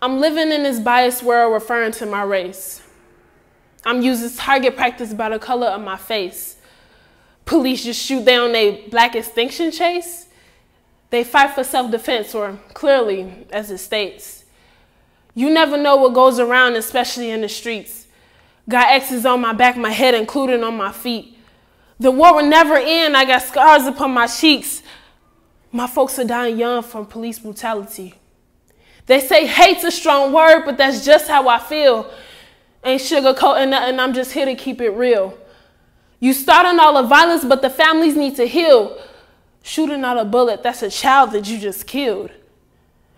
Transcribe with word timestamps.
I'm 0.00 0.20
living 0.20 0.52
in 0.52 0.62
this 0.62 0.78
biased 0.78 1.22
world 1.22 1.52
referring 1.52 1.92
to 1.92 2.06
my 2.06 2.22
race. 2.22 2.82
I'm 3.84 4.02
using 4.02 4.36
target 4.36 4.76
practice 4.76 5.12
by 5.12 5.28
the 5.30 5.38
color 5.38 5.68
of 5.68 5.80
my 5.80 5.96
face. 5.96 6.56
Police 7.44 7.84
just 7.84 8.04
shoot 8.04 8.24
down 8.24 8.54
a 8.54 8.86
black 8.90 9.16
extinction 9.16 9.70
chase. 9.72 10.26
They 11.10 11.24
fight 11.24 11.54
for 11.54 11.64
self 11.64 11.90
defense, 11.90 12.34
or 12.34 12.58
clearly, 12.74 13.46
as 13.50 13.70
it 13.70 13.78
states. 13.78 14.44
You 15.34 15.50
never 15.50 15.76
know 15.76 15.96
what 15.96 16.14
goes 16.14 16.38
around, 16.38 16.76
especially 16.76 17.30
in 17.30 17.40
the 17.40 17.48
streets. 17.48 18.06
Got 18.68 18.92
X's 18.92 19.24
on 19.24 19.40
my 19.40 19.52
back, 19.52 19.76
my 19.76 19.90
head, 19.90 20.14
including 20.14 20.62
on 20.62 20.76
my 20.76 20.92
feet. 20.92 21.38
The 21.98 22.10
war 22.10 22.34
will 22.34 22.46
never 22.48 22.76
end. 22.76 23.16
I 23.16 23.24
got 23.24 23.42
scars 23.42 23.86
upon 23.86 24.12
my 24.12 24.26
cheeks. 24.26 24.82
My 25.72 25.86
folks 25.86 26.18
are 26.18 26.24
dying 26.24 26.58
young 26.58 26.82
from 26.82 27.06
police 27.06 27.38
brutality. 27.38 28.14
They 29.08 29.20
say 29.20 29.46
hate's 29.46 29.84
a 29.84 29.90
strong 29.90 30.34
word, 30.34 30.64
but 30.66 30.76
that's 30.76 31.04
just 31.04 31.28
how 31.28 31.48
I 31.48 31.58
feel. 31.58 32.12
Ain't 32.84 33.00
sugarcoating 33.00 33.70
nothing, 33.70 33.98
I'm 33.98 34.12
just 34.12 34.32
here 34.32 34.44
to 34.44 34.54
keep 34.54 34.82
it 34.82 34.90
real. 34.90 35.36
You 36.20 36.34
starting 36.34 36.78
all 36.78 37.02
the 37.02 37.08
violence, 37.08 37.42
but 37.44 37.62
the 37.62 37.70
families 37.70 38.16
need 38.16 38.36
to 38.36 38.46
heal. 38.46 39.02
Shooting 39.62 40.04
out 40.04 40.18
a 40.18 40.26
bullet, 40.26 40.62
that's 40.62 40.82
a 40.82 40.90
child 40.90 41.32
that 41.32 41.48
you 41.48 41.58
just 41.58 41.86
killed. 41.86 42.30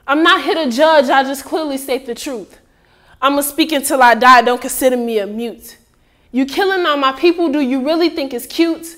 I'm 0.06 0.22
not 0.22 0.44
here 0.44 0.54
to 0.54 0.70
judge, 0.70 1.10
I 1.10 1.24
just 1.24 1.44
clearly 1.44 1.76
state 1.76 2.06
the 2.06 2.14
truth. 2.14 2.60
I'ma 3.20 3.40
speak 3.40 3.72
until 3.72 4.00
I 4.00 4.14
die, 4.14 4.42
don't 4.42 4.60
consider 4.60 4.96
me 4.96 5.18
a 5.18 5.26
mute. 5.26 5.76
You 6.30 6.46
killing 6.46 6.86
all 6.86 6.96
my 6.96 7.12
people, 7.12 7.50
do 7.50 7.58
you 7.58 7.84
really 7.84 8.10
think 8.10 8.32
it's 8.32 8.46
cute? 8.46 8.96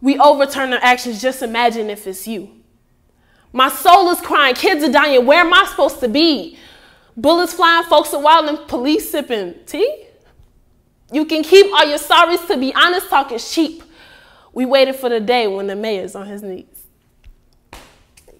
We 0.00 0.18
overturn 0.18 0.70
their 0.70 0.84
actions, 0.84 1.22
just 1.22 1.42
imagine 1.42 1.90
if 1.90 2.08
it's 2.08 2.26
you. 2.26 2.57
My 3.52 3.68
soul 3.68 4.10
is 4.10 4.20
crying, 4.20 4.54
kids 4.54 4.84
are 4.84 4.92
dying, 4.92 5.24
where 5.24 5.40
am 5.40 5.52
I 5.52 5.64
supposed 5.64 6.00
to 6.00 6.08
be? 6.08 6.58
Bullets 7.16 7.54
flying, 7.54 7.84
folks 7.84 8.12
are 8.14 8.20
wild, 8.20 8.46
and 8.46 8.68
police 8.68 9.10
sipping 9.10 9.54
tea? 9.66 10.04
You 11.10 11.24
can 11.24 11.42
keep 11.42 11.72
all 11.72 11.86
your 11.86 11.98
sorries, 11.98 12.46
to 12.48 12.56
be 12.56 12.74
honest, 12.74 13.08
talk 13.08 13.32
is 13.32 13.50
cheap. 13.50 13.82
We 14.52 14.66
waited 14.66 14.96
for 14.96 15.08
the 15.08 15.20
day 15.20 15.46
when 15.46 15.66
the 15.66 15.76
mayor's 15.76 16.14
on 16.14 16.26
his 16.26 16.42
knees. 16.42 16.66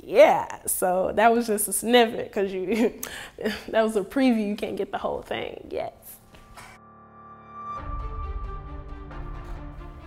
Yeah, 0.03 0.67
so 0.67 1.13
that 1.15 1.33
was 1.33 1.47
just 1.47 1.69
a 1.69 1.73
snippet 1.73 2.29
because 2.29 2.53
you 2.53 2.99
that 3.69 3.83
was 3.83 3.95
a 3.97 4.01
preview. 4.01 4.49
You 4.49 4.57
can't 4.57 4.77
get 4.77 4.91
the 4.91 4.99
whole 4.99 5.23
thing 5.23 5.69
yet. 5.71 6.03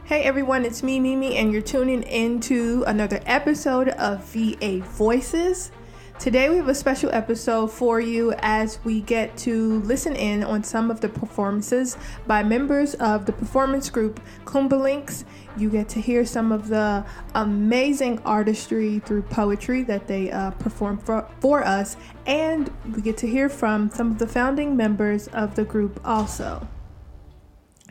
Hey 0.04 0.24
everyone, 0.24 0.66
it's 0.66 0.84
me, 0.84 1.00
Mimi, 1.00 1.38
and 1.38 1.54
you're 1.54 1.62
tuning 1.62 2.04
into 2.04 2.84
another 2.86 3.22
episode 3.26 3.90
of 3.90 4.26
VA 4.26 4.80
Voices. 4.80 5.72
Today 6.20 6.50
we 6.50 6.58
have 6.58 6.68
a 6.68 6.76
special 6.76 7.10
episode 7.14 7.72
for 7.72 8.02
you 8.02 8.34
as 8.40 8.84
we 8.84 9.02
get 9.02 9.38
to 9.38 9.80
listen 9.82 10.16
in 10.16 10.44
on 10.44 10.64
some 10.64 10.92
of 10.92 11.00
the 11.00 11.08
performances 11.08 11.98
by 12.28 12.44
members 12.44 12.96
of 12.96 13.26
the 13.26 13.32
performance 13.32 13.90
group 13.90 14.20
Kuumba 14.44 14.82
Lynx. 14.82 15.24
You 15.56 15.70
get 15.70 15.88
to 15.90 16.02
hear 16.02 16.26
some 16.26 16.52
of 16.52 16.68
the 16.68 17.06
amazing 17.36 18.20
artistry 18.26 19.00
through 19.00 19.22
poetry 19.22 19.84
that 19.84 20.08
they 20.08 20.30
uh, 20.30 20.52
perform 20.52 20.98
for, 20.98 21.26
for 21.40 21.64
us, 21.64 21.96
and 22.26 22.70
we 22.94 23.02
get 23.02 23.18
to 23.18 23.28
hear 23.28 23.48
from 23.50 23.90
some 23.92 24.12
of 24.12 24.18
the 24.18 24.28
founding 24.28 24.76
members 24.76 25.28
of 25.28 25.56
the 25.56 25.64
group 25.64 26.02
also. 26.04 26.68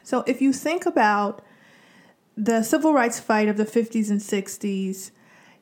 So 0.02 0.22
if 0.27 0.42
you 0.42 0.52
think 0.52 0.86
about 0.86 1.41
the 2.41 2.62
civil 2.62 2.94
rights 2.94 3.20
fight 3.20 3.48
of 3.48 3.56
the 3.58 3.66
50s 3.66 4.10
and 4.10 4.20
60s, 4.20 5.10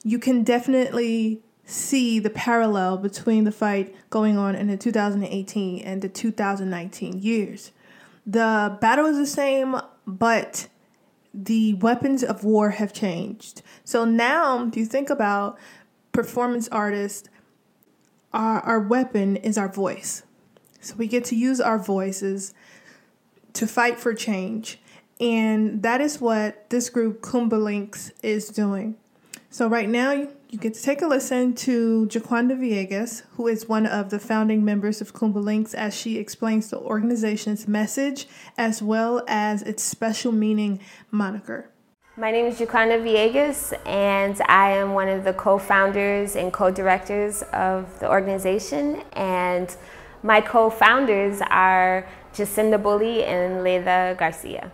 you 0.04 0.18
can 0.18 0.44
definitely 0.44 1.42
see 1.64 2.18
the 2.18 2.30
parallel 2.30 2.96
between 2.96 3.44
the 3.44 3.52
fight 3.52 3.94
going 4.10 4.38
on 4.38 4.54
in 4.54 4.68
the 4.68 4.76
2018 4.76 5.80
and 5.80 6.02
the 6.02 6.08
2019 6.08 7.18
years. 7.18 7.72
The 8.24 8.78
battle 8.80 9.06
is 9.06 9.16
the 9.16 9.26
same, 9.26 9.76
but 10.06 10.68
the 11.34 11.74
weapons 11.74 12.22
of 12.22 12.44
war 12.44 12.70
have 12.70 12.92
changed. 12.92 13.62
So 13.84 14.04
now, 14.04 14.66
if 14.66 14.76
you 14.76 14.86
think 14.86 15.10
about 15.10 15.58
performance 16.12 16.68
artists, 16.68 17.28
our, 18.32 18.60
our 18.60 18.80
weapon 18.80 19.36
is 19.36 19.58
our 19.58 19.68
voice. 19.68 20.22
So 20.80 20.94
we 20.96 21.08
get 21.08 21.24
to 21.26 21.36
use 21.36 21.60
our 21.60 21.78
voices 21.78 22.54
to 23.54 23.66
fight 23.66 23.98
for 23.98 24.14
change. 24.14 24.78
And 25.20 25.82
that 25.82 26.00
is 26.00 26.20
what 26.20 26.70
this 26.70 26.90
group 26.90 27.22
Kuumba 27.22 27.60
Lynx 27.62 28.12
is 28.22 28.48
doing. 28.48 28.96
So 29.50 29.66
right 29.66 29.88
now 29.88 30.12
you 30.12 30.58
get 30.58 30.74
to 30.74 30.82
take 30.82 31.02
a 31.02 31.06
listen 31.06 31.54
to 31.54 32.06
Jaquanda 32.10 32.56
Villegas, 32.58 33.22
who 33.32 33.48
is 33.48 33.68
one 33.68 33.86
of 33.86 34.10
the 34.10 34.18
founding 34.18 34.64
members 34.64 35.00
of 35.00 35.12
Kuumba 35.14 35.42
Lynx, 35.42 35.74
as 35.74 35.94
she 35.96 36.18
explains 36.18 36.70
the 36.70 36.78
organization's 36.78 37.66
message 37.66 38.28
as 38.56 38.82
well 38.82 39.24
as 39.26 39.62
its 39.62 39.82
special 39.82 40.32
meaning 40.32 40.80
moniker. 41.10 41.70
My 42.16 42.30
name 42.30 42.46
is 42.46 42.58
Jaquanda 42.58 43.00
Villegas, 43.00 43.78
and 43.86 44.40
I 44.48 44.70
am 44.70 44.92
one 44.92 45.08
of 45.08 45.24
the 45.24 45.32
co-founders 45.32 46.36
and 46.36 46.52
co-directors 46.52 47.42
of 47.52 47.98
the 48.00 48.08
organization. 48.08 49.02
And 49.12 49.74
my 50.22 50.40
co-founders 50.40 51.40
are 51.48 52.08
Jacinda 52.32 52.82
Bully 52.82 53.24
and 53.24 53.62
Leila 53.62 54.16
Garcia. 54.18 54.72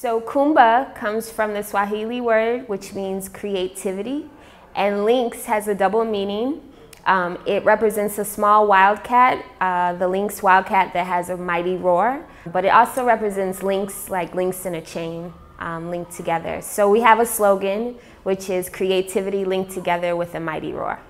So 0.00 0.20
Kuumba 0.20 0.94
comes 0.94 1.28
from 1.28 1.54
the 1.54 1.64
Swahili 1.64 2.20
word 2.20 2.68
which 2.68 2.94
means 2.94 3.28
creativity, 3.28 4.30
and 4.76 5.04
lynx 5.04 5.46
has 5.46 5.66
a 5.66 5.74
double 5.74 6.04
meaning. 6.04 6.62
Um, 7.04 7.36
it 7.46 7.64
represents 7.64 8.16
a 8.18 8.24
small 8.24 8.68
wildcat, 8.68 9.44
uh, 9.60 9.94
the 9.94 10.06
lynx 10.06 10.40
wildcat 10.40 10.92
that 10.92 11.04
has 11.04 11.30
a 11.30 11.36
mighty 11.36 11.74
roar, 11.74 12.24
but 12.46 12.64
it 12.64 12.68
also 12.68 13.04
represents 13.04 13.64
links 13.64 14.08
like 14.08 14.36
links 14.36 14.66
in 14.66 14.76
a 14.76 14.80
chain 14.80 15.32
um, 15.58 15.90
linked 15.90 16.12
together. 16.12 16.62
So 16.62 16.88
we 16.88 17.00
have 17.00 17.18
a 17.18 17.26
slogan 17.26 17.96
which 18.22 18.48
is 18.50 18.70
creativity 18.70 19.44
linked 19.44 19.72
together 19.72 20.14
with 20.14 20.32
a 20.36 20.38
mighty 20.38 20.72
roar 20.72 21.00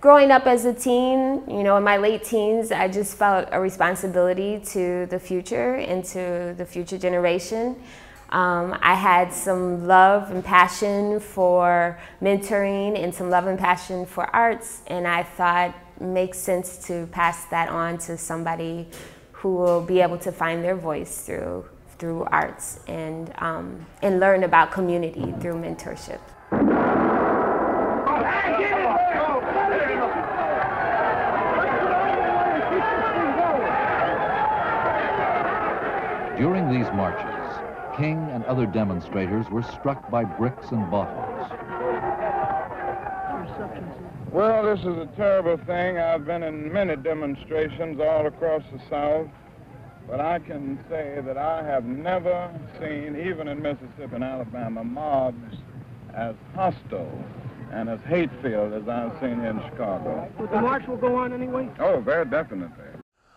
growing 0.00 0.30
up 0.30 0.46
as 0.46 0.64
a 0.64 0.72
teen, 0.72 1.42
you 1.48 1.62
know, 1.62 1.76
in 1.76 1.84
my 1.84 1.98
late 1.98 2.24
teens, 2.24 2.72
I 2.72 2.88
just 2.88 3.16
felt 3.16 3.48
a 3.52 3.60
responsibility 3.60 4.60
to 4.66 5.06
the 5.06 5.18
future 5.18 5.74
and 5.74 6.04
to 6.06 6.54
the 6.56 6.64
future 6.64 6.96
generation. 6.96 7.76
Um, 8.30 8.78
I 8.80 8.94
had 8.94 9.32
some 9.32 9.86
love 9.86 10.30
and 10.30 10.42
passion 10.44 11.20
for 11.20 11.98
mentoring 12.22 13.02
and 13.02 13.14
some 13.14 13.28
love 13.28 13.46
and 13.46 13.58
passion 13.58 14.06
for 14.06 14.24
arts, 14.34 14.82
and 14.86 15.06
I 15.06 15.24
thought 15.24 15.74
it 16.00 16.04
makes 16.04 16.38
sense 16.38 16.78
to 16.86 17.06
pass 17.10 17.44
that 17.46 17.68
on 17.68 17.98
to 17.98 18.16
somebody 18.16 18.88
who 19.32 19.56
will 19.56 19.82
be 19.82 20.00
able 20.00 20.18
to 20.18 20.32
find 20.32 20.64
their 20.64 20.76
voice 20.76 21.22
through 21.22 21.66
through 21.98 22.24
arts 22.32 22.80
and 22.86 23.30
um, 23.38 23.84
and 24.00 24.20
learn 24.20 24.44
about 24.44 24.70
community 24.70 25.34
through 25.40 25.54
mentorship. 25.54 26.20
During 36.40 36.70
these 36.70 36.90
marches, 36.94 37.98
King 37.98 38.16
and 38.32 38.42
other 38.46 38.64
demonstrators 38.64 39.44
were 39.50 39.62
struck 39.62 40.10
by 40.10 40.24
bricks 40.24 40.70
and 40.70 40.90
bottles. 40.90 41.50
Well, 44.32 44.64
this 44.64 44.80
is 44.80 44.96
a 44.96 45.06
terrible 45.16 45.58
thing. 45.66 45.98
I've 45.98 46.24
been 46.24 46.42
in 46.42 46.72
many 46.72 46.96
demonstrations 46.96 48.00
all 48.00 48.26
across 48.26 48.62
the 48.72 48.80
South, 48.88 49.28
but 50.08 50.20
I 50.20 50.38
can 50.38 50.82
say 50.88 51.20
that 51.22 51.36
I 51.36 51.62
have 51.62 51.84
never 51.84 52.50
seen, 52.80 53.20
even 53.22 53.46
in 53.46 53.60
Mississippi 53.60 54.14
and 54.14 54.24
Alabama, 54.24 54.82
mobs 54.82 55.58
as 56.14 56.34
hostile 56.54 57.22
and 57.70 57.90
as 57.90 58.00
hate-filled 58.06 58.72
as 58.72 58.88
I've 58.88 59.12
seen 59.20 59.40
here 59.40 59.50
in 59.50 59.60
Chicago. 59.68 60.26
But 60.38 60.50
the 60.50 60.60
march 60.62 60.86
will 60.86 60.96
go 60.96 61.16
on 61.16 61.34
anyway? 61.34 61.68
Oh, 61.78 62.00
very 62.00 62.24
definitely. 62.24 62.89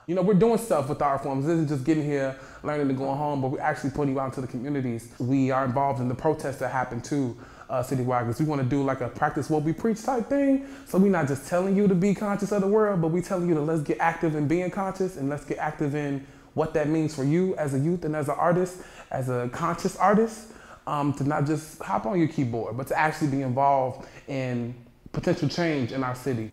You 0.06 0.16
know, 0.16 0.22
we're 0.22 0.34
doing 0.34 0.58
stuff 0.58 0.90
with 0.90 1.02
our 1.02 1.18
forms. 1.18 1.46
This 1.46 1.54
isn't 1.54 1.70
just 1.70 1.86
getting 1.86 2.04
here, 2.04 2.38
learning 2.62 2.90
to 2.90 2.94
go 2.94 3.14
home, 3.14 3.42
but 3.42 3.50
we're 3.50 3.62
actually 3.62 3.92
putting 3.92 4.14
you 4.14 4.20
out 4.20 4.26
into 4.26 4.42
the 4.42 4.48
communities. 4.48 5.10
We 5.18 5.50
are 5.50 5.64
involved 5.64 6.02
in 6.02 6.10
the 6.10 6.16
protests 6.16 6.58
that 6.58 6.72
happen 6.72 7.02
too 7.02 7.38
uh, 7.70 7.82
citywide 7.82 8.28
because 8.28 8.40
we 8.40 8.46
want 8.46 8.62
to 8.62 8.68
do 8.68 8.84
like 8.84 9.00
a 9.00 9.08
practice 9.08 9.50
what 9.50 9.64
we 9.64 9.72
preach 9.72 10.04
type 10.04 10.28
thing. 10.28 10.68
So 10.86 10.98
we're 10.98 11.10
not 11.10 11.28
just 11.28 11.48
telling 11.48 11.78
you 11.78 11.88
to 11.88 11.96
be 11.96 12.14
conscious 12.14 12.52
of 12.52 12.62
the 12.62 12.68
world, 12.68 13.02
but 13.02 13.10
we're 13.10 13.24
telling 13.24 13.48
you 13.48 13.56
to 13.56 13.62
let's 13.62 13.82
get 13.82 13.98
active 14.00 14.36
in 14.36 14.48
being 14.48 14.70
conscious 14.70 15.16
and 15.16 15.30
let's 15.30 15.46
get 15.46 15.58
active 15.58 15.96
in 15.96 16.26
what 16.54 16.74
that 16.74 16.90
means 16.90 17.16
for 17.16 17.24
you 17.24 17.56
as 17.56 17.74
a 17.74 17.80
youth 17.80 18.04
and 18.04 18.16
as 18.16 18.28
an 18.28 18.36
artist, 18.38 18.82
as 19.10 19.30
a 19.30 19.50
conscious 19.54 19.96
artist, 19.96 20.50
um, 20.86 21.14
to 21.14 21.24
not 21.24 21.46
just 21.46 21.82
hop 21.82 22.06
on 22.06 22.20
your 22.20 22.28
keyboard, 22.28 22.76
but 22.76 22.88
to 22.88 23.00
actually 23.00 23.30
be 23.30 23.42
involved 23.42 24.06
in 24.28 24.76
potential 25.14 25.48
change 25.48 25.94
in 25.94 26.04
our 26.04 26.14
city. 26.14 26.52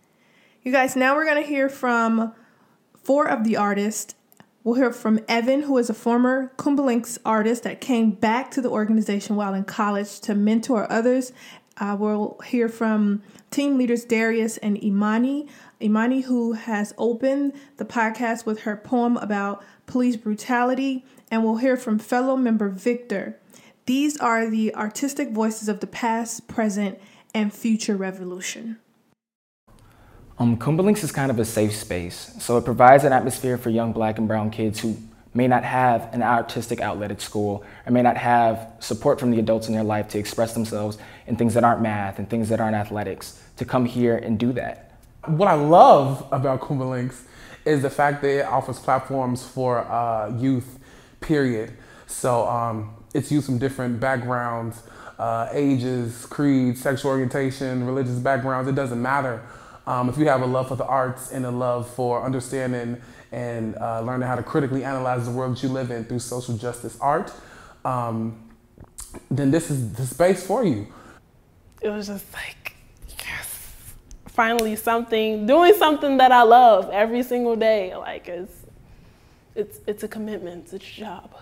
You 0.63 0.71
guys, 0.71 0.95
now 0.95 1.15
we're 1.15 1.25
going 1.25 1.41
to 1.41 1.47
hear 1.47 1.69
from 1.69 2.33
four 3.03 3.27
of 3.27 3.43
the 3.43 3.57
artists. 3.57 4.15
We'll 4.63 4.75
hear 4.75 4.93
from 4.93 5.19
Evan, 5.27 5.63
who 5.63 5.77
is 5.77 5.89
a 5.89 5.93
former 5.93 6.51
Kuumba 6.57 6.85
Lynx 6.85 7.17
artist 7.25 7.63
that 7.63 7.81
came 7.81 8.11
back 8.11 8.51
to 8.51 8.61
the 8.61 8.69
organization 8.69 9.35
while 9.35 9.53
in 9.53 9.63
college 9.63 10.19
to 10.21 10.35
mentor 10.35 10.91
others, 10.91 11.33
Uh, 11.77 11.95
we'll 11.97 12.37
hear 12.45 12.69
from 12.69 13.23
team 13.49 13.77
leaders 13.77 14.05
Darius 14.05 14.57
and 14.57 14.81
Imani. 14.83 15.47
Imani, 15.81 16.21
who 16.21 16.53
has 16.53 16.93
opened 16.97 17.53
the 17.77 17.85
podcast 17.85 18.45
with 18.45 18.61
her 18.61 18.75
poem 18.75 19.17
about 19.17 19.63
police 19.87 20.15
brutality, 20.15 21.03
and 21.31 21.43
we'll 21.43 21.57
hear 21.57 21.75
from 21.75 21.97
fellow 21.97 22.35
member 22.35 22.69
Victor. 22.69 23.39
These 23.87 24.17
are 24.17 24.47
the 24.47 24.75
artistic 24.75 25.31
voices 25.31 25.69
of 25.69 25.79
the 25.79 25.87
past, 25.87 26.47
present, 26.47 26.99
and 27.33 27.51
future 27.51 27.95
revolution. 27.95 28.77
Um, 30.41 30.57
is 30.57 31.11
kind 31.11 31.29
of 31.29 31.37
a 31.37 31.45
safe 31.45 31.75
space, 31.75 32.33
so 32.39 32.57
it 32.57 32.65
provides 32.65 33.03
an 33.03 33.13
atmosphere 33.13 33.59
for 33.59 33.69
young 33.69 33.91
black 33.91 34.17
and 34.17 34.27
brown 34.27 34.49
kids 34.49 34.79
who 34.79 34.97
may 35.35 35.47
not 35.47 35.63
have 35.63 36.11
an 36.15 36.23
artistic 36.23 36.81
outlet 36.81 37.11
at 37.11 37.21
school 37.21 37.63
or 37.85 37.91
may 37.91 38.01
not 38.01 38.17
have 38.17 38.71
support 38.79 39.19
from 39.19 39.29
the 39.29 39.37
adults 39.37 39.67
in 39.67 39.75
their 39.75 39.83
life 39.83 40.07
to 40.07 40.17
express 40.17 40.55
themselves 40.55 40.97
in 41.27 41.35
things 41.35 41.53
that 41.53 41.63
aren't 41.63 41.83
math 41.83 42.17
and 42.17 42.27
things 42.27 42.49
that 42.49 42.59
aren't 42.59 42.75
athletics 42.75 43.39
to 43.57 43.65
come 43.65 43.85
here 43.85 44.17
and 44.17 44.39
do 44.39 44.51
that. 44.51 44.97
What 45.27 45.47
I 45.47 45.53
love 45.53 46.27
about 46.31 46.61
Kuumba 46.61 46.89
Lynx 46.89 47.23
is 47.63 47.83
the 47.83 47.91
fact 47.91 48.23
that 48.23 48.39
it 48.39 48.45
offers 48.47 48.79
platforms 48.79 49.45
for 49.45 49.81
uh, 49.81 50.35
youth, 50.39 50.79
period. 51.19 51.71
So 52.07 52.47
um, 52.47 52.95
it's 53.13 53.31
youth 53.31 53.45
from 53.45 53.59
different 53.59 53.99
backgrounds, 53.99 54.81
uh, 55.19 55.49
ages, 55.51 56.25
creeds, 56.25 56.81
sexual 56.81 57.11
orientation, 57.11 57.85
religious 57.85 58.17
backgrounds, 58.17 58.67
it 58.67 58.73
doesn't 58.73 58.99
matter. 58.99 59.43
Um, 59.87 60.09
if 60.09 60.17
you 60.17 60.27
have 60.27 60.41
a 60.41 60.45
love 60.45 60.67
for 60.67 60.75
the 60.75 60.85
arts 60.85 61.31
and 61.31 61.45
a 61.45 61.51
love 61.51 61.89
for 61.89 62.23
understanding 62.23 63.01
and 63.31 63.75
uh, 63.77 64.01
learning 64.01 64.27
how 64.27 64.35
to 64.35 64.43
critically 64.43 64.83
analyze 64.83 65.25
the 65.25 65.31
world 65.31 65.55
that 65.55 65.63
you 65.63 65.69
live 65.69 65.89
in 65.89 66.05
through 66.05 66.19
social 66.19 66.55
justice 66.55 66.97
art, 67.01 67.33
um, 67.83 68.49
then 69.29 69.51
this 69.51 69.71
is 69.71 69.93
the 69.93 70.05
space 70.05 70.45
for 70.45 70.63
you. 70.63 70.87
It 71.81 71.89
was 71.89 72.07
just 72.07 72.31
like, 72.33 72.75
yes, 73.25 73.95
finally 74.27 74.75
something, 74.75 75.47
doing 75.47 75.73
something 75.73 76.17
that 76.17 76.31
I 76.31 76.43
love 76.43 76.89
every 76.91 77.23
single 77.23 77.55
day. 77.55 77.95
Like 77.95 78.27
it's, 78.27 78.53
it's, 79.55 79.79
it's 79.87 80.03
a 80.03 80.07
commitment, 80.07 80.65
it's 80.65 80.73
a 80.73 80.79
job. 80.79 81.33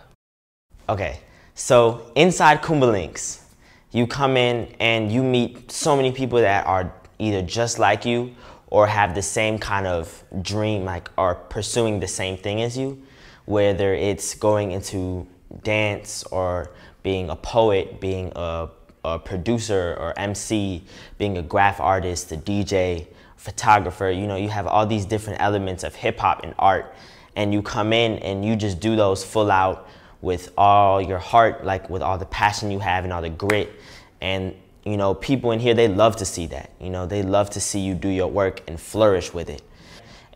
Okay, 0.88 1.20
so 1.56 2.10
inside 2.16 2.62
Kuumba 2.62 2.90
Lynx, 2.92 3.44
you 3.92 4.08
come 4.08 4.38
in 4.38 4.74
and 4.80 5.12
you 5.12 5.24
meet 5.24 5.72
so 5.72 5.96
many 5.96 6.12
people 6.12 6.40
that 6.40 6.66
are 6.66 6.94
either 7.20 7.42
just 7.42 7.78
like 7.78 8.06
you 8.06 8.36
or 8.68 8.88
have 8.88 9.16
the 9.16 9.22
same 9.22 9.60
kind 9.60 9.86
of 9.86 10.24
dream, 10.42 10.86
like 10.86 11.10
are 11.18 11.36
pursuing 11.36 12.00
the 12.00 12.08
same 12.08 12.38
thing 12.38 12.62
as 12.62 12.78
you, 12.78 13.02
whether 13.46 13.94
it's 13.94 14.34
going 14.36 14.72
into 14.72 15.28
dance 15.64 16.24
or 16.26 16.72
being 17.04 17.30
a 17.30 17.36
poet, 17.36 18.00
being 18.00 18.32
a, 18.36 18.70
a 19.04 19.20
producer 19.20 19.96
or 20.00 20.18
MC, 20.18 20.84
being 21.18 21.38
a 21.38 21.42
graph 21.42 21.80
artist, 21.80 22.32
a 22.32 22.38
DJ, 22.38 23.08
photographer, 23.40 24.10
you 24.10 24.28
know, 24.28 24.36
you 24.36 24.50
have 24.50 24.68
all 24.68 24.86
these 24.86 25.06
different 25.06 25.42
elements 25.42 25.86
of 25.86 25.96
hip 25.96 26.20
hop 26.20 26.44
and 26.44 26.54
art 26.60 26.94
and 27.38 27.54
you 27.54 27.62
come 27.62 27.94
in 27.94 28.18
and 28.20 28.44
you 28.44 28.56
just 28.58 28.82
do 28.82 28.98
those 28.98 29.24
full 29.24 29.50
out 29.50 29.88
with 30.22 30.52
all 30.58 31.02
your 31.02 31.18
heart, 31.18 31.64
like 31.64 31.90
with 31.90 32.02
all 32.02 32.18
the 32.18 32.26
passion 32.26 32.70
you 32.70 32.80
have 32.80 33.06
and 33.06 33.14
all 33.14 33.22
the 33.22 33.30
grit. 33.30 33.72
And 34.20 34.54
you 34.86 34.98
know, 34.98 35.14
people 35.14 35.52
in 35.52 35.60
here, 35.60 35.74
they 35.74 35.88
love 35.88 36.16
to 36.18 36.26
see 36.26 36.48
that. 36.48 36.72
You 36.80 36.90
know, 36.90 37.06
they 37.06 37.22
love 37.22 37.50
to 37.52 37.60
see 37.60 37.80
you 37.80 37.94
do 37.94 38.10
your 38.10 38.28
work 38.28 38.62
and 38.68 38.80
flourish 38.80 39.34
with 39.34 39.50
it. 39.50 39.62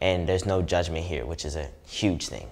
And 0.02 0.28
there's 0.28 0.46
no 0.46 0.62
judgment 0.62 1.06
here, 1.06 1.26
which 1.26 1.46
is 1.46 1.56
a 1.56 1.70
huge 1.88 2.28
thing. 2.28 2.50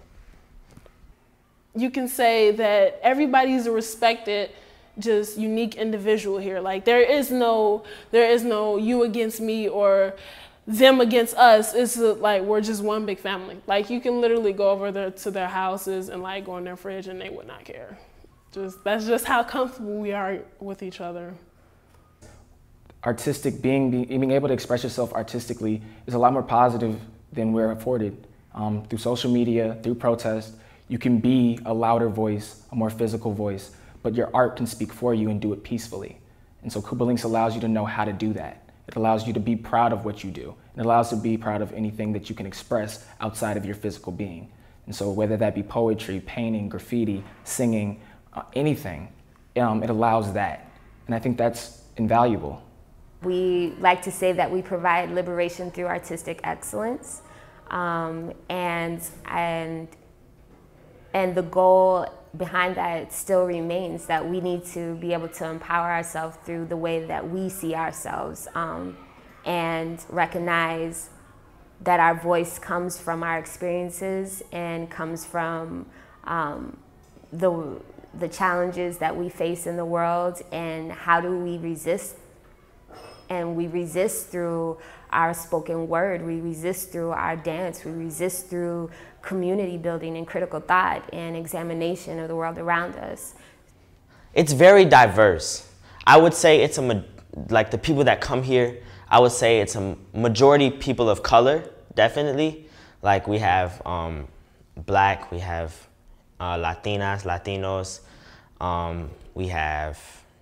You 1.76 1.90
can 1.90 2.08
say 2.08 2.52
that 2.52 3.00
everybody's 3.04 3.66
a 3.66 3.72
respected, 3.72 4.52
just 5.00 5.38
unique 5.38 5.76
individual 5.76 6.38
here. 6.38 6.60
Like 6.60 6.86
there 6.86 7.02
is 7.02 7.30
no, 7.30 7.84
there 8.12 8.30
is 8.30 8.44
no 8.44 8.78
you 8.78 9.04
against 9.04 9.42
me 9.42 9.68
or 9.68 10.14
them 10.66 11.02
against 11.02 11.36
us. 11.36 11.74
It's 11.74 11.98
like 11.98 12.44
we're 12.44 12.62
just 12.62 12.84
one 12.84 13.06
big 13.06 13.20
family. 13.20 13.58
Like 13.68 13.90
you 13.90 14.00
can 14.00 14.22
literally 14.22 14.54
go 14.54 14.70
over 14.70 14.92
there 14.92 15.12
to 15.12 15.32
their 15.32 15.48
houses 15.48 16.10
and 16.10 16.22
like 16.22 16.46
go 16.46 16.58
in 16.58 16.64
their 16.64 16.78
fridge 16.78 17.08
and 17.08 17.20
they 17.20 17.30
would 17.30 17.48
not 17.48 17.66
care. 17.66 17.98
Just 18.54 18.84
that's 18.84 19.06
just 19.06 19.26
how 19.26 19.44
comfortable 19.44 19.98
we 19.98 20.12
are 20.12 20.40
with 20.60 20.84
each 20.84 21.00
other 21.00 21.34
artistic 23.04 23.62
being, 23.62 23.90
being 23.90 24.32
able 24.32 24.48
to 24.48 24.54
express 24.54 24.84
yourself 24.84 25.14
artistically 25.14 25.82
is 26.06 26.14
a 26.14 26.20
lot 26.20 26.34
more 26.34 26.44
positive 26.44 27.00
than 27.34 27.54
we're 27.54 27.72
afforded. 27.72 28.28
Um, 28.54 28.84
through 28.86 29.00
social 29.00 29.32
media, 29.32 29.78
through 29.82 29.96
protest, 29.96 30.54
you 30.88 31.00
can 31.00 31.20
be 31.20 31.58
a 31.66 31.74
louder 31.74 32.10
voice, 32.10 32.64
a 32.72 32.76
more 32.76 32.90
physical 32.90 33.32
voice, 33.32 33.72
but 34.04 34.14
your 34.14 34.30
art 34.34 34.58
can 34.58 34.68
speak 34.68 34.92
for 34.92 35.14
you 35.14 35.30
and 35.30 35.42
do 35.42 35.54
it 35.54 35.64
peacefully. 35.64 36.18
And 36.64 36.72
so 36.72 36.82
Kuumba 36.82 37.06
Lynx 37.06 37.24
allows 37.24 37.56
you 37.56 37.62
to 37.62 37.68
know 37.68 37.86
how 37.86 38.04
to 38.04 38.14
do 38.14 38.34
that. 38.34 38.70
It 38.88 38.96
allows 38.96 39.26
you 39.26 39.34
to 39.34 39.40
be 39.40 39.56
proud 39.56 39.94
of 39.94 40.04
what 40.04 40.24
you 40.24 40.32
do. 40.32 40.54
It 40.76 40.82
allows 40.82 41.12
you 41.12 41.18
to 41.18 41.24
be 41.24 41.38
proud 41.38 41.62
of 41.62 41.72
anything 41.74 42.12
that 42.14 42.30
you 42.30 42.36
can 42.36 42.46
express 42.46 43.06
outside 43.22 43.58
of 43.58 43.66
your 43.66 43.76
physical 43.76 44.12
being. 44.12 44.52
And 44.86 44.96
so 44.96 45.10
whether 45.12 45.38
that 45.38 45.56
be 45.56 45.64
poetry, 45.64 46.22
painting, 46.26 46.68
graffiti, 46.68 47.24
singing, 47.46 48.02
uh, 48.34 48.44
anything, 48.54 49.08
um, 49.56 49.84
it 49.84 49.90
allows 49.90 50.34
that. 50.34 50.70
And 51.06 51.16
I 51.16 51.20
think 51.20 51.38
that's 51.38 51.82
invaluable. 51.98 52.62
We 53.22 53.74
like 53.80 54.02
to 54.04 54.12
say 54.12 54.32
that 54.34 54.50
we 54.50 54.62
provide 54.62 55.12
liberation 55.12 55.72
through 55.72 55.86
artistic 55.86 56.40
excellence. 56.44 57.22
Um, 57.70 58.34
and, 58.50 59.02
and, 59.26 59.88
and 61.14 61.36
the 61.36 61.44
goal 61.44 62.08
behind 62.38 62.76
that 62.76 63.12
still 63.12 63.46
remains 63.46 64.06
that 64.06 64.28
we 64.28 64.40
need 64.40 64.66
to 64.66 64.96
be 64.96 65.14
able 65.14 65.28
to 65.28 65.46
empower 65.46 65.92
ourselves 65.92 66.38
through 66.46 66.66
the 66.66 66.78
way 66.78 67.06
that 67.06 67.30
we 67.30 67.50
see 67.50 67.76
ourselves 67.76 68.48
um, 68.56 68.98
and 69.46 70.06
recognize 70.10 71.10
that 71.82 72.00
our 72.00 72.16
voice 72.16 72.60
comes 72.60 73.00
from 73.00 73.24
our 73.24 73.38
experiences 73.38 74.44
and 74.52 74.90
comes 74.90 75.26
from 75.26 75.86
um, 76.26 76.78
the, 77.34 77.82
the 78.18 78.28
challenges 78.28 79.00
that 79.00 79.16
we 79.16 79.28
face 79.28 79.66
in 79.66 79.76
the 79.76 79.86
world 79.86 80.42
and 80.52 80.92
how 80.92 81.20
do 81.20 81.38
we 81.38 81.58
resist 81.58 82.16
and 83.32 83.56
we 83.56 83.68
resist 83.68 84.28
through 84.28 84.78
our 85.10 85.34
spoken 85.34 85.88
word, 85.88 86.22
we 86.22 86.42
resist 86.42 86.92
through 86.92 87.12
our 87.12 87.38
dance, 87.38 87.86
we 87.86 87.92
resist 87.92 88.48
through 88.48 88.92
community 89.22 89.78
building 89.78 90.18
and 90.18 90.28
critical 90.28 90.60
thought 90.60 91.02
and 91.14 91.38
examination 91.38 92.20
of 92.20 92.28
the 92.28 92.36
world 92.36 92.58
around 92.58 92.96
us. 92.98 93.34
It's 94.34 94.52
very 94.52 94.84
diverse. 94.84 95.70
I 96.06 96.18
would 96.18 96.34
say 96.34 96.62
it's 96.62 96.78
a, 96.78 97.06
like 97.50 97.72
the 97.72 97.78
people 97.78 98.04
that 98.04 98.20
come 98.20 98.44
here, 98.44 98.84
I 99.08 99.20
would 99.20 99.32
say 99.32 99.62
it's 99.62 99.76
a 99.76 99.96
majority 100.14 100.70
people 100.70 101.10
of 101.10 101.24
color, 101.24 101.64
definitely. 101.96 102.68
Like 103.02 103.30
we 103.30 103.38
have 103.38 103.82
um, 103.86 104.28
black, 104.76 105.32
we 105.32 105.40
have 105.40 105.74
uh, 106.42 106.58
Latinas, 106.58 107.24
Latinos, 107.24 108.02
um, 108.60 109.10
we 109.36 109.48
have, 109.48 109.98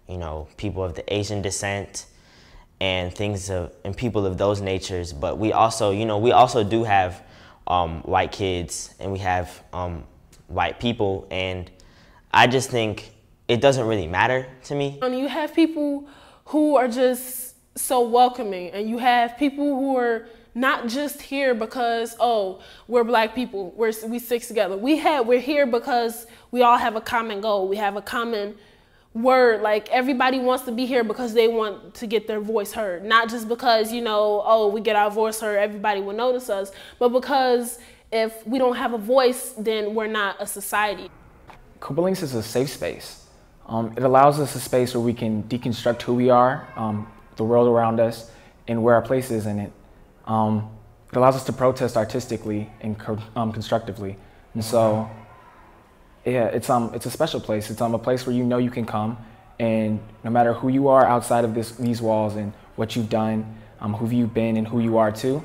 you 0.08 0.18
know, 0.18 0.48
people 0.58 0.84
of 0.84 0.96
the 0.96 1.14
Asian 1.14 1.44
descent, 1.44 2.06
and 2.82 3.14
things 3.14 3.50
of 3.50 3.74
and 3.84 3.96
people 3.96 4.26
of 4.26 4.38
those 4.38 4.62
natures. 4.62 5.14
But 5.14 5.38
we 5.38 5.54
also, 5.54 5.92
you 5.92 6.06
know, 6.06 6.18
we 6.18 6.32
also 6.32 6.64
do 6.64 6.84
have 6.84 7.24
um, 7.68 8.02
white 8.02 8.32
kids 8.32 8.94
and 9.00 9.12
we 9.12 9.20
have 9.20 9.64
um, 9.74 10.04
white 10.48 10.80
people, 10.80 11.28
and 11.30 11.70
I 12.32 12.48
just 12.48 12.70
think 12.70 13.12
it 13.48 13.62
doesn't 13.62 13.86
really 13.86 14.08
matter 14.08 14.48
to 14.66 14.76
me. 14.76 15.00
And 15.02 15.18
you 15.18 15.28
have 15.28 15.54
people 15.54 16.08
who 16.46 16.76
are 16.76 16.88
just 16.88 17.56
so 17.78 18.08
welcoming, 18.08 18.72
and 18.72 18.90
you 18.90 18.98
have 18.98 19.38
people 19.38 19.66
who 19.66 19.96
are 19.98 20.28
not 20.56 20.88
just 20.88 21.22
here 21.22 21.54
because 21.54 22.16
oh 22.20 22.60
we're 22.88 23.04
black 23.04 23.36
people 23.36 23.72
we're 23.78 23.94
we 24.08 24.18
stick 24.18 24.42
together 24.42 24.76
we 24.76 24.98
have 24.98 25.28
we're 25.28 25.40
here 25.40 25.68
because 25.68 26.26
we 26.52 26.64
all 26.64 26.78
have 26.78 26.96
a 26.96 27.02
common 27.02 27.40
goal 27.40 27.68
we 27.68 27.78
have 27.78 27.96
a 27.96 28.02
common 28.02 28.56
word. 29.14 29.62
Like 29.62 29.90
everybody 29.90 30.40
wants 30.40 30.66
to 30.66 30.72
be 30.72 30.86
here 30.86 31.04
because 31.04 31.34
they 31.34 31.48
want 31.48 31.96
to 31.96 32.08
get 32.08 32.28
their 32.28 32.40
voice 32.40 32.74
heard. 32.74 33.04
Not 33.04 33.30
just 33.30 33.48
because 33.48 33.92
you 33.92 34.02
know 34.02 34.42
oh 34.46 34.68
we 34.68 34.82
get 34.82 34.96
our 34.96 35.12
voice 35.12 35.42
heard 35.42 35.58
everybody 35.58 36.02
will 36.02 36.14
notice 36.14 36.50
us 36.50 36.72
but 37.00 37.10
because 37.10 37.80
if 38.12 38.46
we 38.48 38.58
don't 38.58 38.76
have 38.76 38.94
a 38.94 38.98
voice 38.98 39.54
then 39.58 39.96
we're 39.96 40.08
not 40.08 40.36
a 40.40 40.46
society. 40.46 41.10
Kuumba 41.80 42.04
Lynx 42.04 42.22
is 42.22 42.36
a 42.36 42.44
safe 42.44 42.70
space. 42.70 43.26
Um, 43.66 43.94
it 43.96 44.04
allows 44.04 44.40
us 44.40 44.56
a 44.56 44.60
space 44.60 44.94
where 44.94 45.02
we 45.02 45.14
can 45.14 45.44
deconstruct 45.44 46.02
who 46.02 46.16
we 46.16 46.30
are 46.30 46.68
um, 46.76 47.08
the 47.36 47.44
world 47.44 47.68
around 47.68 48.00
us 48.00 48.32
and 48.68 48.84
where 48.84 48.96
our 48.96 49.02
place 49.02 49.32
is 49.32 49.46
in 49.46 49.60
it. 49.60 49.72
Um, 50.26 50.70
it 51.12 51.18
allows 51.18 51.36
us 51.36 51.44
to 51.46 51.54
protest 51.54 51.98
artistically 51.98 52.70
and 52.82 52.96
um, 53.36 53.52
constructively. 53.52 54.18
And 54.54 54.64
so 54.64 55.10
yeah, 56.26 56.46
it's 56.46 56.70
um, 56.70 56.92
it's 56.94 57.06
a 57.06 57.12
special 57.12 57.40
place. 57.40 57.70
It's 57.70 57.82
um, 57.82 57.94
a 57.94 58.00
place 58.00 58.26
where 58.26 58.36
you 58.36 58.44
know 58.44 58.58
you 58.58 58.72
can 58.72 58.86
come, 58.86 59.18
and 59.60 60.00
no 60.24 60.30
matter 60.30 60.54
who 60.54 60.70
you 60.70 60.88
are 60.88 61.06
outside 61.06 61.46
of 61.46 61.54
this, 61.54 61.72
these 61.72 62.02
walls 62.02 62.36
and 62.36 62.54
what 62.76 62.96
you've 62.96 63.10
done, 63.10 63.58
um, 63.80 63.94
who 63.94 64.10
you've 64.14 64.34
been 64.34 64.58
and 64.58 64.68
who 64.68 64.80
you 64.80 64.98
are 64.98 65.12
too, 65.12 65.44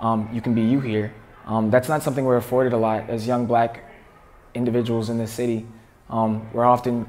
um, 0.00 0.28
you 0.32 0.40
can 0.40 0.54
be 0.54 0.62
you 0.62 0.80
here. 0.80 1.12
Um, 1.46 1.70
that's 1.70 1.88
not 1.88 2.02
something 2.02 2.24
we're 2.24 2.36
afforded 2.36 2.72
a 2.72 2.76
lot 2.76 3.10
as 3.10 3.26
young 3.26 3.46
black 3.46 3.84
individuals 4.54 5.10
in 5.10 5.18
this 5.18 5.32
city. 5.32 5.66
Um, 6.08 6.48
we're 6.52 6.64
often 6.64 7.06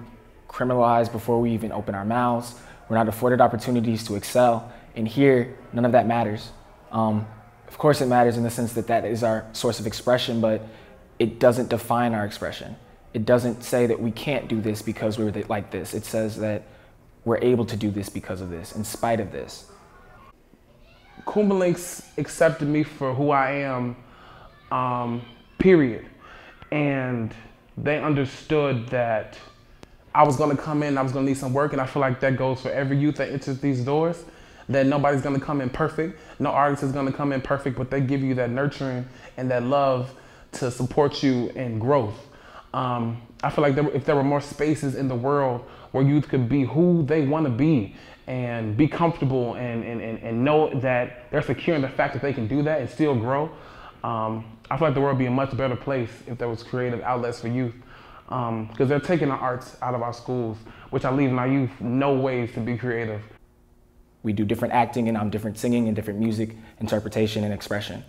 criminalized 0.48 1.12
before 1.12 1.40
we 1.42 1.52
even 1.52 1.72
open 1.72 1.96
our 1.96 2.06
mouths. 2.06 2.56
We're 2.90 2.98
not 2.98 3.08
afforded 3.08 3.42
opportunities 3.42 4.04
to 4.08 4.16
excel. 4.16 4.72
And 4.96 5.08
here, 5.08 5.56
none 5.72 5.86
of 5.86 5.92
that 5.94 6.08
matters. 6.08 6.52
Um, 6.92 7.28
of 7.68 7.78
course, 7.78 8.02
it 8.02 8.06
matters 8.06 8.38
in 8.38 8.44
the 8.44 8.50
sense 8.50 8.74
that 8.74 8.88
that 8.88 9.06
is 9.06 9.24
our 9.24 9.46
source 9.54 9.80
of 9.80 9.88
expression, 9.88 10.42
but 10.42 10.62
it 11.18 11.40
doesn't 11.40 11.70
define 11.70 12.14
our 12.14 12.26
expression. 12.26 12.76
It 13.14 13.26
doesn't 13.26 13.64
say 13.64 13.86
that 13.86 14.00
we 14.00 14.12
can't 14.12 14.48
do 14.48 14.60
this 14.60 14.82
because 14.82 15.20
we're 15.20 15.32
like 15.48 15.70
this. 15.72 15.94
It 15.94 16.06
says 16.06 16.38
that 16.38 16.64
we're 17.26 17.38
able 17.38 17.66
to 17.66 17.78
do 17.78 17.92
this 17.92 18.10
because 18.10 18.42
of 18.42 18.50
this, 18.50 18.76
in 18.76 18.84
spite 18.84 19.20
of 19.20 19.32
this. 19.32 19.72
Kuumba 21.26 21.58
Lynx 21.58 22.04
accepted 22.18 22.68
me 22.68 22.84
for 22.84 23.14
who 23.14 23.32
I 23.32 23.52
am, 23.52 23.96
um, 24.72 25.22
period. 25.58 26.06
And 26.72 27.34
they 27.78 28.02
understood 28.02 28.88
that 28.90 29.38
I 30.16 30.24
was 30.24 30.36
gonna 30.36 30.58
come 30.58 30.84
in, 30.84 30.98
I 30.98 31.02
was 31.02 31.12
gonna 31.12 31.26
need 31.26 31.38
some 31.38 31.54
work, 31.54 31.72
and 31.72 31.82
I 31.82 31.86
feel 31.86 32.02
like 32.02 32.20
that 32.20 32.36
goes 32.36 32.62
for 32.62 32.70
every 32.70 32.98
youth 32.98 33.16
that 33.18 33.32
enters 33.32 33.60
these 33.60 33.82
doors. 33.82 34.24
That 34.70 34.86
nobody's 34.86 35.22
gonna 35.22 35.40
come 35.40 35.62
in 35.62 35.70
perfect, 35.70 36.20
no 36.40 36.50
artist 36.50 36.84
is 36.84 36.92
gonna 36.92 37.12
come 37.12 37.32
in 37.32 37.42
perfect, 37.42 37.78
but 37.78 37.90
they 37.90 38.02
give 38.02 38.22
you 38.22 38.34
that 38.36 38.50
nurturing 38.50 39.06
and 39.38 39.50
that 39.52 39.64
love 39.64 40.14
to 40.54 40.72
support 40.72 41.24
you 41.24 41.50
in 41.50 41.80
growth. 41.80 42.28
Um, 42.74 43.22
I 43.44 43.50
feel 43.50 43.62
like 43.62 43.76
there, 43.76 43.88
if 43.90 44.06
there 44.06 44.16
were 44.16 44.24
more 44.24 44.42
spaces 44.42 44.96
in 44.96 45.08
the 45.08 45.16
world 45.16 45.62
where 45.92 46.04
youth 46.04 46.28
could 46.28 46.50
be 46.50 46.64
who 46.64 47.04
they 47.04 47.26
want 47.26 47.46
to 47.46 47.52
be 47.52 47.96
and 48.26 48.76
be 48.76 48.88
comfortable 48.88 49.56
and, 49.56 49.84
and, 49.84 50.02
and, 50.02 50.20
and 50.20 50.44
know 50.44 50.74
that 50.80 51.30
they're 51.30 51.42
secure 51.42 51.76
in 51.76 51.82
the 51.82 51.90
fact 51.90 52.14
that 52.14 52.22
they 52.22 52.34
can 52.34 52.48
do 52.48 52.64
that 52.64 52.82
and 52.82 52.90
still 52.90 53.16
grow, 53.16 53.52
um, 54.04 54.46
I 54.72 54.78
feel 54.78 54.88
like 54.88 54.96
the 54.96 55.02
world 55.02 55.18
would 55.18 55.24
be 55.24 55.28
a 55.28 55.32
much 55.32 55.56
better 55.56 55.76
place 55.76 56.10
if 56.26 56.38
there 56.38 56.50
was 56.50 56.64
creative 56.64 57.02
outlets 57.02 57.40
for 57.40 57.48
youth. 57.48 57.76
Because 58.24 58.50
um, 58.50 58.88
they're 58.88 59.00
taking 59.00 59.28
the 59.28 59.36
arts 59.36 59.76
out 59.82 59.94
of 59.94 60.02
our 60.02 60.14
schools, 60.14 60.58
which 60.90 61.06
I 61.06 61.12
leave 61.12 61.32
my 61.32 61.46
youth 61.46 61.70
no 61.82 62.16
ways 62.16 62.54
to 62.54 62.62
be 62.62 62.78
creative. 62.78 63.22
We 64.24 64.32
do 64.34 64.46
different 64.46 64.74
acting 64.74 65.10
and 65.10 65.18
I'm 65.18 65.30
different 65.30 65.58
singing 65.58 65.88
and 65.88 65.96
different 65.96 66.20
music, 66.20 66.56
interpretation 66.80 67.44
and 67.44 67.54
expression. 67.54 68.04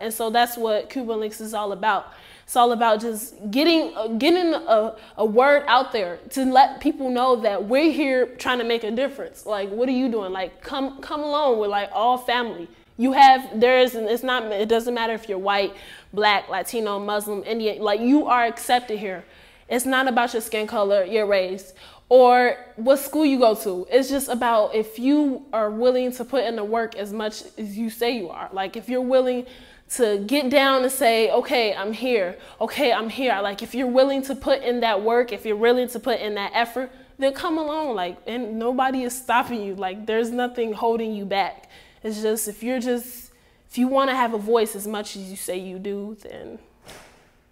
And 0.00 0.12
so 0.12 0.30
that's 0.30 0.56
what 0.56 0.90
Kuumba 0.90 1.18
Lynx 1.18 1.40
is 1.40 1.54
all 1.54 1.72
about. 1.72 2.12
It's 2.44 2.54
all 2.54 2.70
about 2.72 3.00
just 3.00 3.34
getting 3.50 3.92
uh, 3.96 4.06
getting 4.08 4.54
a, 4.54 4.94
a 5.16 5.24
word 5.24 5.64
out 5.66 5.92
there 5.92 6.18
to 6.30 6.44
let 6.44 6.80
people 6.80 7.10
know 7.10 7.36
that 7.36 7.64
we're 7.64 7.90
here 7.90 8.26
trying 8.36 8.58
to 8.58 8.64
make 8.64 8.84
a 8.84 8.90
difference. 8.90 9.46
Like, 9.46 9.68
what 9.70 9.88
are 9.88 9.92
you 9.92 10.08
doing? 10.08 10.32
Like, 10.32 10.60
come 10.60 11.00
come 11.00 11.22
along 11.22 11.58
with 11.58 11.70
like 11.70 11.90
all 11.92 12.18
family. 12.18 12.68
You 12.98 13.12
have 13.12 13.58
there 13.58 13.78
is 13.80 13.94
it's 13.94 14.22
not 14.22 14.44
it 14.52 14.68
doesn't 14.68 14.94
matter 14.94 15.12
if 15.12 15.28
you're 15.28 15.38
white, 15.38 15.74
black, 16.12 16.48
Latino, 16.48 16.98
Muslim, 16.98 17.42
Indian. 17.44 17.82
Like 17.82 18.00
you 18.00 18.26
are 18.26 18.44
accepted 18.44 18.98
here. 18.98 19.24
It's 19.68 19.84
not 19.84 20.06
about 20.06 20.32
your 20.32 20.40
skin 20.40 20.66
color, 20.68 21.04
your 21.04 21.26
race, 21.26 21.72
or 22.08 22.56
what 22.76 22.98
school 22.98 23.26
you 23.26 23.38
go 23.38 23.54
to. 23.56 23.86
It's 23.90 24.08
just 24.08 24.28
about 24.28 24.74
if 24.74 24.98
you 24.98 25.44
are 25.52 25.70
willing 25.70 26.12
to 26.12 26.24
put 26.24 26.44
in 26.44 26.56
the 26.56 26.64
work 26.64 26.94
as 26.94 27.12
much 27.12 27.42
as 27.58 27.76
you 27.76 27.90
say 27.90 28.16
you 28.16 28.30
are. 28.30 28.48
Like 28.52 28.76
if 28.76 28.88
you're 28.88 29.00
willing 29.00 29.46
to 29.88 30.18
get 30.26 30.50
down 30.50 30.82
and 30.82 30.90
say, 30.90 31.30
okay, 31.30 31.74
I'm 31.74 31.92
here. 31.92 32.36
Okay, 32.60 32.92
I'm 32.92 33.08
here. 33.08 33.38
Like 33.40 33.62
if 33.62 33.74
you're 33.74 33.86
willing 33.86 34.22
to 34.22 34.34
put 34.34 34.62
in 34.62 34.80
that 34.80 35.02
work, 35.02 35.32
if 35.32 35.46
you're 35.46 35.56
willing 35.56 35.88
to 35.88 36.00
put 36.00 36.20
in 36.20 36.34
that 36.34 36.52
effort, 36.54 36.90
then 37.18 37.32
come 37.32 37.56
along. 37.56 37.94
Like, 37.94 38.18
and 38.26 38.58
nobody 38.58 39.02
is 39.02 39.16
stopping 39.16 39.62
you. 39.62 39.74
Like 39.74 40.06
there's 40.06 40.30
nothing 40.30 40.72
holding 40.72 41.14
you 41.14 41.24
back. 41.24 41.70
It's 42.02 42.20
just 42.20 42.48
if 42.48 42.62
you're 42.62 42.80
just 42.80 43.32
if 43.70 43.78
you 43.78 43.88
want 43.88 44.10
to 44.10 44.16
have 44.16 44.34
a 44.34 44.38
voice 44.38 44.74
as 44.74 44.86
much 44.86 45.16
as 45.16 45.30
you 45.30 45.36
say 45.36 45.58
you 45.58 45.78
do, 45.78 46.16
then 46.22 46.58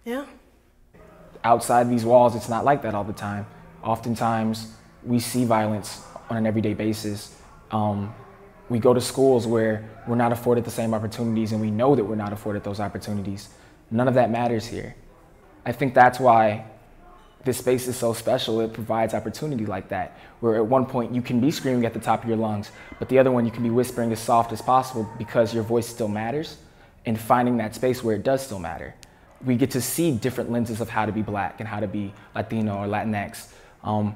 yeah. 0.03 0.25
Outside 1.43 1.89
these 1.89 2.05
walls, 2.05 2.35
it's 2.35 2.49
not 2.49 2.65
like 2.65 2.81
that 2.81 2.95
all 2.95 3.03
the 3.03 3.13
time. 3.13 3.45
Oftentimes, 3.83 4.73
we 5.03 5.19
see 5.19 5.45
violence 5.45 6.01
on 6.29 6.37
an 6.37 6.45
everyday 6.45 6.73
basis. 6.73 7.35
Um, 7.71 8.13
we 8.69 8.79
go 8.79 8.93
to 8.93 9.01
schools 9.01 9.45
where 9.45 9.87
we're 10.07 10.15
not 10.15 10.31
afforded 10.31 10.65
the 10.65 10.71
same 10.71 10.93
opportunities 10.93 11.51
and 11.51 11.61
we 11.61 11.69
know 11.69 11.95
that 11.95 12.03
we're 12.03 12.15
not 12.15 12.33
afforded 12.33 12.63
those 12.63 12.79
opportunities. 12.79 13.49
None 13.91 14.07
of 14.07 14.15
that 14.15 14.31
matters 14.31 14.65
here. 14.65 14.95
I 15.65 15.71
think 15.71 15.93
that's 15.93 16.19
why 16.19 16.65
this 17.43 17.59
space 17.59 17.87
is 17.87 17.95
so 17.95 18.13
special. 18.13 18.59
It 18.61 18.73
provides 18.73 19.13
opportunity 19.13 19.65
like 19.67 19.89
that, 19.89 20.17
where 20.39 20.55
at 20.55 20.65
one 20.65 20.85
point 20.85 21.13
you 21.13 21.21
can 21.21 21.39
be 21.39 21.51
screaming 21.51 21.85
at 21.85 21.93
the 21.93 21.99
top 21.99 22.23
of 22.23 22.29
your 22.29 22.37
lungs, 22.37 22.71
but 22.97 23.07
the 23.07 23.19
other 23.19 23.31
one 23.31 23.45
you 23.45 23.51
can 23.51 23.61
be 23.61 23.69
whispering 23.69 24.11
as 24.11 24.19
soft 24.19 24.51
as 24.51 24.61
possible 24.61 25.07
because 25.19 25.53
your 25.53 25.63
voice 25.63 25.87
still 25.87 26.07
matters 26.07 26.57
and 27.05 27.19
finding 27.19 27.57
that 27.57 27.75
space 27.75 28.03
where 28.03 28.15
it 28.15 28.23
does 28.23 28.43
still 28.43 28.59
matter. 28.59 28.95
We 29.45 29.55
get 29.57 29.69
to 29.71 29.81
see 29.81 30.11
different 30.11 30.51
lenses 30.51 30.81
of 30.81 30.89
how 30.89 31.05
to 31.05 31.11
be 31.11 31.21
black 31.21 31.59
and 31.59 31.69
how 31.69 31.79
to 31.79 31.87
be 31.87 32.13
Latino 32.33 32.77
or 32.77 32.87
Latinx. 32.87 33.53
Um, 33.83 34.15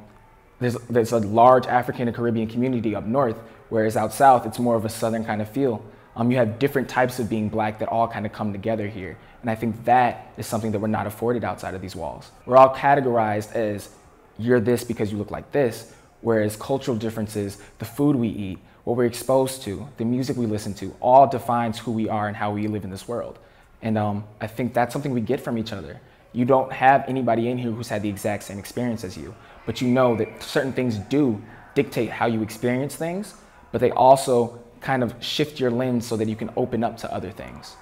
there's, 0.60 0.76
there's 0.90 1.12
a 1.12 1.20
large 1.20 1.68
African 1.68 2.08
and 2.08 2.18
Caribbean 2.18 2.48
community 2.48 2.96
up 2.96 3.06
north 3.06 3.38
Whereas 3.70 3.96
out 3.96 4.14
south, 4.14 4.46
it's 4.46 4.60
more 4.60 4.76
of 4.76 4.86
a 4.86 4.90
southern 4.90 5.24
kind 5.24 5.42
of 5.42 5.50
feel. 5.50 5.84
Um, 6.16 6.32
you 6.32 6.38
have 6.38 6.60
different 6.60 6.90
types 6.90 7.20
of 7.20 7.30
being 7.30 7.50
black 7.50 7.80
that 7.80 7.88
all 7.88 8.08
kind 8.08 8.26
of 8.26 8.34
come 8.34 8.52
together 8.52 8.88
here. 8.88 9.18
And 9.42 9.50
I 9.50 9.56
think 9.56 9.86
that 9.86 10.34
is 10.38 10.48
something 10.48 10.72
that 10.72 10.80
we're 10.80 10.88
not 10.88 11.08
afforded 11.08 11.44
outside 11.44 11.76
of 11.76 11.82
these 11.82 11.96
walls. 11.96 12.32
We're 12.46 12.58
all 12.58 12.76
categorized 12.76 13.54
as 13.54 13.90
you're 14.38 14.60
this 14.60 14.84
because 14.84 15.12
you 15.12 15.18
look 15.18 15.32
like 15.32 15.52
this, 15.52 15.94
whereas 16.22 16.56
cultural 16.56 16.98
differences, 16.98 17.60
the 17.78 17.86
food 17.86 18.16
we 18.16 18.28
eat, 18.28 18.60
what 18.84 18.98
we're 18.98 19.06
exposed 19.06 19.62
to, 19.64 19.88
the 19.98 20.06
music 20.06 20.36
we 20.36 20.46
listen 20.46 20.74
to, 20.74 20.94
all 21.00 21.28
defines 21.28 21.78
who 21.78 21.92
we 21.92 22.10
are 22.10 22.28
and 22.28 22.36
how 22.36 22.52
we 22.52 22.68
live 22.68 22.84
in 22.84 22.90
this 22.90 23.08
world. 23.08 23.40
And 23.82 23.98
um, 23.98 24.26
I 24.42 24.48
think 24.48 24.74
that's 24.74 24.92
something 24.92 25.14
we 25.14 25.22
get 25.22 25.40
from 25.40 25.58
each 25.58 25.72
other. 25.72 26.02
You 26.34 26.44
don't 26.44 26.72
have 26.72 27.06
anybody 27.08 27.50
in 27.50 27.58
here 27.58 27.72
who's 27.72 27.88
had 27.88 28.02
the 28.02 28.10
exact 28.10 28.44
same 28.44 28.60
experience 28.60 29.04
as 29.04 29.18
you, 29.18 29.34
but 29.66 29.80
you 29.80 29.88
know 29.88 30.16
that 30.18 30.44
certain 30.44 30.74
things 30.74 30.98
do 30.98 31.42
dictate 31.76 32.10
how 32.10 32.26
you 32.26 32.42
experience 32.42 32.96
things 32.96 33.36
but 33.72 33.82
they 33.82 33.92
also 33.92 34.60
kind 34.82 35.04
of 35.04 35.14
shift 35.20 35.60
your 35.60 35.72
lens 35.72 36.08
so 36.08 36.16
that 36.18 36.28
you 36.28 36.36
can 36.36 36.50
open 36.56 36.84
up 36.84 36.98
to 36.98 37.14
other 37.14 37.32
things. 37.32 37.76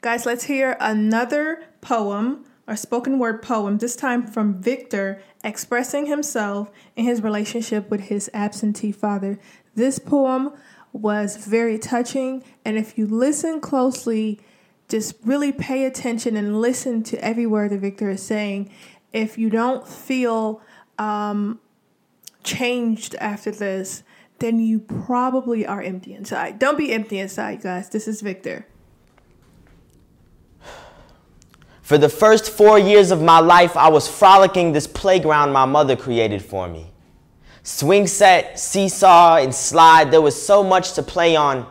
Guys, 0.00 0.26
let's 0.26 0.44
hear 0.44 0.76
another 0.80 1.64
poem 1.80 2.44
or 2.66 2.76
spoken 2.76 3.18
word 3.18 3.42
poem, 3.42 3.78
this 3.78 3.94
time 3.94 4.26
from 4.26 4.54
Victor, 4.54 5.22
expressing 5.42 6.06
himself 6.06 6.70
in 6.96 7.04
his 7.04 7.22
relationship 7.22 7.90
with 7.90 8.02
his 8.02 8.30
absentee 8.32 8.92
father. 8.92 9.38
This 9.74 9.98
poem 9.98 10.52
was 10.92 11.36
very 11.36 11.78
touching, 11.78 12.42
and 12.64 12.78
if 12.78 12.96
you 12.96 13.06
listen 13.06 13.60
closely, 13.60 14.40
just 14.88 15.14
really 15.24 15.52
pay 15.52 15.84
attention 15.84 16.36
and 16.36 16.60
listen 16.60 17.02
to 17.02 17.22
every 17.22 17.46
word 17.46 17.70
that 17.70 17.80
Victor 17.80 18.10
is 18.10 18.22
saying. 18.22 18.70
If 19.12 19.36
you 19.36 19.50
don't 19.50 19.86
feel 19.86 20.62
um, 20.98 21.60
changed 22.44 23.14
after 23.16 23.50
this, 23.50 24.02
then 24.38 24.58
you 24.58 24.80
probably 24.80 25.66
are 25.66 25.82
empty 25.82 26.14
inside. 26.14 26.58
Don't 26.58 26.76
be 26.76 26.92
empty 26.92 27.18
inside, 27.18 27.62
guys. 27.62 27.88
This 27.88 28.08
is 28.08 28.20
Victor. 28.20 28.66
For 31.82 31.98
the 31.98 32.08
first 32.08 32.50
four 32.50 32.78
years 32.78 33.10
of 33.10 33.20
my 33.20 33.40
life, 33.40 33.76
I 33.76 33.88
was 33.88 34.08
frolicking 34.08 34.72
this 34.72 34.86
playground 34.86 35.52
my 35.52 35.66
mother 35.66 35.96
created 35.96 36.42
for 36.42 36.66
me. 36.66 36.90
Swing 37.62 38.06
set, 38.06 38.58
seesaw, 38.58 39.36
and 39.36 39.54
slide, 39.54 40.10
there 40.10 40.22
was 40.22 40.40
so 40.40 40.62
much 40.62 40.94
to 40.94 41.02
play 41.02 41.36
on. 41.36 41.66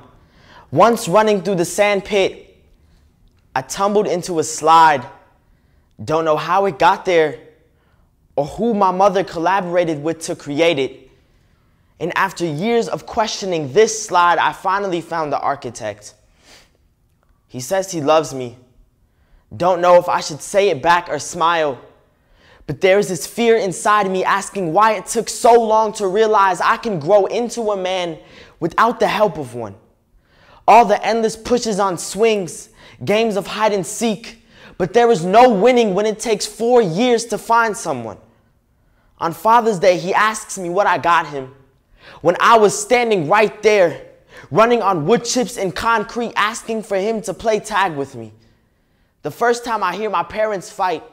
Once 0.72 1.08
running 1.08 1.42
through 1.42 1.56
the 1.56 1.66
sand 1.66 2.06
pit, 2.06 2.58
I 3.56 3.62
tumbled 3.62 4.08
into 4.08 4.40
a 4.40 4.44
slide. 4.44 5.06
Don't 6.04 6.26
know 6.26 6.38
how 6.38 6.66
it 6.66 6.80
got 6.80 7.06
there 7.06 7.40
or 8.36 8.46
who 8.46 8.74
my 8.74 8.92
mother 8.92 9.24
collaborated 9.24 10.02
with 10.02 10.20
to 10.22 10.36
create 10.36 10.80
it. 10.80 11.03
And 12.00 12.12
after 12.18 12.46
years 12.46 12.88
of 12.88 13.06
questioning 13.06 13.72
this 13.74 14.06
slide, 14.06 14.38
I 14.38 14.52
finally 14.52 15.02
found 15.02 15.32
the 15.32 15.40
architect. 15.40 16.14
He 17.48 17.60
says 17.60 17.92
he 17.92 18.02
loves 18.02 18.34
me. 18.34 18.58
Don't 19.56 19.82
know 19.82 20.00
if 20.00 20.10
I 20.10 20.20
should 20.20 20.42
say 20.42 20.70
it 20.70 20.82
back 20.82 21.08
or 21.10 21.20
smile. 21.20 21.80
But 22.66 22.82
there 22.82 22.98
is 22.98 23.10
this 23.10 23.28
fear 23.28 23.58
inside 23.58 24.10
me 24.10 24.24
asking 24.24 24.74
why 24.74 24.94
it 24.94 25.06
took 25.06 25.30
so 25.30 25.62
long 25.62 25.94
to 25.94 26.08
realize 26.08 26.62
I 26.62 26.78
can 26.78 27.00
grow 27.00 27.26
into 27.26 27.72
a 27.72 27.78
man 27.78 28.18
without 28.60 29.00
the 29.00 29.08
help 29.08 29.38
of 29.38 29.54
one. 29.54 29.76
All 30.68 30.86
the 30.86 31.06
endless 31.06 31.36
pushes 31.36 31.80
on 31.80 31.98
swings, 31.98 32.70
games 33.04 33.36
of 33.36 33.46
hide 33.46 33.74
and 33.74 33.86
seek, 33.86 34.44
but 34.78 34.94
there 34.94 35.12
is 35.12 35.26
no 35.26 35.54
winning 35.54 35.94
when 35.94 36.06
it 36.06 36.20
takes 36.20 36.46
four 36.46 36.82
years 36.82 37.26
to 37.26 37.38
find 37.38 37.76
someone. 37.76 38.18
On 39.20 39.34
Father's 39.34 39.78
Day, 39.78 39.98
he 39.98 40.14
asks 40.14 40.58
me 40.58 40.70
what 40.70 40.88
I 40.88 40.98
got 40.98 41.28
him 41.28 41.54
when 42.22 42.36
I 42.40 42.58
was 42.58 42.80
standing 42.80 43.28
right 43.28 43.62
there, 43.62 44.06
running 44.52 44.82
on 44.82 45.06
wood 45.06 45.26
chips 45.26 45.58
and 45.58 45.76
concrete, 45.76 46.34
asking 46.36 46.84
for 46.84 46.98
him 46.98 47.22
to 47.24 47.34
play 47.34 47.60
tag 47.60 47.96
with 47.96 48.16
me. 48.16 48.34
The 49.24 49.32
first 49.32 49.64
time 49.64 49.84
I 49.84 49.96
hear 49.96 50.10
my 50.10 50.24
parents 50.24 50.70
fight, 50.70 51.04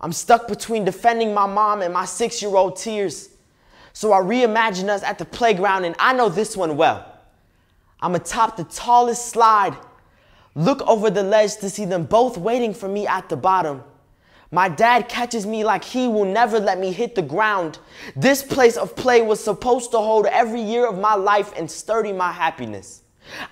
I'm 0.00 0.12
stuck 0.12 0.48
between 0.48 0.84
defending 0.84 1.34
my 1.34 1.46
mom 1.46 1.82
and 1.82 1.92
my 1.92 2.04
six 2.04 2.42
year 2.42 2.54
old 2.54 2.76
tears. 2.76 3.30
So 3.92 4.12
I 4.12 4.18
reimagine 4.20 4.88
us 4.88 5.02
at 5.02 5.18
the 5.18 5.24
playground, 5.24 5.84
and 5.84 5.94
I 5.98 6.12
know 6.12 6.28
this 6.28 6.56
one 6.56 6.76
well. 6.76 7.10
I'm 8.00 8.14
atop 8.14 8.56
the 8.56 8.64
tallest 8.64 9.28
slide, 9.28 9.76
look 10.54 10.82
over 10.82 11.10
the 11.10 11.22
ledge 11.22 11.56
to 11.56 11.70
see 11.70 11.84
them 11.84 12.04
both 12.04 12.36
waiting 12.36 12.74
for 12.74 12.88
me 12.88 13.06
at 13.06 13.28
the 13.28 13.36
bottom. 13.36 13.82
My 14.50 14.68
dad 14.68 15.08
catches 15.08 15.46
me 15.46 15.64
like 15.64 15.84
he 15.84 16.06
will 16.06 16.24
never 16.24 16.60
let 16.60 16.78
me 16.78 16.92
hit 16.92 17.14
the 17.14 17.22
ground. 17.22 17.78
This 18.14 18.42
place 18.42 18.76
of 18.76 18.94
play 18.94 19.22
was 19.22 19.42
supposed 19.42 19.90
to 19.92 19.98
hold 19.98 20.26
every 20.26 20.60
year 20.60 20.86
of 20.86 20.98
my 20.98 21.14
life 21.14 21.52
and 21.56 21.70
sturdy 21.70 22.12
my 22.12 22.30
happiness. 22.30 23.02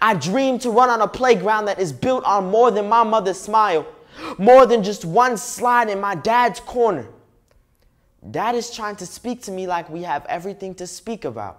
I 0.01 0.15
dream 0.15 0.59
to 0.61 0.71
run 0.71 0.91
on 0.91 1.01
a 1.01 1.09
playground 1.09 1.65
that 1.65 1.79
is 1.79 1.93
built 1.93 2.25
on 2.25 2.51
more 2.51 2.71
than 2.71 2.89
my 2.89 3.03
mother's 3.03 3.41
smile, 3.41 3.87
more 4.39 4.67
than 4.67 4.83
just 4.83 5.05
one 5.05 5.37
slide 5.37 5.89
in 5.89 6.01
my 6.01 6.15
dad's 6.15 6.61
corner. 6.61 7.09
Dad 8.31 8.55
is 8.55 8.71
trying 8.71 8.97
to 8.97 9.07
speak 9.07 9.43
to 9.43 9.51
me 9.51 9.67
like 9.67 9.89
we 9.91 10.03
have 10.03 10.25
everything 10.27 10.75
to 10.77 10.87
speak 10.87 11.25
about. 11.25 11.59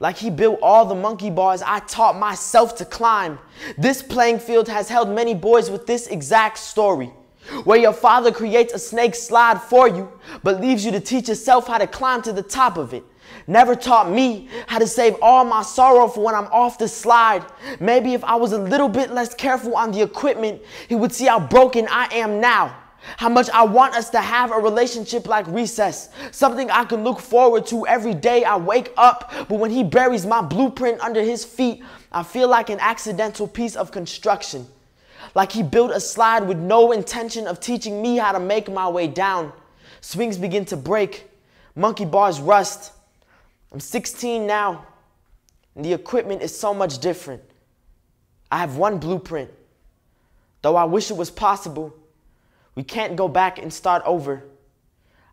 Like 0.00 0.16
he 0.16 0.30
built 0.30 0.58
all 0.62 0.86
the 0.86 0.94
monkey 0.94 1.30
bars 1.30 1.62
I 1.62 1.80
taught 1.80 2.18
myself 2.18 2.76
to 2.76 2.84
climb. 2.84 3.38
This 3.76 4.02
playing 4.02 4.38
field 4.38 4.68
has 4.68 4.88
held 4.88 5.08
many 5.08 5.34
boys 5.34 5.70
with 5.70 5.86
this 5.86 6.06
exact 6.06 6.58
story. 6.58 7.12
Where 7.64 7.78
your 7.78 7.92
father 7.92 8.32
creates 8.32 8.72
a 8.72 8.78
snake 8.78 9.14
slide 9.14 9.60
for 9.60 9.88
you, 9.88 10.10
but 10.42 10.60
leaves 10.60 10.84
you 10.84 10.92
to 10.92 11.00
teach 11.00 11.28
yourself 11.28 11.66
how 11.66 11.78
to 11.78 11.86
climb 11.86 12.22
to 12.22 12.32
the 12.32 12.42
top 12.42 12.78
of 12.78 12.94
it. 12.94 13.04
Never 13.46 13.74
taught 13.74 14.10
me 14.10 14.48
how 14.66 14.78
to 14.78 14.86
save 14.86 15.16
all 15.20 15.44
my 15.44 15.62
sorrow 15.62 16.08
for 16.08 16.24
when 16.24 16.34
I'm 16.34 16.46
off 16.46 16.78
the 16.78 16.88
slide. 16.88 17.44
Maybe 17.80 18.14
if 18.14 18.24
I 18.24 18.36
was 18.36 18.52
a 18.52 18.58
little 18.58 18.88
bit 18.88 19.10
less 19.10 19.34
careful 19.34 19.76
on 19.76 19.92
the 19.92 20.02
equipment, 20.02 20.62
he 20.88 20.94
would 20.94 21.12
see 21.12 21.26
how 21.26 21.40
broken 21.40 21.86
I 21.90 22.08
am 22.12 22.40
now. 22.40 22.74
How 23.18 23.28
much 23.28 23.50
I 23.50 23.64
want 23.64 23.94
us 23.94 24.08
to 24.10 24.20
have 24.20 24.50
a 24.50 24.58
relationship 24.58 25.28
like 25.28 25.46
recess, 25.48 26.08
something 26.30 26.70
I 26.70 26.84
can 26.84 27.04
look 27.04 27.20
forward 27.20 27.66
to 27.66 27.86
every 27.86 28.14
day 28.14 28.44
I 28.44 28.56
wake 28.56 28.92
up. 28.96 29.30
But 29.48 29.58
when 29.58 29.70
he 29.70 29.84
buries 29.84 30.24
my 30.24 30.40
blueprint 30.40 31.00
under 31.00 31.22
his 31.22 31.44
feet, 31.44 31.82
I 32.10 32.22
feel 32.22 32.48
like 32.48 32.70
an 32.70 32.80
accidental 32.80 33.46
piece 33.46 33.76
of 33.76 33.90
construction. 33.92 34.66
Like 35.34 35.52
he 35.52 35.62
built 35.62 35.90
a 35.90 36.00
slide 36.00 36.46
with 36.46 36.58
no 36.58 36.92
intention 36.92 37.46
of 37.46 37.60
teaching 37.60 38.02
me 38.02 38.16
how 38.16 38.32
to 38.32 38.40
make 38.40 38.70
my 38.70 38.88
way 38.88 39.06
down. 39.06 39.52
Swings 40.00 40.36
begin 40.36 40.64
to 40.66 40.76
break, 40.76 41.30
monkey 41.74 42.04
bars 42.04 42.40
rust. 42.40 42.92
I'm 43.72 43.80
16 43.80 44.46
now, 44.46 44.86
and 45.74 45.84
the 45.84 45.92
equipment 45.92 46.42
is 46.42 46.56
so 46.56 46.74
much 46.74 46.98
different. 46.98 47.42
I 48.50 48.58
have 48.58 48.76
one 48.76 48.98
blueprint. 48.98 49.50
Though 50.62 50.76
I 50.76 50.84
wish 50.84 51.10
it 51.10 51.16
was 51.16 51.30
possible, 51.30 51.94
we 52.74 52.82
can't 52.82 53.16
go 53.16 53.28
back 53.28 53.58
and 53.58 53.72
start 53.72 54.02
over. 54.06 54.44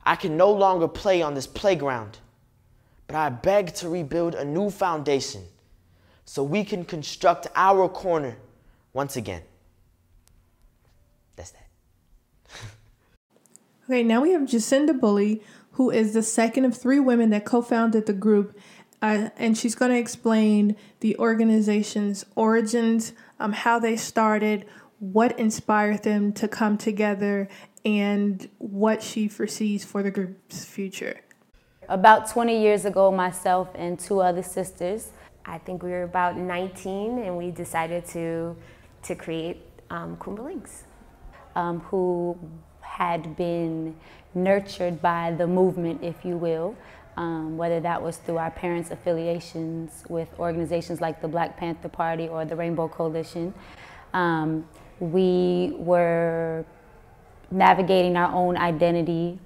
I 0.03 0.15
can 0.15 0.37
no 0.37 0.51
longer 0.51 0.87
play 0.87 1.21
on 1.21 1.35
this 1.35 1.47
playground, 1.47 2.17
but 3.07 3.15
I 3.15 3.29
beg 3.29 3.73
to 3.75 3.89
rebuild 3.89 4.35
a 4.35 4.43
new 4.43 4.69
foundation 4.69 5.43
so 6.25 6.43
we 6.43 6.63
can 6.63 6.83
construct 6.83 7.47
our 7.55 7.87
corner 7.87 8.37
once 8.93 9.15
again. 9.15 9.41
That's 11.35 11.51
that. 11.51 11.67
Okay, 13.89 14.03
now 14.03 14.21
we 14.21 14.31
have 14.31 14.43
Jacinda 14.43 14.97
Bully, 14.97 15.41
who 15.71 15.89
is 15.89 16.13
the 16.13 16.23
second 16.23 16.63
of 16.63 16.77
three 16.77 16.99
women 16.99 17.29
that 17.31 17.43
co 17.43 17.61
founded 17.61 18.05
the 18.05 18.13
group. 18.13 18.57
Uh, 19.01 19.29
and 19.35 19.57
she's 19.57 19.75
going 19.75 19.91
to 19.91 19.97
explain 19.97 20.77
the 21.01 21.17
organization's 21.17 22.23
origins, 22.35 23.11
um, 23.39 23.51
how 23.51 23.79
they 23.79 23.97
started, 23.97 24.65
what 24.99 25.37
inspired 25.39 26.03
them 26.03 26.31
to 26.31 26.47
come 26.47 26.77
together, 26.77 27.49
and 27.83 28.47
what 28.59 29.01
she 29.01 29.27
foresees 29.27 29.83
for 29.83 30.03
the 30.03 30.11
group's 30.11 30.63
future. 30.63 31.19
About 31.89 32.29
20 32.29 32.61
years 32.61 32.85
ago, 32.85 33.11
myself 33.11 33.69
and 33.75 33.99
two 33.99 34.21
other 34.21 34.43
sisters, 34.43 35.09
I 35.45 35.57
think 35.57 35.81
we 35.81 35.89
were 35.89 36.03
about 36.03 36.37
19, 36.37 37.17
and 37.17 37.37
we 37.37 37.49
decided 37.51 38.05
to, 38.07 38.55
to 39.03 39.15
create 39.15 39.65
um, 39.89 40.15
Kuumba 40.17 40.43
Lynx, 40.43 40.83
um, 41.55 41.79
who 41.81 42.37
had 42.81 43.35
been 43.35 43.95
nurtured 44.33 45.01
by 45.01 45.31
the 45.31 45.47
movement, 45.47 46.03
if 46.03 46.23
you 46.23 46.37
will. 46.37 46.75
Um, 47.17 47.57
whether 47.57 47.81
that 47.81 48.01
was 48.01 48.17
through 48.17 48.37
our 48.37 48.51
parents' 48.51 48.89
affiliations 48.89 50.05
with 50.07 50.29
organizations 50.39 51.01
like 51.01 51.21
the 51.21 51.27
Black 51.27 51.57
Panther 51.57 51.89
Party 51.89 52.29
or 52.29 52.45
the 52.45 52.55
Rainbow 52.55 52.87
Coalition. 52.87 53.53
Um, 54.13 54.65
we 55.01 55.73
were 55.75 56.65
navigating 57.51 58.15
our 58.15 58.33
own 58.33 58.55
identity 58.55 59.39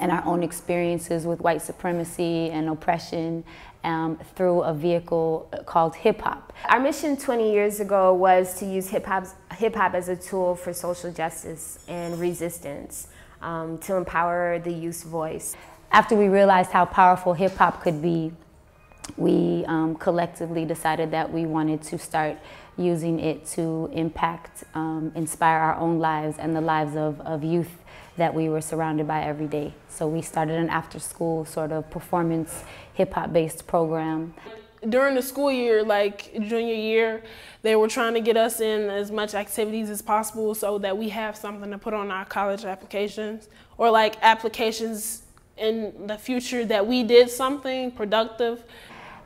and 0.00 0.10
our 0.10 0.24
own 0.24 0.42
experiences 0.42 1.26
with 1.26 1.40
white 1.40 1.62
supremacy 1.62 2.50
and 2.50 2.68
oppression 2.68 3.44
um, 3.84 4.18
through 4.34 4.62
a 4.62 4.72
vehicle 4.72 5.48
called 5.66 5.94
hip 5.94 6.20
hop. 6.22 6.52
Our 6.68 6.80
mission 6.80 7.16
20 7.16 7.52
years 7.52 7.80
ago 7.80 8.14
was 8.14 8.58
to 8.58 8.66
use 8.66 8.88
hip 8.88 9.04
hop 9.06 9.26
hip 9.52 9.74
hop 9.74 9.94
as 9.94 10.08
a 10.08 10.16
tool 10.16 10.54
for 10.56 10.72
social 10.72 11.12
justice 11.12 11.84
and 11.86 12.18
resistance 12.18 13.08
um, 13.42 13.78
to 13.78 13.96
empower 13.96 14.58
the 14.58 14.72
youth's 14.72 15.02
voice. 15.02 15.54
After 15.92 16.16
we 16.16 16.28
realized 16.28 16.70
how 16.70 16.86
powerful 16.86 17.34
hip 17.34 17.54
hop 17.56 17.82
could 17.82 18.02
be, 18.02 18.32
we 19.16 19.64
um, 19.66 19.94
collectively 19.96 20.64
decided 20.64 21.10
that 21.10 21.30
we 21.30 21.46
wanted 21.46 21.82
to 21.82 21.98
start 21.98 22.38
using 22.76 23.20
it 23.20 23.46
to 23.46 23.88
impact, 23.92 24.64
um, 24.74 25.12
inspire 25.14 25.58
our 25.58 25.76
own 25.76 26.00
lives 26.00 26.38
and 26.38 26.56
the 26.56 26.60
lives 26.60 26.96
of, 26.96 27.20
of 27.20 27.44
youth 27.44 27.83
that 28.16 28.34
we 28.34 28.48
were 28.48 28.60
surrounded 28.60 29.06
by 29.06 29.22
every 29.22 29.46
day. 29.46 29.74
So 29.88 30.06
we 30.06 30.22
started 30.22 30.56
an 30.56 30.68
after 30.68 30.98
school 30.98 31.44
sort 31.44 31.72
of 31.72 31.90
performance 31.90 32.64
hip 32.94 33.12
hop 33.12 33.32
based 33.32 33.66
program. 33.66 34.34
During 34.88 35.14
the 35.14 35.22
school 35.22 35.50
year, 35.50 35.82
like 35.82 36.32
junior 36.34 36.74
year, 36.74 37.22
they 37.62 37.74
were 37.74 37.88
trying 37.88 38.14
to 38.14 38.20
get 38.20 38.36
us 38.36 38.60
in 38.60 38.90
as 38.90 39.10
much 39.10 39.34
activities 39.34 39.88
as 39.88 40.02
possible 40.02 40.54
so 40.54 40.78
that 40.78 40.96
we 40.96 41.08
have 41.08 41.36
something 41.36 41.70
to 41.70 41.78
put 41.78 41.94
on 41.94 42.10
our 42.10 42.26
college 42.26 42.64
applications 42.64 43.48
or 43.78 43.90
like 43.90 44.16
applications 44.22 45.22
in 45.56 46.06
the 46.06 46.18
future 46.18 46.64
that 46.66 46.86
we 46.86 47.02
did 47.02 47.30
something 47.30 47.90
productive 47.92 48.64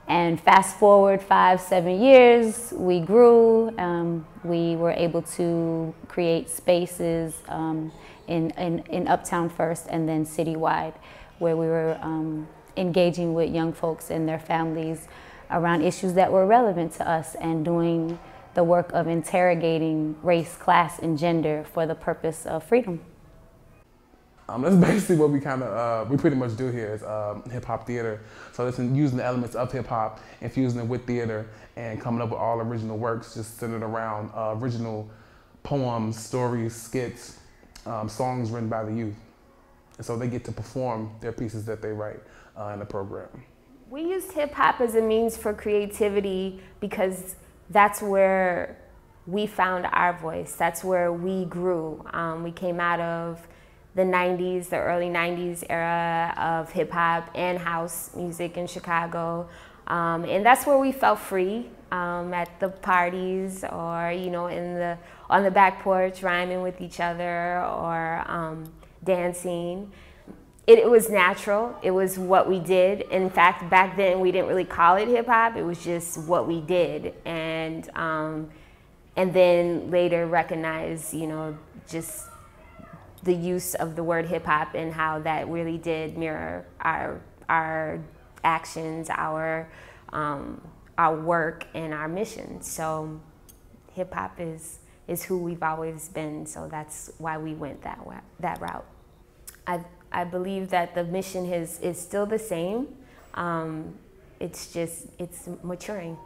and 0.09 0.41
fast 0.41 0.79
forward 0.79 1.21
five, 1.23 1.61
seven 1.61 2.01
years, 2.01 2.73
we 2.75 2.99
grew. 3.01 3.77
Um, 3.79 4.27
we 4.43 4.75
were 4.75 4.93
able 4.93 5.21
to 5.37 5.95
create 6.09 6.49
spaces 6.49 7.35
um, 7.49 7.93
in, 8.29 8.51
in, 8.51 8.81
in, 8.91 9.09
Uptown 9.09 9.49
first 9.49 9.87
and 9.89 10.09
then 10.09 10.25
citywide, 10.25 10.95
where 11.39 11.57
we 11.57 11.67
were 11.67 11.99
um, 12.03 12.47
engaging 12.77 13.35
with 13.35 13.53
young 13.53 13.73
folks 13.73 14.11
and 14.11 14.29
their 14.29 14.39
families 14.39 15.09
around 15.51 15.83
issues 15.83 16.13
that 16.15 16.31
were 16.31 16.47
relevant 16.47 16.93
to 16.93 17.09
us 17.09 17.35
and 17.37 17.65
doing 17.65 18.19
the 18.55 18.65
work 18.65 18.91
of 18.93 19.07
interrogating 19.07 20.17
race, 20.23 20.57
class, 20.57 20.99
and 20.99 21.19
gender 21.19 21.65
for 21.73 21.87
the 21.87 21.95
purpose 21.95 22.45
of 22.47 22.63
freedom. 22.65 23.01
Um, 24.49 24.63
that's 24.63 24.77
basically 24.93 25.17
what 25.17 25.31
we 25.31 25.41
kind 25.41 25.63
of 25.63 26.09
uh, 26.09 26.11
we 26.11 26.17
pretty 26.17 26.37
much 26.37 26.57
do 26.57 26.71
here 26.71 26.95
is 26.95 27.03
um, 27.03 27.43
hip 27.51 27.65
hop 27.65 27.87
theater. 27.87 28.21
So 28.53 28.67
it's 28.67 28.79
using 28.79 29.19
the 29.19 29.25
elements 29.25 29.55
of 29.55 29.71
hip 29.71 29.87
hop, 29.87 30.21
infusing 30.41 30.81
it 30.81 30.87
with 30.87 31.07
theater, 31.07 31.47
and 31.77 32.01
coming 32.01 32.21
up 32.21 32.31
with 32.31 32.39
all 32.39 32.61
original 32.61 32.97
works 32.97 33.35
just 33.35 33.59
centered 33.59 33.83
around 33.83 34.31
uh, 34.35 34.55
original 34.59 35.09
poems, 35.63 36.19
stories, 36.19 36.75
skits, 36.75 37.39
um, 37.89 38.09
songs 38.09 38.51
written 38.51 38.69
by 38.69 38.85
the 38.85 38.93
youth. 38.93 39.17
And 39.97 40.07
so 40.07 40.17
they 40.17 40.29
get 40.29 40.45
to 40.45 40.53
perform 40.53 41.11
their 41.21 41.33
pieces 41.33 41.65
that 41.67 41.83
they 41.83 41.91
write 41.91 42.21
uh, 42.57 42.69
in 42.69 42.79
the 42.79 42.85
program. 42.85 43.29
We 43.91 44.03
used 44.03 44.33
hip 44.33 44.53
hop 44.53 44.81
as 44.81 44.95
a 44.95 45.03
means 45.03 45.37
for 45.37 45.55
creativity 45.55 46.61
because 46.81 47.37
that's 47.71 48.03
where 48.03 48.77
we 49.27 49.47
found 49.47 49.87
our 49.87 50.13
voice. 50.19 50.55
That's 50.55 50.85
where 50.85 51.13
we 51.13 51.47
grew. 51.47 52.05
Um, 52.13 52.43
we 52.43 52.53
came 52.53 52.81
out 52.81 53.01
of 53.01 53.47
the 53.95 54.03
90s, 54.03 54.69
the 54.69 54.77
early 54.77 55.09
90s 55.09 55.65
era 55.69 56.35
of 56.39 56.71
hip 56.71 56.91
hop 56.93 57.31
and 57.35 57.59
house 57.59 58.15
music 58.15 58.57
in 58.57 58.67
Chicago. 58.67 59.49
Um, 59.87 60.25
and 60.25 60.45
that's 60.45 60.67
where 60.67 60.79
we 60.79 60.93
felt 60.93 61.19
free 61.19 61.69
um, 61.91 62.33
at 62.35 62.61
the 62.61 62.69
parties 62.69 63.65
or, 63.65 64.13
you 64.13 64.31
know, 64.31 64.47
in 64.47 64.75
the, 64.75 64.99
on 65.31 65.43
the 65.43 65.51
back 65.51 65.83
porch 65.83 66.23
rhyming 66.23 66.63
with 66.63 66.81
each 66.81 67.01
other 67.01 67.61
or 67.63 68.25
um, 68.27 68.73
dancing. 69.05 69.93
It, 70.67 70.79
it, 70.81 70.91
was 70.91 71.09
natural. 71.09 71.75
It 71.83 71.93
was 71.93 72.19
what 72.19 72.49
we 72.49 72.61
did. 72.61 73.03
In 73.11 73.31
fact, 73.31 73.71
back 73.71 73.97
then 73.97 74.21
we 74.21 74.33
didn't 74.33 74.49
really 74.49 74.65
call 74.65 74.97
it 74.97 75.09
hip 75.09 75.27
hop. 75.27 75.57
It 75.57 75.63
was 75.63 75.83
just 75.83 76.19
what 76.19 76.47
we 76.47 76.61
did. 76.61 77.15
And, 77.25 77.89
um, 77.97 78.51
and 79.17 79.33
then 79.33 79.91
later 79.91 80.27
recognize, 80.27 81.15
you 81.15 81.27
know, 81.27 81.57
just 81.89 82.27
the 83.23 83.35
use 83.35 83.75
of 83.75 83.97
the 83.97 84.05
word 84.05 84.27
hip 84.27 84.45
hop 84.45 84.75
and 84.75 84.93
how 84.93 85.19
that 85.21 85.49
really 85.49 85.79
did 85.79 86.17
mirror 86.17 86.67
our 86.81 87.21
our 87.49 88.01
actions, 88.45 89.09
our 89.11 89.69
um, 90.13 90.61
our 90.97 91.17
work, 91.17 91.67
and 91.75 91.93
our 91.93 92.09
mission. 92.09 92.63
So, 92.63 93.21
hip 93.93 94.13
hop 94.13 94.37
is 94.39 94.79
is 95.09 95.25
who 95.25 95.39
we've 95.39 95.63
always 95.63 96.09
been. 96.11 96.47
So 96.47 96.69
that's 96.69 97.11
why 97.19 97.39
we 97.39 97.55
went 97.55 97.83
that 97.83 98.07
way, 98.07 98.19
that 98.41 98.61
route. 98.61 98.87
I 99.67 99.85
I 100.13 100.25
believe 100.25 100.69
that 100.71 100.95
the 100.95 101.05
mission 101.05 101.47
is 101.53 101.81
is 101.81 102.01
still 102.01 102.27
the 102.27 102.39
same. 102.39 102.89
Um, 103.35 103.95
it's 104.39 104.73
just 104.73 105.07
it's 105.19 105.49
maturing. 105.63 106.17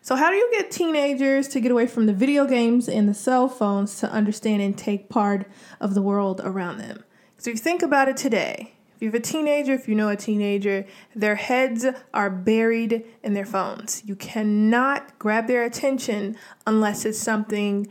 So, 0.00 0.16
how 0.16 0.30
do 0.30 0.36
you 0.36 0.48
get 0.52 0.70
teenagers 0.70 1.48
to 1.48 1.60
get 1.60 1.70
away 1.70 1.86
from 1.86 2.06
the 2.06 2.12
video 2.12 2.46
games 2.46 2.88
and 2.88 3.08
the 3.08 3.14
cell 3.14 3.48
phones 3.48 3.98
to 4.00 4.10
understand 4.10 4.62
and 4.62 4.76
take 4.76 5.08
part 5.08 5.46
of 5.80 5.94
the 5.94 6.02
world 6.02 6.40
around 6.44 6.78
them? 6.78 7.04
So, 7.36 7.50
if 7.50 7.56
you 7.56 7.62
think 7.62 7.82
about 7.82 8.08
it 8.08 8.16
today, 8.16 8.74
if 8.98 9.02
you 9.02 9.06
have 9.10 9.14
a 9.14 9.20
teenager, 9.20 9.74
if 9.74 9.86
you 9.86 9.94
know 9.94 10.08
a 10.08 10.16
teenager, 10.16 10.84
their 11.14 11.36
heads 11.36 11.86
are 12.12 12.28
buried 12.28 13.04
in 13.22 13.32
their 13.32 13.46
phones. 13.46 14.02
You 14.04 14.16
cannot 14.16 15.16
grab 15.20 15.46
their 15.46 15.62
attention 15.62 16.36
unless 16.66 17.04
it's 17.04 17.20
something 17.20 17.86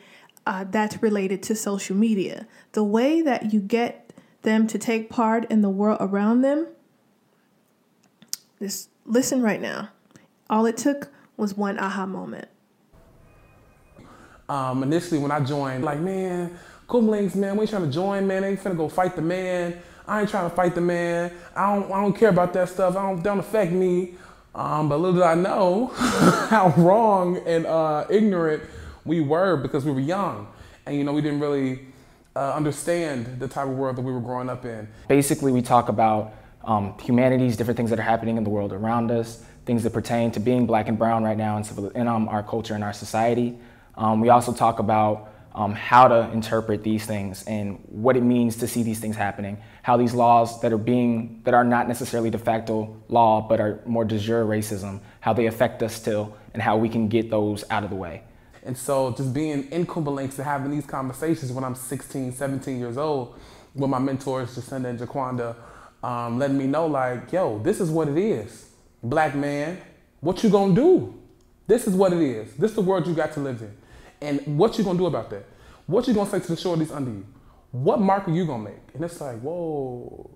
uh, 0.46 0.66
that's 0.70 1.02
related 1.02 1.42
to 1.44 1.56
social 1.56 1.96
media. 1.96 2.46
The 2.74 2.84
way 2.84 3.22
that 3.22 3.54
you 3.54 3.62
get 3.62 4.12
them 4.42 4.68
to 4.68 4.78
take 4.78 5.10
part 5.10 5.50
in 5.50 5.62
the 5.62 5.70
world 5.70 6.00
around 6.02 6.42
them, 6.42 6.68
just 8.60 8.90
listen 9.06 9.42
right 9.42 9.62
now. 9.62 9.88
All 10.50 10.66
it 10.66 10.76
took 10.76 11.10
was 11.38 11.56
one 11.56 11.80
aha 11.80 12.06
moment? 12.06 12.50
Um, 14.50 14.84
initially, 14.84 15.20
when 15.20 15.32
I 15.32 15.40
joined, 15.40 15.86
like, 15.86 16.02
man, 16.02 16.60
Kuumba 16.90 17.12
Lynx, 17.12 17.34
man, 17.34 17.56
we 17.56 17.66
trying 17.66 17.86
to 17.86 17.92
join, 17.92 18.28
man. 18.28 18.44
Ain't 18.44 18.62
finna 18.62 18.76
go 18.76 18.90
fight 18.90 19.16
the 19.16 19.22
man. 19.22 19.82
I 20.08 20.22
ain't 20.22 20.30
trying 20.30 20.50
to 20.50 20.56
fight 20.56 20.74
the 20.74 20.82
man. 20.82 21.34
I 21.56 21.76
don't, 21.76 21.92
I 21.92 22.02
don't 22.02 22.14
care 22.14 22.30
about 22.30 22.54
that 22.54 22.70
stuff. 22.70 22.96
I 22.96 23.02
don't, 23.02 23.22
don't 23.22 23.40
affect 23.40 23.72
me. 23.72 24.16
Um, 24.56 24.90
but 24.90 24.98
little 24.98 25.20
did 25.20 25.24
I 25.24 25.36
know 25.36 25.88
how 26.50 26.74
wrong 26.78 27.38
and 27.46 27.66
uh, 27.66 28.06
ignorant 28.10 28.64
we 29.06 29.22
were 29.22 29.58
because 29.58 29.86
we 29.86 29.92
were 29.92 30.00
young. 30.00 30.48
And, 30.86 30.96
you 30.96 31.04
know, 31.04 31.14
we 31.14 31.22
didn't 31.22 31.42
really 31.42 31.80
uh, 32.36 32.54
understand 32.54 33.40
the 33.40 33.48
type 33.48 33.68
of 33.68 33.74
world 33.74 33.98
that 33.98 34.02
we 34.02 34.12
were 34.12 34.22
growing 34.22 34.50
up 34.50 34.64
in. 34.64 34.88
Basically, 35.10 35.52
we 35.52 35.62
talk 35.62 35.90
about 35.90 36.34
um, 36.64 36.98
humanities, 37.00 37.58
different 37.58 37.78
things 37.78 37.90
that 37.90 38.00
are 38.00 38.04
happening 38.04 38.38
in 38.38 38.44
the 38.44 38.50
world 38.50 38.72
around 38.72 39.12
us, 39.12 39.44
things 39.66 39.84
that 39.84 39.92
pertain 39.92 40.32
to 40.32 40.40
being 40.40 40.66
black 40.66 40.88
and 40.88 40.98
brown 40.98 41.24
right 41.24 41.38
now 41.38 41.58
in, 41.58 41.64
civil, 41.64 41.90
in 41.90 42.08
um, 42.08 42.30
our 42.30 42.44
culture 42.44 42.74
and 42.74 42.84
our 42.84 42.94
society. 42.94 43.58
Um, 43.96 44.22
we 44.22 44.30
also 44.30 44.54
talk 44.54 44.80
about 44.80 45.34
um, 45.58 45.74
how 45.74 46.08
to 46.08 46.30
interpret 46.32 46.84
these 46.84 47.08
things 47.08 47.44
and 47.48 47.80
what 47.88 48.16
it 48.16 48.22
means 48.22 48.58
to 48.58 48.68
see 48.68 48.84
these 48.84 49.00
things 49.00 49.16
happening, 49.16 49.58
how 49.82 49.98
these 49.98 50.14
laws 50.14 50.62
that 50.62 50.72
are 50.72 50.78
being, 50.78 51.42
that 51.46 51.56
are 51.56 51.64
not 51.64 51.88
necessarily 51.88 52.30
de 52.30 52.38
facto 52.38 52.96
law, 53.10 53.42
but 53.42 53.60
are 53.60 53.82
more 53.88 54.06
de 54.06 54.20
jure 54.20 54.46
racism, 54.46 55.00
how 55.20 55.34
they 55.34 55.48
affect 55.48 55.82
us 55.82 55.96
still, 55.96 56.38
and 56.54 56.62
how 56.62 56.78
we 56.78 56.88
can 56.88 57.08
get 57.08 57.32
those 57.32 57.64
out 57.72 57.84
of 57.84 57.90
the 57.90 57.96
way. 57.96 58.22
And 58.64 58.78
so 58.78 59.12
just 59.14 59.34
being 59.34 59.68
in 59.72 59.88
Kuumba 59.88 60.14
Lynx 60.14 60.38
and 60.38 60.46
having 60.46 60.70
these 60.70 60.86
conversations 60.86 61.52
when 61.52 61.64
I'm 61.64 61.74
16, 61.74 62.34
17 62.34 62.80
years 62.80 62.98
old 62.98 63.36
with 63.74 63.90
my 63.90 63.98
mentors, 64.00 64.56
Jacinda 64.56 64.86
and 64.86 65.00
Jaquanda, 65.00 65.56
um, 66.04 66.38
letting 66.38 66.58
me 66.58 66.68
know 66.68 66.86
like, 66.86 67.32
yo, 67.32 67.58
this 67.60 67.80
is 67.80 67.90
what 67.90 68.08
it 68.08 68.18
is 68.18 68.66
black 69.02 69.36
man, 69.36 69.80
what 70.20 70.44
you 70.44 70.50
gonna 70.50 70.76
do? 70.76 71.14
This 71.66 71.88
is 71.88 71.96
what 71.96 72.14
it 72.14 72.22
is. 72.22 72.54
This 72.54 72.72
is 72.72 72.76
the 72.76 72.82
world 72.82 73.08
you 73.08 73.14
got 73.14 73.34
to 73.34 73.40
live 73.40 73.62
in. 73.62 73.76
And 74.22 74.58
what 74.58 74.78
you 74.78 74.84
gonna 74.84 74.98
do 74.98 75.06
about 75.06 75.30
that? 75.30 75.46
What 75.86 76.08
you 76.08 76.14
gonna 76.14 76.30
say 76.30 76.40
to 76.40 76.48
the 76.48 76.56
shorties 76.56 76.94
under 76.96 77.12
you? 77.12 77.26
What 77.72 78.00
mark 78.00 78.28
are 78.28 78.32
you 78.32 78.46
gonna 78.46 78.64
make? 78.64 78.80
And 78.94 79.04
it's 79.04 79.22
like, 79.22 79.40
whoa, 79.40 80.30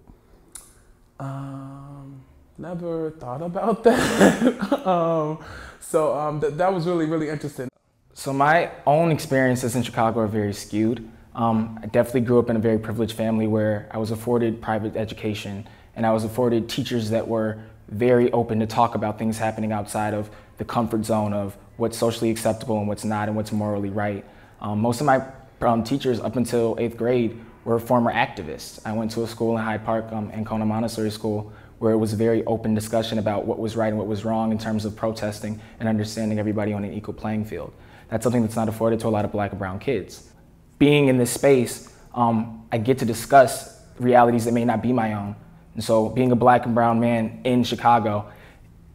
um, 1.20 2.22
never 2.58 3.12
thought 3.12 3.42
about 3.42 3.84
that. 3.84 4.88
um, 4.88 5.40
so 5.80 6.18
um, 6.18 6.42
th- 6.42 6.54
that 6.54 6.74
was 6.74 6.86
really, 6.86 7.06
really 7.06 7.30
interesting. 7.30 7.70
So 8.14 8.34
my 8.34 8.72
own 8.86 9.12
experiences 9.12 9.76
in 9.76 9.84
Chicago 9.84 10.20
are 10.20 10.28
very 10.28 10.54
skewed. 10.54 11.10
Um, 11.34 11.80
I 11.82 11.88
definitely 11.88 12.22
grew 12.22 12.40
up 12.40 12.50
in 12.50 12.56
a 12.56 12.60
very 12.60 12.78
privileged 12.78 13.16
family 13.16 13.48
where 13.48 13.88
I 13.92 13.98
was 13.98 14.12
afforded 14.12 14.62
private 14.62 14.96
education 14.96 15.68
and 15.96 16.06
I 16.06 16.12
was 16.12 16.24
afforded 16.24 16.70
teachers 16.70 17.10
that 17.10 17.28
were 17.28 17.60
very 17.90 18.32
open 18.32 18.60
to 18.60 18.68
talk 18.68 18.96
about 18.96 19.18
things 19.18 19.38
happening 19.38 19.72
outside 19.72 20.14
of 20.14 20.30
the 20.58 20.66
comfort 20.66 21.06
zone 21.06 21.34
of 21.34 21.58
what's 21.78 21.98
socially 21.98 22.30
acceptable 22.30 22.78
and 22.80 22.88
what's 22.88 23.04
not 23.04 23.28
and 23.28 23.36
what's 23.36 23.52
morally 23.52 23.90
right. 23.90 24.26
Um, 24.60 24.80
most 24.80 25.02
of 25.02 25.08
my 25.08 25.26
um, 25.62 25.84
teachers 25.84 26.20
up 26.20 26.36
until 26.36 26.76
eighth 26.80 26.98
grade 26.98 27.40
were 27.64 27.80
former 27.80 28.12
activists. 28.12 28.80
I 28.86 28.94
went 28.94 29.12
to 29.12 29.24
a 29.24 29.28
school 29.28 29.58
in 29.58 29.64
Hyde 29.64 29.86
Park, 29.86 30.12
um, 30.12 30.32
Ancona 30.32 30.66
Montessori 30.66 31.12
School, 31.12 31.52
where 31.80 31.94
it 31.94 31.98
was 31.98 32.14
a 32.14 32.16
very 32.16 32.44
open 32.46 32.74
discussion 32.74 33.18
about 33.18 33.46
what 33.46 33.60
was 33.60 33.76
right 33.76 33.88
and 33.88 33.98
what 33.98 34.08
was 34.08 34.26
wrong 34.26 34.52
in 34.52 34.58
terms 34.58 34.86
of 34.86 34.96
protesting 34.96 35.60
and 35.80 35.90
understanding 35.90 36.40
everybody 36.40 36.74
on 36.74 36.84
an 36.84 36.94
equal 36.94 37.14
playing 37.14 37.46
field. 37.46 37.74
That's 38.10 38.24
something 38.24 38.42
that's 38.42 38.56
not 38.56 38.70
afforded 38.70 39.00
to 39.02 39.08
a 39.08 39.10
lot 39.10 39.26
of 39.26 39.32
black 39.32 39.52
and 39.52 39.60
brown 39.60 39.80
kids. 39.80 40.30
Being 40.78 41.08
in 41.08 41.18
this 41.18 41.32
space, 41.32 41.94
um, 42.14 42.68
I 42.72 42.78
get 42.78 43.00
to 43.00 43.06
discuss 43.06 43.82
realities 44.00 44.46
that 44.46 44.54
may 44.54 44.66
not 44.66 44.82
be 44.82 44.92
my 44.92 45.14
own, 45.14 45.36
and 45.74 45.84
so, 45.84 46.10
being 46.10 46.32
a 46.32 46.36
black 46.36 46.66
and 46.66 46.76
brown 46.76 47.00
man 47.00 47.42
in 47.46 47.64
Chicago, 47.64 48.30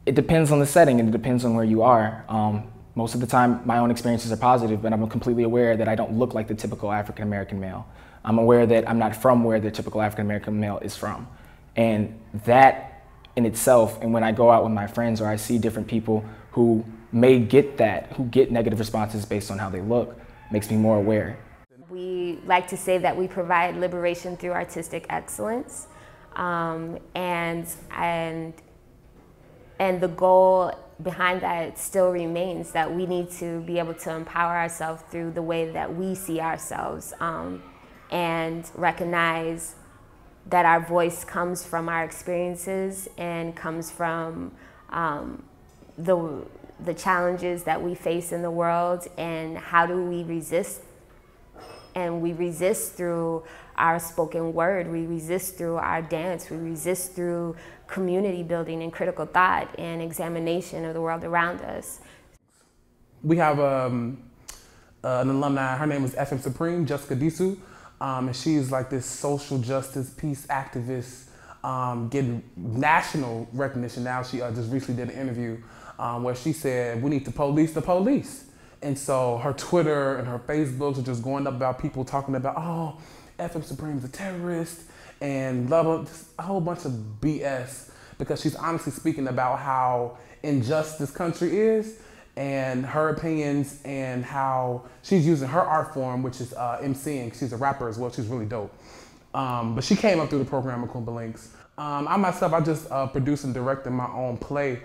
it 0.06 0.14
depends 0.14 0.52
on 0.52 0.60
the 0.60 0.66
setting 0.66 1.00
and 1.00 1.08
it 1.08 1.12
depends 1.12 1.44
on 1.44 1.54
where 1.54 1.64
you 1.64 1.82
are. 1.82 2.24
Um, 2.28 2.70
most 2.94 3.14
of 3.14 3.20
the 3.20 3.26
time, 3.26 3.60
my 3.66 3.78
own 3.78 3.90
experiences 3.90 4.32
are 4.32 4.36
positive, 4.36 4.80
but 4.80 4.92
I'm 4.92 5.06
completely 5.08 5.42
aware 5.42 5.76
that 5.76 5.88
I 5.88 5.96
don't 5.96 6.16
look 6.16 6.32
like 6.32 6.48
the 6.48 6.54
typical 6.54 6.90
African 6.90 7.24
American 7.24 7.60
male. 7.60 7.86
I'm 8.24 8.38
aware 8.38 8.64
that 8.66 8.88
I'm 8.88 8.98
not 8.98 9.14
from 9.14 9.44
where 9.44 9.60
the 9.60 9.70
typical 9.70 10.00
African 10.00 10.24
American 10.24 10.58
male 10.58 10.78
is 10.78 10.96
from. 10.96 11.28
And 11.74 12.18
that 12.44 13.04
in 13.34 13.44
itself, 13.44 14.00
and 14.00 14.14
when 14.14 14.24
I 14.24 14.32
go 14.32 14.50
out 14.50 14.62
with 14.62 14.72
my 14.72 14.86
friends 14.86 15.20
or 15.20 15.26
I 15.26 15.36
see 15.36 15.58
different 15.58 15.88
people 15.88 16.24
who 16.52 16.84
may 17.12 17.38
get 17.38 17.76
that, 17.76 18.12
who 18.12 18.24
get 18.24 18.50
negative 18.50 18.78
responses 18.78 19.26
based 19.26 19.50
on 19.50 19.58
how 19.58 19.68
they 19.68 19.80
look, 19.80 20.18
makes 20.50 20.70
me 20.70 20.76
more 20.76 20.96
aware. 20.96 21.38
We 21.90 22.38
like 22.46 22.66
to 22.68 22.76
say 22.76 22.98
that 22.98 23.16
we 23.16 23.28
provide 23.28 23.76
liberation 23.76 24.36
through 24.36 24.52
artistic 24.52 25.06
excellence. 25.10 25.88
Um, 26.34 26.98
and, 27.14 27.66
and, 27.90 28.54
and 29.78 30.00
the 30.00 30.08
goal 30.08 30.72
behind 31.02 31.42
that 31.42 31.78
still 31.78 32.10
remains 32.10 32.72
that 32.72 32.94
we 32.94 33.06
need 33.06 33.30
to 33.30 33.60
be 33.60 33.78
able 33.78 33.94
to 33.94 34.14
empower 34.14 34.56
ourselves 34.56 35.02
through 35.10 35.30
the 35.32 35.42
way 35.42 35.70
that 35.70 35.94
we 35.94 36.14
see 36.14 36.40
ourselves 36.40 37.12
um, 37.20 37.62
and 38.10 38.70
recognize 38.74 39.74
that 40.48 40.64
our 40.64 40.80
voice 40.80 41.24
comes 41.24 41.64
from 41.64 41.88
our 41.88 42.04
experiences 42.04 43.08
and 43.18 43.54
comes 43.54 43.90
from 43.90 44.52
um, 44.90 45.42
the, 45.98 46.44
the 46.84 46.94
challenges 46.94 47.64
that 47.64 47.82
we 47.82 47.94
face 47.94 48.32
in 48.32 48.42
the 48.42 48.50
world 48.50 49.06
and 49.18 49.58
how 49.58 49.86
do 49.86 50.02
we 50.02 50.22
resist? 50.22 50.82
And 51.94 52.20
we 52.20 52.32
resist 52.32 52.92
through 52.92 53.44
our 53.76 53.98
spoken 53.98 54.52
word, 54.54 54.90
we 54.90 55.06
resist 55.06 55.56
through 55.56 55.76
our 55.76 56.00
dance, 56.00 56.48
we 56.48 56.56
resist 56.56 57.12
through 57.12 57.56
community 57.86 58.42
building 58.42 58.82
and 58.82 58.92
critical 58.92 59.26
thought 59.26 59.78
and 59.78 60.02
examination 60.02 60.84
of 60.84 60.94
the 60.94 61.00
world 61.00 61.24
around 61.24 61.60
us. 61.62 62.00
We 63.22 63.36
have 63.36 63.58
um, 63.60 64.22
uh, 65.02 65.20
an 65.20 65.30
alumni, 65.30 65.76
her 65.76 65.86
name 65.86 66.04
is 66.04 66.14
FM 66.14 66.40
Supreme, 66.40 66.86
Jessica 66.86 67.16
Disu, 67.16 67.58
um, 68.00 68.26
and 68.28 68.36
she's 68.36 68.70
like 68.70 68.90
this 68.90 69.06
social 69.06 69.58
justice, 69.58 70.10
peace 70.10 70.46
activist, 70.46 71.28
um, 71.64 72.08
getting 72.08 72.42
national 72.56 73.48
recognition 73.52 74.04
now. 74.04 74.22
She 74.22 74.42
uh, 74.42 74.50
just 74.52 74.70
recently 74.70 75.04
did 75.04 75.14
an 75.14 75.20
interview 75.20 75.58
um, 75.98 76.22
where 76.22 76.34
she 76.34 76.52
said, 76.52 77.02
we 77.02 77.10
need 77.10 77.24
to 77.24 77.30
police 77.30 77.72
the 77.72 77.82
police. 77.82 78.44
And 78.82 78.98
so 78.98 79.38
her 79.38 79.52
Twitter 79.52 80.16
and 80.16 80.28
her 80.28 80.38
Facebooks 80.38 80.98
are 80.98 81.02
just 81.02 81.22
going 81.22 81.46
up 81.46 81.54
about 81.54 81.78
people 81.80 82.04
talking 82.04 82.34
about, 82.34 82.54
oh, 82.56 83.00
FM 83.38 83.64
Supreme's 83.64 84.04
a 84.04 84.08
terrorist 84.08 84.82
and 85.20 85.70
love 85.70 85.86
blah, 85.86 86.06
a 86.38 86.42
whole 86.42 86.60
bunch 86.60 86.84
of 86.84 86.92
BS 87.20 87.90
because 88.18 88.40
she's 88.40 88.56
honestly 88.56 88.92
speaking 88.92 89.28
about 89.28 89.58
how 89.58 90.18
unjust 90.42 90.98
this 90.98 91.10
country 91.10 91.58
is 91.58 92.00
and 92.36 92.84
her 92.84 93.08
opinions 93.08 93.80
and 93.84 94.24
how 94.24 94.84
she's 95.02 95.26
using 95.26 95.48
her 95.48 95.60
art 95.60 95.94
form, 95.94 96.22
which 96.22 96.40
is 96.40 96.52
uh, 96.54 96.78
MCing. 96.82 97.38
She's 97.38 97.52
a 97.52 97.56
rapper 97.56 97.88
as 97.88 97.98
well. 97.98 98.10
She's 98.10 98.26
really 98.26 98.44
dope. 98.44 98.72
Um, 99.34 99.74
but 99.74 99.84
she 99.84 99.96
came 99.96 100.20
up 100.20 100.30
through 100.30 100.40
the 100.40 100.44
program 100.44 100.82
at 100.84 100.90
Kuumba 100.90 101.14
Lynx. 101.14 101.52
Um, 101.78 102.08
I 102.08 102.16
myself, 102.16 102.52
I 102.52 102.60
just 102.60 102.90
uh, 102.90 103.06
produced 103.06 103.44
and 103.44 103.52
directed 103.52 103.90
my 103.90 104.08
own 104.08 104.38
play 104.38 104.80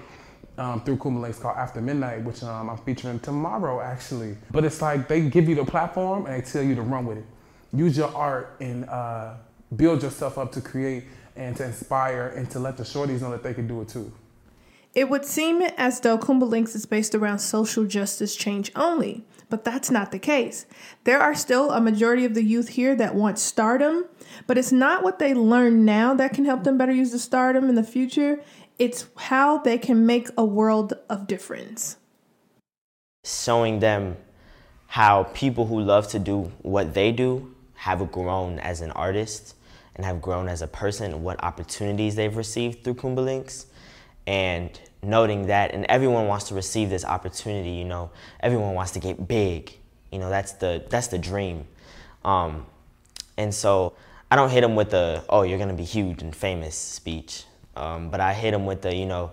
um, 0.57 0.81
through 0.81 0.97
Kuumba 0.97 1.21
Lynx 1.21 1.39
called 1.39 1.57
After 1.57 1.81
Midnight, 1.81 2.23
which 2.23 2.43
um, 2.43 2.69
I'm 2.69 2.77
featuring 2.77 3.19
tomorrow 3.19 3.81
actually. 3.81 4.37
But 4.51 4.65
it's 4.65 4.81
like 4.81 5.07
they 5.07 5.21
give 5.21 5.47
you 5.47 5.55
the 5.55 5.65
platform 5.65 6.25
and 6.25 6.35
they 6.35 6.45
tell 6.45 6.63
you 6.63 6.75
to 6.75 6.81
run 6.81 7.05
with 7.05 7.17
it 7.17 7.25
use 7.73 7.97
your 7.97 8.13
art 8.15 8.55
and 8.59 8.87
uh, 8.89 9.35
build 9.75 10.03
yourself 10.03 10.37
up 10.37 10.51
to 10.53 10.61
create 10.61 11.05
and 11.35 11.55
to 11.57 11.65
inspire 11.65 12.27
and 12.35 12.49
to 12.51 12.59
let 12.59 12.77
the 12.77 12.83
shorties 12.83 13.21
know 13.21 13.31
that 13.31 13.43
they 13.43 13.53
can 13.53 13.67
do 13.67 13.81
it 13.81 13.87
too. 13.87 14.11
It 14.93 15.09
would 15.09 15.23
seem 15.23 15.61
as 15.77 16.01
though 16.01 16.17
Kuumba 16.17 16.47
Lynx 16.47 16.75
is 16.75 16.85
based 16.85 17.15
around 17.15 17.39
social 17.39 17.85
justice 17.85 18.35
change 18.35 18.71
only, 18.75 19.23
but 19.49 19.63
that's 19.63 19.89
not 19.89 20.11
the 20.11 20.19
case. 20.19 20.65
There 21.05 21.19
are 21.19 21.33
still 21.33 21.71
a 21.71 21.79
majority 21.79 22.25
of 22.25 22.33
the 22.33 22.43
youth 22.43 22.69
here 22.69 22.93
that 22.97 23.15
want 23.15 23.39
stardom, 23.39 24.05
but 24.47 24.57
it's 24.57 24.73
not 24.73 25.01
what 25.01 25.17
they 25.17 25.33
learn 25.33 25.85
now 25.85 26.13
that 26.15 26.33
can 26.33 26.43
help 26.43 26.65
them 26.65 26.77
better 26.77 26.91
use 26.91 27.11
the 27.11 27.19
stardom 27.19 27.69
in 27.69 27.75
the 27.75 27.83
future. 27.83 28.41
It's 28.77 29.05
how 29.15 29.59
they 29.59 29.77
can 29.77 30.05
make 30.05 30.27
a 30.37 30.43
world 30.43 30.93
of 31.09 31.25
difference. 31.25 31.95
Showing 33.23 33.79
them 33.79 34.17
how 34.87 35.23
people 35.33 35.67
who 35.67 35.79
love 35.79 36.09
to 36.09 36.19
do 36.19 36.51
what 36.63 36.93
they 36.93 37.13
do 37.13 37.55
have 37.75 38.11
grown 38.11 38.59
as 38.59 38.81
an 38.81 38.91
artist 38.91 39.55
and 39.95 40.05
have 40.05 40.21
grown 40.21 40.47
as 40.47 40.61
a 40.61 40.67
person, 40.67 41.23
what 41.23 41.43
opportunities 41.43 42.15
they've 42.15 42.35
received 42.35 42.83
through 42.83 42.95
Kuumba 42.95 43.23
Lynx, 43.23 43.65
and 44.27 44.79
noting 45.03 45.47
that, 45.47 45.73
and 45.73 45.85
everyone 45.89 46.27
wants 46.27 46.47
to 46.49 46.55
receive 46.55 46.89
this 46.89 47.03
opportunity. 47.03 47.71
You 47.71 47.85
know, 47.85 48.11
everyone 48.39 48.73
wants 48.73 48.91
to 48.91 48.99
get 48.99 49.27
big. 49.27 49.73
You 50.11 50.19
know, 50.19 50.29
that's 50.29 50.53
the 50.53 50.83
that's 50.89 51.07
the 51.07 51.17
dream. 51.17 51.65
Um, 52.23 52.65
and 53.37 53.53
so 53.53 53.93
I 54.29 54.35
don't 54.35 54.49
hit 54.49 54.61
them 54.61 54.75
with 54.75 54.91
the 54.91 55.23
"oh, 55.29 55.43
you're 55.43 55.59
gonna 55.59 55.73
be 55.73 55.83
huge 55.83 56.21
and 56.21 56.35
famous" 56.35 56.75
speech, 56.75 57.45
um, 57.75 58.09
but 58.09 58.19
I 58.19 58.33
hit 58.33 58.51
them 58.51 58.65
with 58.65 58.81
the 58.81 58.95
you 58.95 59.05
know, 59.05 59.31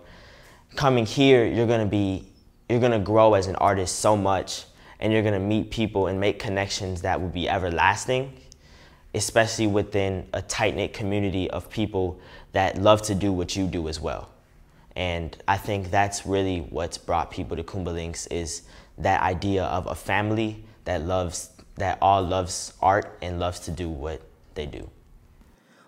coming 0.74 1.06
here, 1.06 1.46
you're 1.46 1.66
gonna 1.66 1.86
be 1.86 2.26
you're 2.68 2.80
gonna 2.80 2.98
grow 2.98 3.34
as 3.34 3.46
an 3.46 3.56
artist 3.56 4.00
so 4.00 4.16
much, 4.16 4.64
and 5.00 5.12
you're 5.12 5.22
gonna 5.22 5.38
meet 5.38 5.70
people 5.70 6.06
and 6.08 6.18
make 6.18 6.38
connections 6.38 7.02
that 7.02 7.20
will 7.20 7.28
be 7.28 7.48
everlasting 7.48 8.32
especially 9.18 9.66
within 9.66 10.26
a 10.32 10.40
tight 10.40 10.76
knit 10.76 10.92
community 10.92 11.50
of 11.50 11.68
people 11.68 12.20
that 12.52 12.80
love 12.80 13.02
to 13.02 13.14
do 13.16 13.32
what 13.32 13.56
you 13.56 13.66
do 13.66 13.88
as 13.88 14.00
well. 14.00 14.30
And 14.94 15.36
I 15.48 15.56
think 15.56 15.90
that's 15.90 16.24
really 16.24 16.60
what's 16.60 16.98
brought 16.98 17.30
people 17.30 17.56
to 17.56 17.64
Kuumba 17.64 17.92
Lynx 17.92 18.28
is 18.28 18.62
that 18.96 19.20
idea 19.20 19.64
of 19.64 19.86
a 19.86 19.94
family 19.94 20.64
that 20.84 21.02
loves 21.02 21.50
that 21.76 21.98
all 22.00 22.22
loves 22.22 22.72
art 22.80 23.18
and 23.20 23.38
loves 23.38 23.60
to 23.60 23.70
do 23.70 23.88
what 23.88 24.22
they 24.54 24.66
do. 24.66 24.88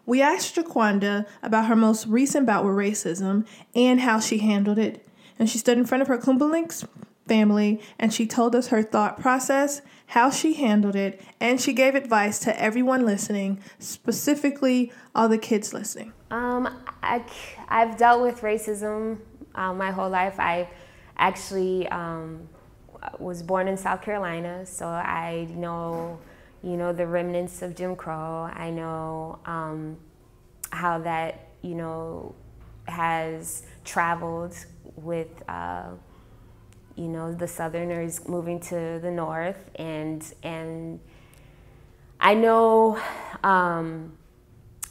We 0.06 0.22
asked 0.22 0.56
Jaquanda 0.56 1.26
about 1.42 1.66
her 1.66 1.76
most 1.76 2.06
recent 2.06 2.46
bout 2.46 2.64
with 2.64 2.74
racism 2.74 3.46
and 3.74 4.00
how 4.00 4.18
she 4.18 4.38
handled 4.38 4.78
it. 4.78 5.06
And 5.38 5.48
she 5.48 5.58
stood 5.58 5.78
in 5.78 5.86
front 5.86 6.02
of 6.02 6.08
her 6.08 6.18
Kuumba 6.18 6.50
Lynx 6.50 6.84
family 7.26 7.80
and 7.98 8.12
she 8.12 8.26
told 8.26 8.56
us 8.56 8.68
her 8.68 8.82
thought 8.82 9.20
process, 9.20 9.82
how 10.10 10.28
she 10.28 10.54
handled 10.54 10.96
it, 10.96 11.20
and 11.38 11.60
she 11.60 11.72
gave 11.72 11.94
advice 11.94 12.40
to 12.40 12.60
everyone 12.60 13.06
listening, 13.06 13.60
specifically 13.78 14.92
all 15.14 15.28
the 15.28 15.38
kids 15.38 15.72
listening. 15.72 16.12
Um, 16.32 16.82
I, 17.00 17.24
I've 17.68 17.96
dealt 17.96 18.20
with 18.20 18.40
racism 18.40 19.18
uh, 19.54 19.72
my 19.72 19.92
whole 19.92 20.10
life. 20.10 20.40
I 20.40 20.68
actually 21.16 21.86
um, 21.88 22.48
was 23.20 23.40
born 23.40 23.68
in 23.68 23.76
South 23.76 24.02
Carolina, 24.02 24.66
so 24.66 24.88
I 24.88 25.46
know, 25.50 26.18
you 26.64 26.76
know, 26.76 26.92
the 26.92 27.06
remnants 27.06 27.62
of 27.62 27.76
Jim 27.76 27.94
Crow. 27.94 28.50
I 28.52 28.70
know 28.70 29.38
um, 29.46 29.96
how 30.72 30.98
that, 30.98 31.50
you 31.62 31.76
know, 31.76 32.34
has 32.88 33.62
traveled 33.84 34.56
with, 34.96 35.28
uh, 35.48 35.90
you 37.00 37.08
know, 37.08 37.32
the 37.32 37.48
Southerners 37.48 38.28
moving 38.28 38.60
to 38.60 38.98
the 39.00 39.10
North, 39.10 39.70
and 39.76 40.22
and 40.42 41.00
I 42.20 42.34
know. 42.34 43.00
Um, 43.42 44.16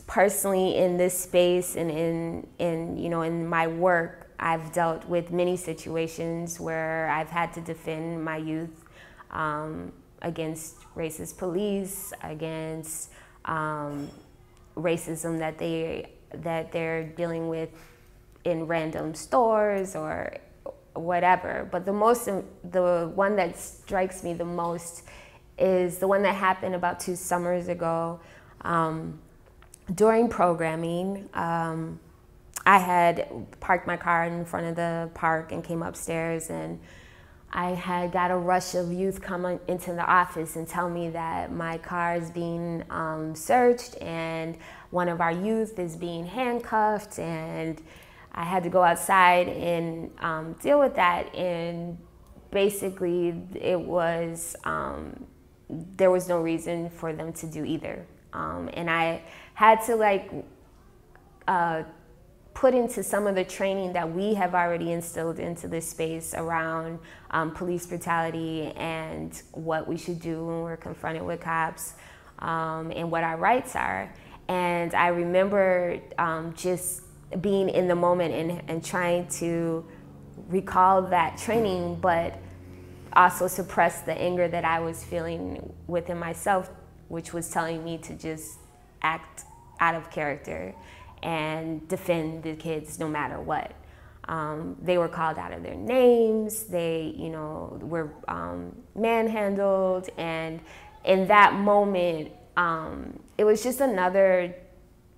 personally 0.10 0.76
in 0.76 0.98
this 0.98 1.16
space 1.16 1.76
and 1.76 1.92
in, 1.92 2.48
in, 2.58 2.98
you 2.98 3.10
know, 3.10 3.22
in 3.22 3.48
my 3.48 3.68
work, 3.68 4.28
I've 4.40 4.72
dealt 4.72 5.06
with 5.06 5.32
many 5.32 5.56
situations 5.56 6.60
where 6.60 7.08
I've 7.10 7.30
had 7.30 7.54
to 7.54 7.62
defend 7.62 8.26
my 8.26 8.38
youth 8.38 8.86
um, 9.30 9.94
against 10.24 10.78
racist 10.96 11.38
police, 11.38 12.12
against 12.24 13.12
um, 13.46 14.10
racism 14.76 15.38
that 15.40 15.60
they 15.60 16.12
that 16.34 16.72
they're 16.72 17.04
dealing 17.04 17.48
with 17.48 17.70
in 18.46 18.66
random 18.66 19.14
stores 19.14 19.96
or 19.96 20.38
whatever. 21.00 21.68
But 21.72 21.86
the 21.86 21.94
most, 21.94 22.26
the 22.26 23.12
one 23.16 23.36
that 23.38 23.58
strikes 23.58 24.24
me 24.24 24.34
the 24.34 24.46
most 24.46 25.04
is 25.58 25.98
the 25.98 26.08
one 26.08 26.22
that 26.24 26.36
happened 26.36 26.76
about 26.76 27.00
two 27.00 27.16
summers 27.16 27.68
ago. 27.68 28.20
Um, 28.62 29.20
during 29.94 30.30
programming, 30.30 31.30
um, 31.34 32.00
I 32.66 32.78
had 32.78 33.48
parked 33.60 33.88
my 33.88 33.98
car 33.98 34.26
in 34.26 34.46
front 34.46 34.68
of 34.68 34.76
the 34.76 35.10
park 35.14 35.52
and 35.52 35.64
came 35.64 35.82
upstairs 35.82 36.50
and 36.50 36.80
I 37.52 37.72
had 37.72 38.12
got 38.12 38.30
a 38.30 38.38
rush 38.38 38.76
of 38.76 38.94
youth 38.94 39.22
come 39.22 39.60
into 39.68 39.94
the 39.94 40.06
office 40.06 40.56
and 40.56 40.68
tell 40.68 40.88
me 40.88 41.10
that 41.10 41.52
my 41.52 41.80
car 41.80 42.16
is 42.16 42.30
being 42.30 42.84
um, 42.92 43.34
searched 43.34 44.00
and 44.02 44.56
one 44.92 45.10
of 45.10 45.20
our 45.20 45.32
youth 45.32 45.80
is 45.80 45.96
being 45.96 46.28
handcuffed 46.28 47.18
and 47.18 47.82
I 48.34 48.44
had 48.44 48.64
to 48.64 48.70
go 48.70 48.84
outside 48.84 49.48
and 49.48 50.12
um, 50.20 50.54
deal 50.62 50.80
with 50.80 50.96
that 50.96 51.34
and 51.36 51.98
basically 52.52 53.42
it 53.56 53.80
was 53.80 54.56
um, 54.64 55.26
there 55.70 56.12
was 56.12 56.28
no 56.28 56.40
reason 56.42 56.90
for 56.90 57.14
them 57.14 57.34
to 57.34 57.48
do 57.48 57.64
either 57.64 58.06
um, 58.34 58.70
and 58.74 58.90
I 58.90 59.22
had 59.54 59.84
to 59.86 59.96
like 59.96 60.32
uh, 61.48 61.84
put 62.54 62.74
into 62.74 63.02
some 63.04 63.26
of 63.26 63.36
the 63.36 63.44
training 63.44 63.94
that 63.94 64.12
we 64.14 64.34
have 64.34 64.54
already 64.54 64.92
instilled 64.92 65.40
into 65.40 65.68
this 65.68 65.88
space 65.90 66.34
around 66.34 67.00
um, 67.32 67.52
police 67.52 67.86
brutality 67.86 68.74
and 68.76 69.42
what 69.54 69.88
we 69.88 69.96
should 69.96 70.20
do 70.20 70.46
when 70.46 70.62
we're 70.64 70.76
confronted 70.76 71.24
with 71.24 71.40
cops 71.40 71.94
um, 72.40 72.92
and 72.96 73.10
what 73.10 73.24
our 73.24 73.38
rights 73.38 73.76
are. 73.78 74.14
And 74.50 74.94
I 74.94 75.08
remember 75.08 76.00
um, 76.18 76.54
just 76.54 77.04
being 77.42 77.70
in 77.70 77.88
the 77.88 77.96
moment 77.96 78.34
and, 78.34 78.64
and 78.68 78.84
trying 78.84 79.28
to 79.28 79.86
recall 80.48 81.04
that 81.04 81.38
training, 81.38 81.96
but 81.96 82.40
also 83.14 83.48
suppress 83.48 84.02
the 84.02 84.14
anger 84.14 84.48
that 84.48 84.66
I 84.66 84.80
was 84.80 85.04
feeling 85.04 85.74
within 85.88 86.18
myself, 86.18 86.70
which 87.08 87.34
was 87.34 87.50
telling 87.50 87.84
me 87.84 87.98
to 88.00 88.14
just 88.14 88.60
act 89.02 89.44
out 89.80 89.96
of 89.96 90.10
character 90.12 90.74
and 91.24 91.88
defend 91.88 92.44
the 92.44 92.56
kids 92.56 93.00
no 93.00 93.08
matter 93.08 93.40
what. 93.40 93.74
Um, 94.28 94.78
they 94.82 94.98
were 94.98 95.08
called 95.08 95.38
out 95.38 95.54
of 95.54 95.64
their 95.64 95.76
names. 95.76 96.66
They, 96.66 97.16
you 97.18 97.30
know, 97.30 97.80
were 97.82 98.12
um, 98.28 98.76
manhandled, 98.96 100.10
and 100.18 100.60
in 101.04 101.28
that 101.28 101.54
moment, 101.56 102.32
um, 102.56 103.20
it 103.38 103.44
was 103.44 103.64
just 103.64 103.80
another 103.80 104.54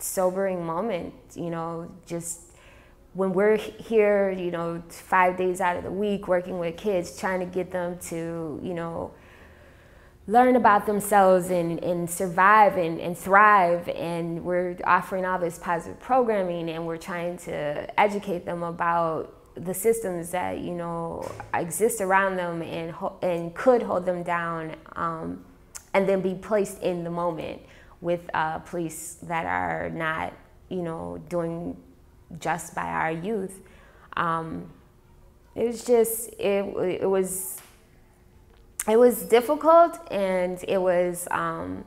sobering 0.03 0.65
moment. 0.65 1.13
You 1.35 1.49
know, 1.49 1.91
just 2.05 2.41
when 3.13 3.33
we're 3.33 3.57
here, 3.57 4.31
you 4.31 4.51
know, 4.51 4.81
five 4.89 5.37
days 5.37 5.59
out 5.59 5.75
of 5.75 5.83
the 5.83 5.91
week 5.91 6.27
working 6.27 6.59
with 6.59 6.77
kids, 6.77 7.17
trying 7.17 7.39
to 7.41 7.45
get 7.45 7.71
them 7.71 7.97
to, 7.99 8.59
you 8.63 8.73
know, 8.73 9.11
learn 10.27 10.55
about 10.55 10.85
themselves 10.85 11.49
and, 11.49 11.83
and 11.83 12.09
survive 12.09 12.77
and, 12.77 12.99
and 13.01 13.17
thrive. 13.17 13.89
And 13.89 14.45
we're 14.45 14.77
offering 14.85 15.25
all 15.25 15.39
this 15.39 15.59
positive 15.59 15.99
programming 15.99 16.69
and 16.69 16.87
we're 16.87 16.97
trying 16.97 17.37
to 17.39 17.99
educate 17.99 18.45
them 18.45 18.63
about 18.63 19.35
the 19.55 19.73
systems 19.73 20.31
that, 20.31 20.59
you 20.59 20.71
know, 20.71 21.29
exist 21.53 21.99
around 21.99 22.37
them 22.37 22.61
and, 22.61 22.95
and 23.21 23.53
could 23.53 23.83
hold 23.83 24.05
them 24.05 24.23
down 24.23 24.75
um, 24.95 25.43
and 25.93 26.07
then 26.07 26.21
be 26.21 26.33
placed 26.33 26.81
in 26.81 27.03
the 27.03 27.11
moment 27.11 27.61
with 28.01 28.29
uh, 28.33 28.59
police 28.59 29.17
that 29.23 29.45
are 29.45 29.89
not, 29.89 30.33
you 30.69 30.81
know, 30.81 31.21
doing 31.29 31.77
just 32.39 32.75
by 32.75 32.87
our 32.87 33.11
youth. 33.11 33.61
Um, 34.17 34.71
it 35.55 35.67
was 35.67 35.83
just, 35.83 36.29
it, 36.39 36.65
it 37.01 37.09
was 37.09 37.61
it 38.87 38.97
was 38.97 39.23
difficult 39.23 39.99
and 40.11 40.63
it 40.67 40.81
was 40.81 41.27
um, 41.31 41.85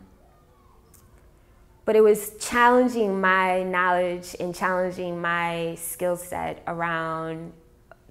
but 1.85 1.97
it 1.97 2.01
was 2.01 2.33
challenging 2.39 3.21
my 3.21 3.63
knowledge 3.63 4.37
and 4.41 4.55
challenging 4.55 5.21
my 5.21 5.75
skill 5.75 6.17
set 6.17 6.63
around 6.67 7.53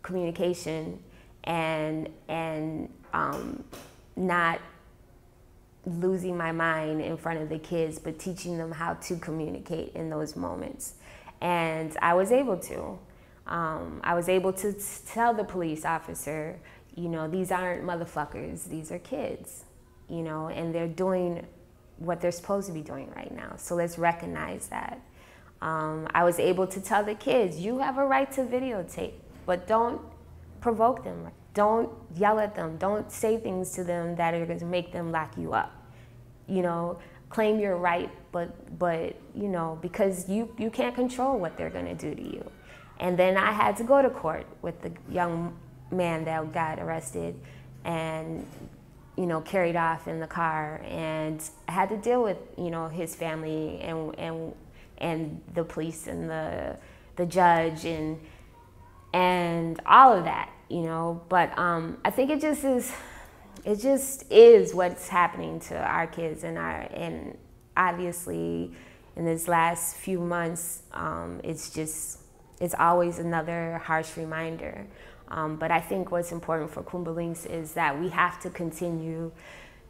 communication 0.02 1.00
and 1.46 2.10
and 2.28 2.90
um, 3.14 3.64
not 4.16 4.60
losing 5.86 6.38
my 6.38 6.52
mind 6.52 7.02
in 7.02 7.18
front 7.18 7.40
of 7.40 7.50
the 7.50 7.60
kids 7.60 8.00
but 8.00 8.18
teaching 8.18 8.58
them 8.58 8.72
how 8.72 8.94
to 8.96 9.18
communicate 9.18 9.94
in 9.94 10.10
those 10.10 10.36
moments 10.36 10.94
and 11.42 11.98
i 12.02 12.14
was 12.14 12.32
able 12.32 12.58
to 12.58 12.98
um, 13.48 14.00
i 14.04 14.14
was 14.14 14.30
able 14.30 14.54
to 14.54 14.74
tell 15.06 15.34
the 15.34 15.44
police 15.44 15.84
officer 15.84 16.58
you 16.96 17.10
know, 17.10 17.28
these 17.28 17.52
aren't 17.52 17.84
motherfuckers, 17.84 18.66
these 18.70 18.92
are 18.92 19.00
kids, 19.00 19.66
you 20.10 20.22
know, 20.22 20.48
and 20.48 20.74
they're 20.74 20.88
doing 20.88 21.46
what 21.98 22.22
they're 22.22 22.32
supposed 22.32 22.68
to 22.68 22.74
be 22.74 22.82
doing 22.82 23.12
right 23.16 23.34
now. 23.34 23.54
So 23.58 23.76
let's 23.76 23.98
recognize 23.98 24.68
that. 24.68 25.02
Um, 25.62 26.08
I 26.14 26.24
was 26.24 26.40
able 26.40 26.68
to 26.68 26.82
tell 26.82 27.04
the 27.04 27.16
kids, 27.16 27.60
you 27.60 27.80
have 27.80 27.98
a 27.98 28.06
right 28.06 28.32
to 28.34 28.42
videotape, 28.42 29.14
but 29.46 29.68
don't 29.68 30.02
provoke 30.62 31.04
them. 31.04 31.30
Don't 31.54 31.90
yell 32.16 32.40
at 32.40 32.56
them. 32.56 32.78
Don't 32.78 33.12
say 33.12 33.38
things 33.38 33.72
to 33.72 33.84
them 33.84 34.16
that 34.16 34.34
are 34.34 34.46
going 34.46 34.60
to 34.60 34.66
make 34.66 34.92
them 34.92 35.12
lock 35.12 35.38
you 35.38 35.54
up. 35.54 35.72
You 36.48 36.62
know, 36.62 37.00
claim 37.30 37.60
your 37.60 37.78
right, 37.78 38.10
but 38.32 38.78
but 38.80 39.16
you 39.36 39.48
know 39.48 39.78
because 39.82 40.30
you 40.30 40.54
you 40.58 40.70
can't 40.70 40.96
control 40.96 41.38
what 41.40 41.58
they're 41.58 41.70
going 41.70 41.86
to 41.86 41.96
do 41.96 42.16
to 42.16 42.22
you. 42.22 42.52
And 43.00 43.18
then 43.18 43.38
I 43.38 43.52
had 43.52 43.76
to 43.78 43.84
go 43.84 44.02
to 44.02 44.10
court 44.10 44.46
with 44.62 44.82
the 44.82 44.92
young 45.10 45.58
man 45.92 46.26
that 46.26 46.54
got 46.54 46.80
arrested 46.80 47.40
and 47.84 48.46
you 49.18 49.26
know 49.26 49.42
carried 49.42 49.76
off 49.76 50.08
in 50.08 50.20
the 50.20 50.28
car 50.28 50.82
and 50.88 51.44
I 51.68 51.74
had 51.74 51.90
to 51.90 51.98
deal 51.98 52.24
with 52.24 52.38
you 52.58 52.72
know 52.72 52.88
his 52.88 53.16
family 53.16 53.80
and 53.82 54.18
and 54.18 54.56
and 54.98 55.42
the 55.54 55.64
police 55.64 56.08
and 56.08 56.30
the 56.30 56.78
the 57.16 57.26
judge 57.26 57.86
and 57.86 58.20
and 59.14 59.80
all 59.86 60.12
of 60.12 60.24
that, 60.26 60.50
you 60.74 60.82
know. 60.82 61.22
But 61.30 61.58
um, 61.58 61.98
I 62.04 62.10
think 62.10 62.32
it 62.32 62.42
just 62.42 62.64
is, 62.64 62.92
it 63.64 63.80
just 63.80 64.32
is 64.32 64.74
what's 64.74 65.08
happening 65.08 65.60
to 65.62 65.78
our 65.78 66.08
kids 66.08 66.44
and 66.44 66.58
our 66.58 66.82
and 66.94 67.38
obviously 67.78 68.72
in 69.16 69.26
this 69.26 69.48
last 69.48 69.96
few 69.96 70.20
months, 70.20 70.84
um, 70.92 71.40
it's 71.44 71.70
just 71.70 72.20
it's 72.60 72.76
always 72.80 73.20
another 73.20 73.82
harsh 73.84 74.18
reminder. 74.18 74.88
Um, 75.30 75.56
but 75.56 75.72
I 75.72 75.80
think 75.80 76.12
what's 76.12 76.32
important 76.32 76.72
for 76.72 76.84
Kuumba 76.84 77.14
Lynx 77.16 77.46
is 77.46 77.74
that 77.74 78.00
we 78.00 78.10
have 78.10 78.40
to 78.42 78.50
continue 78.50 79.32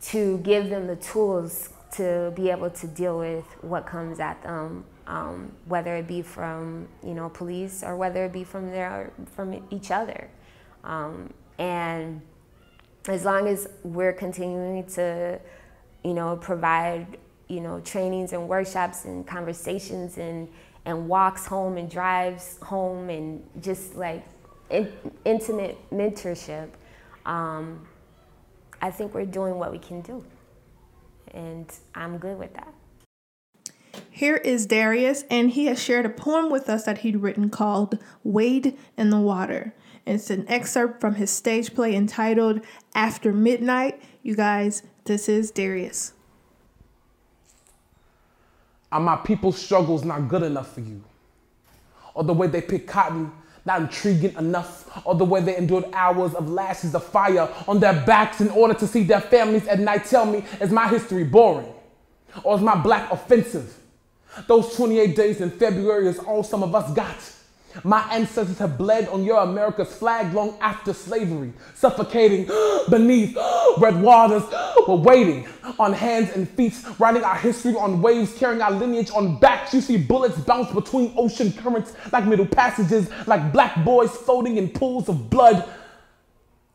to 0.03 0.37
give 0.39 0.69
them 0.69 0.87
the 0.87 0.95
tools 0.97 1.69
to 1.93 2.31
be 2.35 2.49
able 2.49 2.69
to 2.69 2.87
deal 2.87 3.19
with 3.19 3.45
what 3.61 3.85
comes 3.85 4.19
at 4.19 4.41
them, 4.43 4.83
um, 5.05 5.51
whether 5.65 5.95
it 5.95 6.07
be 6.07 6.21
from 6.21 6.87
you 7.03 7.13
know 7.13 7.29
police 7.29 7.83
or 7.83 7.95
whether 7.95 8.25
it 8.25 8.33
be 8.33 8.43
from 8.43 8.71
their 8.71 9.11
from 9.35 9.65
each 9.69 9.91
other, 9.91 10.29
um, 10.83 11.33
and 11.57 12.21
as 13.07 13.25
long 13.25 13.47
as 13.47 13.67
we're 13.83 14.13
continuing 14.13 14.85
to 14.85 15.39
you 16.03 16.13
know 16.13 16.35
provide 16.37 17.17
you 17.47 17.59
know 17.59 17.79
trainings 17.81 18.33
and 18.33 18.47
workshops 18.47 19.05
and 19.05 19.27
conversations 19.27 20.17
and 20.17 20.47
and 20.85 21.07
walks 21.07 21.45
home 21.45 21.77
and 21.77 21.89
drives 21.89 22.57
home 22.61 23.09
and 23.09 23.43
just 23.61 23.95
like 23.95 24.25
in, 24.69 24.91
intimate 25.25 25.77
mentorship. 25.91 26.69
Um, 27.25 27.87
I 28.81 28.91
think 28.91 29.13
we're 29.13 29.25
doing 29.25 29.55
what 29.55 29.71
we 29.71 29.79
can 29.79 30.01
do. 30.01 30.25
And 31.31 31.71
I'm 31.95 32.17
good 32.17 32.37
with 32.37 32.53
that. 32.53 32.73
Here 34.09 34.37
is 34.37 34.65
Darius, 34.65 35.23
and 35.29 35.51
he 35.51 35.65
has 35.67 35.81
shared 35.81 36.05
a 36.05 36.09
poem 36.09 36.51
with 36.51 36.69
us 36.69 36.83
that 36.85 36.99
he'd 36.99 37.17
written 37.17 37.49
called 37.49 37.97
Wade 38.23 38.77
in 38.97 39.09
the 39.09 39.19
Water. 39.19 39.73
It's 40.05 40.29
an 40.29 40.45
excerpt 40.47 40.99
from 40.99 41.15
his 41.15 41.31
stage 41.31 41.73
play 41.73 41.95
entitled 41.95 42.61
After 42.93 43.31
Midnight. 43.31 44.01
You 44.21 44.35
guys, 44.35 44.83
this 45.05 45.29
is 45.29 45.51
Darius. 45.51 46.13
Are 48.91 48.99
my 48.99 49.15
people's 49.15 49.57
struggles 49.57 50.03
not 50.03 50.27
good 50.27 50.43
enough 50.43 50.73
for 50.73 50.81
you? 50.81 51.03
Or 52.13 52.23
the 52.23 52.33
way 52.33 52.47
they 52.47 52.61
pick 52.61 52.87
cotton 52.87 53.31
not 53.65 53.81
intriguing 53.81 54.35
enough, 54.35 55.05
or 55.05 55.15
the 55.15 55.23
way 55.23 55.41
they 55.41 55.55
endured 55.55 55.85
hours 55.93 56.33
of 56.33 56.49
lashes 56.49 56.93
of 56.95 57.03
fire 57.03 57.49
on 57.67 57.79
their 57.79 57.93
backs 58.05 58.41
in 58.41 58.49
order 58.49 58.73
to 58.73 58.85
see 58.85 59.03
their 59.03 59.21
families 59.21 59.65
at 59.67 59.79
night. 59.79 60.05
Tell 60.05 60.25
me, 60.25 60.43
is 60.59 60.69
my 60.69 60.87
history 60.87 61.23
boring? 61.23 61.73
Or 62.43 62.57
is 62.57 62.61
my 62.61 62.75
black 62.75 63.11
offensive? 63.11 63.77
Those 64.47 64.75
28 64.75 65.15
days 65.15 65.41
in 65.41 65.51
February 65.51 66.07
is 66.07 66.19
all 66.19 66.43
some 66.43 66.63
of 66.63 66.75
us 66.75 66.91
got. 66.93 67.15
My 67.83 68.01
ancestors 68.11 68.59
have 68.59 68.77
bled 68.77 69.07
on 69.09 69.23
your 69.23 69.39
America's 69.39 69.93
flag 69.93 70.33
long 70.33 70.57
after 70.61 70.93
slavery, 70.93 71.53
suffocating 71.73 72.45
beneath 72.89 73.37
red 73.77 74.01
waters. 74.01 74.43
We're 74.87 74.95
waiting 74.95 75.47
on 75.79 75.93
hands 75.93 76.31
and 76.35 76.47
feet, 76.49 76.73
writing 76.99 77.23
our 77.23 77.35
history 77.35 77.75
on 77.75 78.01
waves, 78.01 78.37
carrying 78.37 78.61
our 78.61 78.71
lineage 78.71 79.09
on 79.11 79.39
backs. 79.39 79.73
You 79.73 79.81
see 79.81 79.97
bullets 79.97 80.37
bounce 80.39 80.71
between 80.71 81.13
ocean 81.17 81.51
currents 81.51 81.93
like 82.11 82.25
middle 82.25 82.45
passages, 82.45 83.09
like 83.27 83.51
black 83.51 83.83
boys 83.83 84.11
floating 84.11 84.57
in 84.57 84.69
pools 84.69 85.09
of 85.09 85.29
blood. 85.29 85.67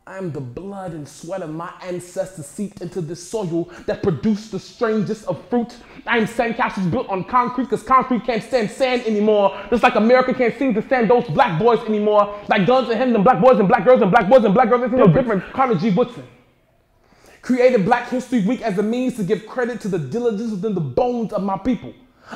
I 0.09 0.17
am 0.17 0.33
the 0.33 0.41
blood 0.41 0.95
and 0.95 1.07
sweat 1.07 1.43
of 1.43 1.51
my 1.51 1.71
ancestors 1.83 2.47
seeped 2.47 2.81
into 2.81 3.03
this 3.03 3.29
soil 3.29 3.69
that 3.85 4.03
produced 4.03 4.53
the 4.53 4.59
strangest 4.59 5.27
of 5.27 5.39
fruit. 5.51 5.77
I 6.07 6.17
am 6.17 6.25
sandcastles 6.25 6.91
built 6.91 7.11
on 7.11 7.25
concrete 7.25 7.65
because 7.65 7.83
concrete 7.83 8.25
can't 8.25 8.43
stand 8.43 8.71
sand 8.71 9.03
anymore. 9.03 9.55
Just 9.69 9.83
like 9.83 9.97
America 9.97 10.33
can't 10.33 10.59
seem 10.59 10.73
to 10.73 10.81
stand 10.81 11.11
those 11.11 11.27
black 11.27 11.59
boys 11.59 11.81
anymore. 11.81 12.41
Like 12.49 12.67
guns 12.67 12.89
and 12.89 12.99
him, 12.99 13.13
them 13.13 13.23
black 13.23 13.39
boys 13.39 13.59
and 13.59 13.69
black 13.69 13.85
girls 13.85 14.01
and 14.01 14.11
black 14.11 14.31
boys 14.31 14.45
and 14.47 14.55
black 14.55 14.71
girls. 14.71 14.81
There's 14.81 14.93
no 14.93 15.13
difference. 15.13 15.45
Carter 15.53 15.75
G. 15.75 15.91
Woodson 15.91 16.27
created 17.43 17.85
Black 17.85 18.09
History 18.09 18.41
Week 18.47 18.63
as 18.63 18.79
a 18.79 18.83
means 18.83 19.15
to 19.17 19.25
give 19.25 19.47
credit 19.47 19.79
to 19.83 19.89
the 19.89 19.99
diligence 19.99 20.53
within 20.53 20.75
the 20.75 20.81
bones 20.81 21.35
of 21.35 21.43
my 21.43 21.59
people. 21.59 21.93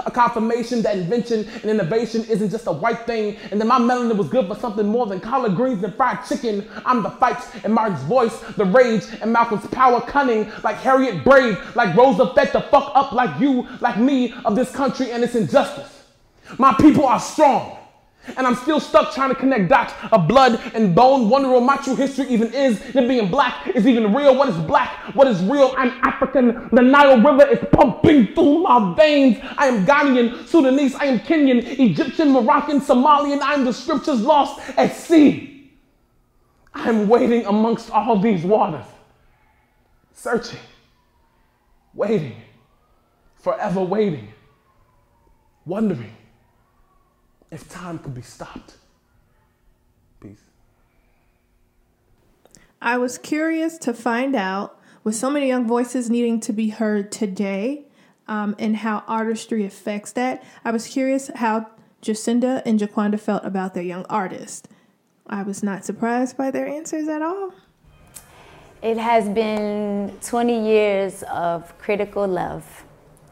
A 0.06 0.10
confirmation 0.10 0.82
that 0.82 0.96
invention 0.96 1.48
and 1.62 1.64
innovation 1.64 2.24
isn't 2.24 2.50
just 2.50 2.66
a 2.66 2.72
white 2.72 3.06
thing, 3.06 3.36
and 3.50 3.60
that 3.60 3.66
my 3.66 3.78
melanin 3.78 4.16
was 4.16 4.28
good 4.28 4.46
for 4.48 4.54
something 4.54 4.86
more 4.86 5.06
than 5.06 5.20
collard 5.20 5.54
greens 5.54 5.82
and 5.82 5.94
fried 5.94 6.24
chicken. 6.26 6.68
I'm 6.84 7.02
the 7.02 7.10
fight 7.10 7.42
and 7.64 7.74
Martin's 7.74 8.02
voice, 8.02 8.38
the 8.56 8.64
rage 8.64 9.04
and 9.20 9.32
Malcolm's 9.32 9.66
power, 9.68 10.00
cunning 10.00 10.50
like 10.64 10.76
Harriet 10.76 11.24
Brave, 11.24 11.58
like 11.76 11.96
Rosa 11.96 12.32
fed 12.34 12.52
the 12.52 12.62
fuck 12.62 12.92
up 12.94 13.12
like 13.12 13.40
you, 13.40 13.66
like 13.80 13.98
me, 13.98 14.34
of 14.44 14.56
this 14.56 14.70
country 14.70 15.10
and 15.10 15.22
its 15.22 15.34
injustice. 15.34 16.04
My 16.58 16.74
people 16.74 17.06
are 17.06 17.20
strong. 17.20 17.78
And 18.36 18.46
I'm 18.46 18.54
still 18.54 18.78
stuck 18.78 19.12
trying 19.12 19.30
to 19.30 19.34
connect 19.34 19.68
dots 19.68 19.92
of 20.12 20.28
blood 20.28 20.60
and 20.74 20.94
bone, 20.94 21.28
wondering 21.28 21.54
what 21.54 21.62
my 21.64 21.76
true 21.76 21.96
history 21.96 22.26
even 22.28 22.52
is. 22.54 22.80
If 22.80 22.94
being 23.08 23.28
black 23.30 23.66
is 23.68 23.86
even 23.86 24.14
real. 24.14 24.36
What 24.36 24.48
is 24.48 24.56
black? 24.58 25.14
What 25.14 25.26
is 25.26 25.42
real? 25.42 25.74
I'm 25.76 25.90
African. 26.02 26.68
The 26.72 26.82
Nile 26.82 27.20
River 27.20 27.46
is 27.48 27.58
pumping 27.72 28.28
through 28.34 28.62
my 28.62 28.94
veins. 28.94 29.38
I 29.58 29.66
am 29.66 29.84
Ghanaian, 29.84 30.46
Sudanese, 30.46 30.94
I 30.94 31.06
am 31.06 31.18
Kenyan, 31.20 31.78
Egyptian, 31.78 32.30
Moroccan, 32.30 32.80
Somalian. 32.80 33.40
I 33.40 33.54
am 33.54 33.64
the 33.64 33.72
scriptures 33.72 34.20
lost 34.20 34.60
at 34.78 34.94
sea. 34.94 35.72
I 36.74 36.88
am 36.88 37.08
waiting 37.08 37.44
amongst 37.46 37.90
all 37.90 38.18
these 38.18 38.44
waters, 38.44 38.86
searching, 40.12 40.60
waiting, 41.92 42.36
forever 43.36 43.82
waiting, 43.82 44.32
wondering 45.66 46.14
if 47.52 47.68
time 47.68 47.98
could 47.98 48.14
be 48.14 48.22
stopped. 48.22 48.78
Peace. 50.20 50.40
I 52.80 52.96
was 52.96 53.18
curious 53.18 53.78
to 53.78 53.92
find 53.92 54.34
out, 54.34 54.80
with 55.04 55.14
so 55.14 55.30
many 55.30 55.48
young 55.48 55.68
voices 55.68 56.08
needing 56.08 56.40
to 56.40 56.52
be 56.52 56.70
heard 56.70 57.12
today, 57.12 57.84
um, 58.26 58.56
and 58.58 58.76
how 58.78 59.04
artistry 59.06 59.66
affects 59.66 60.12
that, 60.12 60.42
I 60.64 60.70
was 60.70 60.88
curious 60.88 61.30
how 61.36 61.66
Jacinda 62.00 62.62
and 62.64 62.80
Jaquanda 62.80 63.20
felt 63.20 63.44
about 63.44 63.74
their 63.74 63.82
young 63.82 64.06
artist. 64.06 64.68
I 65.26 65.42
was 65.42 65.62
not 65.62 65.84
surprised 65.84 66.36
by 66.36 66.50
their 66.50 66.66
answers 66.66 67.06
at 67.06 67.20
all. 67.20 67.52
It 68.80 68.96
has 68.96 69.28
been 69.28 70.18
20 70.22 70.66
years 70.66 71.22
of 71.24 71.76
critical 71.78 72.26
love, 72.26 72.84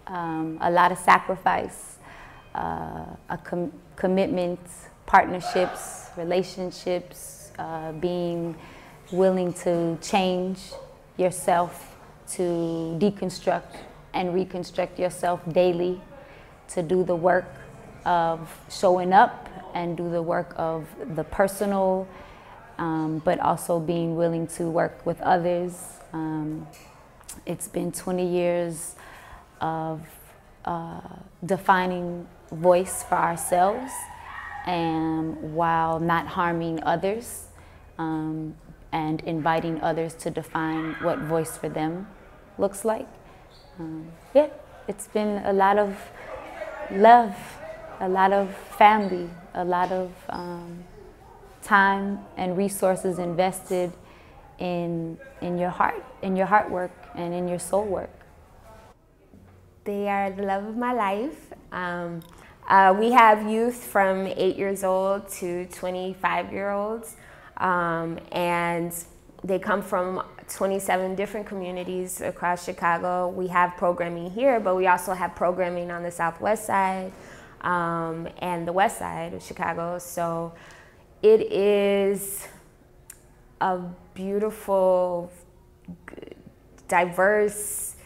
um, 0.06 0.58
a 0.60 0.70
lot 0.70 0.92
of 0.92 0.98
sacrifice, 0.98 1.96
uh, 2.54 3.06
a 3.28 3.38
com- 3.42 3.72
commitments, 4.00 4.86
partnerships, 5.04 6.08
relationships, 6.16 7.52
uh, 7.58 7.92
being 7.92 8.56
willing 9.12 9.52
to 9.52 9.98
change 10.00 10.58
yourself, 11.18 11.94
to 12.26 12.96
deconstruct 12.98 13.76
and 14.14 14.32
reconstruct 14.32 14.98
yourself 14.98 15.40
daily, 15.52 16.00
to 16.66 16.82
do 16.82 17.04
the 17.04 17.14
work 17.14 17.52
of 18.06 18.38
showing 18.70 19.12
up 19.12 19.50
and 19.74 19.98
do 19.98 20.08
the 20.10 20.22
work 20.22 20.54
of 20.56 20.86
the 21.14 21.24
personal, 21.24 22.08
um, 22.78 23.18
but 23.18 23.38
also 23.40 23.78
being 23.78 24.16
willing 24.16 24.46
to 24.46 24.64
work 24.64 25.04
with 25.04 25.20
others. 25.20 25.98
Um, 26.14 26.66
it's 27.44 27.68
been 27.68 27.92
20 27.92 28.26
years 28.26 28.96
of 29.60 30.00
uh, 30.64 31.00
defining 31.44 32.26
voice 32.50 33.02
for 33.02 33.16
ourselves 33.16 33.92
and 34.66 35.54
while 35.54 35.98
not 36.00 36.26
harming 36.26 36.82
others 36.82 37.46
um, 37.98 38.54
and 38.92 39.20
inviting 39.22 39.80
others 39.80 40.14
to 40.14 40.30
define 40.30 40.94
what 41.02 41.18
voice 41.18 41.56
for 41.56 41.68
them 41.68 42.06
looks 42.58 42.84
like. 42.84 43.08
Um, 43.78 44.10
yeah, 44.34 44.48
it's 44.88 45.06
been 45.08 45.42
a 45.44 45.52
lot 45.52 45.78
of 45.78 45.96
love, 46.90 47.36
a 48.00 48.08
lot 48.08 48.32
of 48.32 48.54
family, 48.78 49.30
a 49.54 49.64
lot 49.64 49.92
of 49.92 50.12
um, 50.28 50.84
time 51.62 52.18
and 52.36 52.56
resources 52.56 53.18
invested 53.18 53.92
in, 54.58 55.18
in 55.40 55.58
your 55.58 55.70
heart, 55.70 56.04
in 56.22 56.36
your 56.36 56.46
heart 56.46 56.70
work 56.70 56.92
and 57.14 57.32
in 57.32 57.48
your 57.48 57.58
soul 57.58 57.84
work. 57.84 58.10
They 59.84 60.08
are 60.08 60.30
the 60.30 60.42
love 60.42 60.64
of 60.64 60.76
my 60.76 60.92
life. 60.92 61.52
Uh, 62.70 62.94
we 62.96 63.10
have 63.10 63.50
youth 63.50 63.82
from 63.82 64.28
eight 64.28 64.56
years 64.56 64.84
old 64.84 65.28
to 65.28 65.66
25 65.72 66.52
year 66.52 66.70
olds, 66.70 67.16
um, 67.56 68.16
and 68.30 68.94
they 69.42 69.58
come 69.58 69.82
from 69.82 70.22
27 70.48 71.16
different 71.16 71.48
communities 71.48 72.20
across 72.20 72.64
Chicago. 72.64 73.26
We 73.26 73.48
have 73.48 73.76
programming 73.76 74.30
here, 74.30 74.60
but 74.60 74.76
we 74.76 74.86
also 74.86 75.14
have 75.14 75.34
programming 75.34 75.90
on 75.90 76.04
the 76.04 76.12
southwest 76.12 76.64
side 76.64 77.10
um, 77.62 78.28
and 78.38 78.68
the 78.68 78.72
west 78.72 79.00
side 79.00 79.34
of 79.34 79.42
Chicago. 79.42 79.98
So 79.98 80.52
it 81.22 81.50
is 81.50 82.46
a 83.60 83.80
beautiful, 84.14 85.32
diverse, 86.86 87.96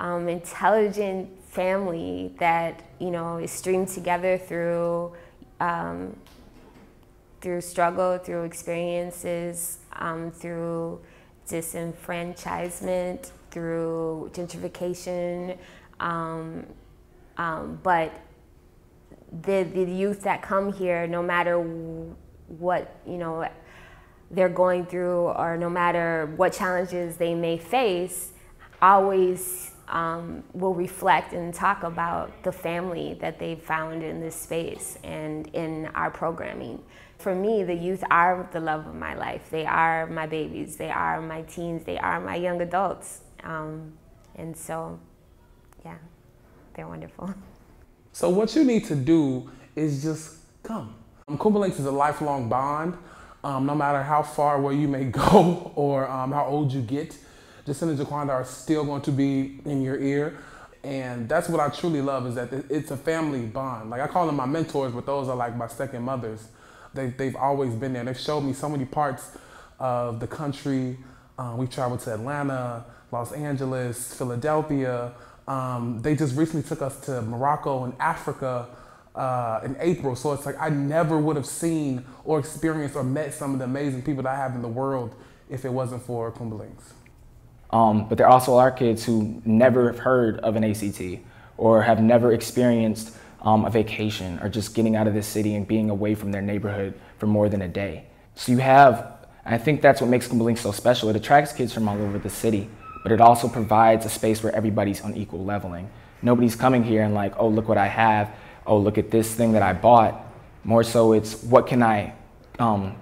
um, 0.00 0.26
intelligent 0.26 1.35
family 1.56 2.32
that 2.38 2.82
you 3.00 3.10
know 3.10 3.38
is 3.38 3.50
streamed 3.50 3.88
together 3.88 4.36
through 4.38 5.12
um, 5.58 6.14
through 7.40 7.60
struggle, 7.60 8.18
through 8.18 8.42
experiences, 8.44 9.78
um, 9.92 10.30
through 10.30 11.00
disenfranchisement, 11.48 13.30
through 13.50 14.30
gentrification. 14.34 15.56
Um, 16.00 16.66
um, 17.38 17.78
but 17.82 18.12
the, 19.42 19.62
the 19.62 19.84
youth 19.84 20.22
that 20.22 20.42
come 20.42 20.72
here, 20.72 21.06
no 21.06 21.22
matter 21.22 21.56
what, 22.48 22.96
you 23.06 23.18
know, 23.18 23.48
they're 24.30 24.48
going 24.48 24.86
through 24.86 25.28
or 25.28 25.56
no 25.56 25.70
matter 25.70 26.32
what 26.36 26.52
challenges 26.52 27.16
they 27.16 27.34
may 27.34 27.58
face, 27.58 28.32
always 28.82 29.70
um, 29.88 30.42
will 30.52 30.74
reflect 30.74 31.32
and 31.32 31.54
talk 31.54 31.82
about 31.82 32.42
the 32.42 32.52
family 32.52 33.16
that 33.20 33.38
they've 33.38 33.60
found 33.62 34.02
in 34.02 34.20
this 34.20 34.34
space 34.34 34.98
and 35.04 35.46
in 35.48 35.86
our 35.94 36.10
programming. 36.10 36.82
For 37.18 37.34
me, 37.34 37.62
the 37.64 37.74
youth 37.74 38.04
are 38.10 38.48
the 38.52 38.60
love 38.60 38.86
of 38.86 38.94
my 38.94 39.14
life. 39.14 39.48
They 39.50 39.64
are 39.64 40.06
my 40.06 40.26
babies, 40.26 40.76
they 40.76 40.90
are 40.90 41.20
my 41.20 41.42
teens, 41.42 41.84
they 41.84 41.98
are 41.98 42.20
my 42.20 42.36
young 42.36 42.60
adults. 42.60 43.20
Um, 43.42 43.92
and 44.34 44.56
so, 44.56 44.98
yeah, 45.84 45.96
they're 46.74 46.88
wonderful. 46.88 47.34
So, 48.12 48.30
what 48.30 48.56
you 48.56 48.64
need 48.64 48.86
to 48.86 48.94
do 48.96 49.50
is 49.74 50.02
just 50.02 50.36
come. 50.62 50.94
Um, 51.28 51.36
Kuumba 51.36 51.58
Lynx 51.60 51.78
is 51.78 51.84
a 51.84 51.90
lifelong 51.90 52.48
bond. 52.48 52.96
Um, 53.44 53.66
no 53.66 53.74
matter 53.74 54.02
how 54.02 54.22
far 54.22 54.58
where 54.58 54.72
you 54.72 54.88
may 54.88 55.04
go 55.30 55.70
or 55.74 56.08
um, 56.08 56.32
how 56.32 56.46
old 56.46 56.72
you 56.72 56.80
get, 56.80 57.14
Jacinda 57.66 57.96
Jaquanda 57.96 58.30
are 58.30 58.44
still 58.44 58.84
going 58.84 59.02
to 59.02 59.10
be 59.10 59.60
in 59.64 59.82
your 59.82 59.98
ear. 59.98 60.38
And 60.84 61.28
that's 61.28 61.48
what 61.48 61.58
I 61.58 61.68
truly 61.68 62.00
love 62.00 62.26
is 62.28 62.36
that 62.36 62.52
it's 62.70 62.92
a 62.92 62.96
family 62.96 63.40
bond. 63.44 63.90
Like 63.90 64.00
I 64.00 64.06
call 64.06 64.26
them 64.26 64.36
my 64.36 64.46
mentors, 64.46 64.92
but 64.92 65.04
those 65.04 65.28
are 65.28 65.34
like 65.34 65.56
my 65.56 65.66
second 65.66 66.04
mothers. 66.04 66.46
They, 66.94 67.08
they've 67.08 67.34
always 67.34 67.74
been 67.74 67.92
there. 67.92 68.04
They've 68.04 68.18
showed 68.18 68.42
me 68.42 68.52
so 68.52 68.68
many 68.68 68.84
parts 68.84 69.36
of 69.80 70.20
the 70.20 70.28
country. 70.28 70.96
Um, 71.38 71.58
we 71.58 71.66
traveled 71.66 72.00
to 72.00 72.14
Atlanta, 72.14 72.84
Los 73.10 73.32
Angeles, 73.32 74.14
Philadelphia. 74.14 75.12
Um, 75.48 76.00
they 76.02 76.14
just 76.14 76.36
recently 76.36 76.66
took 76.66 76.82
us 76.82 77.00
to 77.06 77.20
Morocco 77.22 77.84
and 77.84 77.94
Africa 77.98 78.68
uh, 79.16 79.60
in 79.64 79.76
April. 79.80 80.14
So 80.14 80.32
it's 80.34 80.46
like 80.46 80.56
I 80.60 80.68
never 80.68 81.18
would 81.18 81.34
have 81.36 81.46
seen 81.46 82.04
or 82.24 82.38
experienced 82.38 82.94
or 82.94 83.02
met 83.02 83.34
some 83.34 83.52
of 83.54 83.58
the 83.58 83.64
amazing 83.64 84.02
people 84.02 84.22
that 84.22 84.32
I 84.32 84.36
have 84.36 84.54
in 84.54 84.62
the 84.62 84.68
world 84.68 85.16
if 85.50 85.64
it 85.64 85.70
wasn't 85.72 86.02
for 86.02 86.30
Kuumba 86.30 86.58
Lynx. 86.60 86.95
Um, 87.70 88.08
but 88.08 88.18
there 88.18 88.28
also 88.28 88.56
are 88.58 88.70
kids 88.70 89.04
who 89.04 89.42
never 89.44 89.90
have 89.90 90.00
heard 90.00 90.38
of 90.40 90.56
an 90.56 90.64
ACT 90.64 91.20
or 91.56 91.82
have 91.82 92.00
never 92.00 92.32
experienced 92.32 93.16
um, 93.42 93.64
a 93.64 93.70
vacation 93.70 94.38
or 94.40 94.48
just 94.48 94.74
getting 94.74 94.96
out 94.96 95.06
of 95.06 95.14
the 95.14 95.22
city 95.22 95.54
and 95.54 95.66
being 95.66 95.90
away 95.90 96.14
from 96.14 96.32
their 96.32 96.42
neighborhood 96.42 96.94
for 97.18 97.26
more 97.26 97.48
than 97.48 97.62
a 97.62 97.68
day. 97.68 98.04
So 98.34 98.52
you 98.52 98.58
have, 98.58 99.14
I 99.44 99.58
think 99.58 99.82
that's 99.82 100.00
what 100.00 100.10
makes 100.10 100.28
Kuumba 100.28 100.42
Lynx 100.42 100.60
so 100.60 100.72
special. 100.72 101.08
It 101.08 101.16
attracts 101.16 101.52
kids 101.52 101.72
from 101.72 101.88
all 101.88 102.00
over 102.00 102.18
the 102.18 102.30
city, 102.30 102.68
but 103.02 103.12
it 103.12 103.20
also 103.20 103.48
provides 103.48 104.04
a 104.04 104.08
space 104.08 104.42
where 104.42 104.54
everybody's 104.54 105.00
on 105.00 105.16
equal 105.16 105.44
leveling. 105.44 105.88
Nobody's 106.22 106.56
coming 106.56 106.82
here 106.82 107.02
and 107.02 107.14
like, 107.14 107.34
oh, 107.38 107.48
look 107.48 107.68
what 107.68 107.78
I 107.78 107.86
have. 107.86 108.34
Oh, 108.66 108.78
look 108.78 108.98
at 108.98 109.10
this 109.10 109.32
thing 109.34 109.52
that 109.52 109.62
I 109.62 109.72
bought. 109.72 110.22
More 110.64 110.82
so, 110.82 111.12
it's 111.12 111.42
what 111.42 111.66
can 111.66 111.82
I 111.82 112.14
um, 112.58 112.96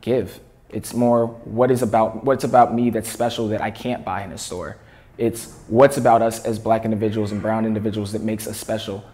give 0.00 0.40
it's 0.70 0.94
more 0.94 1.26
what 1.26 1.70
is 1.70 1.82
about 1.82 2.24
what's 2.24 2.44
about 2.44 2.74
me 2.74 2.90
that's 2.90 3.08
special 3.08 3.48
that 3.48 3.60
I 3.60 3.70
can't 3.70 4.04
buy 4.04 4.22
in 4.22 4.32
a 4.32 4.38
store. 4.38 4.76
It's 5.16 5.54
what's 5.68 5.96
about 5.96 6.22
us 6.22 6.44
as 6.44 6.58
black 6.58 6.84
individuals 6.84 7.32
and 7.32 7.42
brown 7.42 7.66
individuals 7.66 8.12
that 8.12 8.22
makes 8.22 8.46
us 8.46 8.56
special 8.56 9.04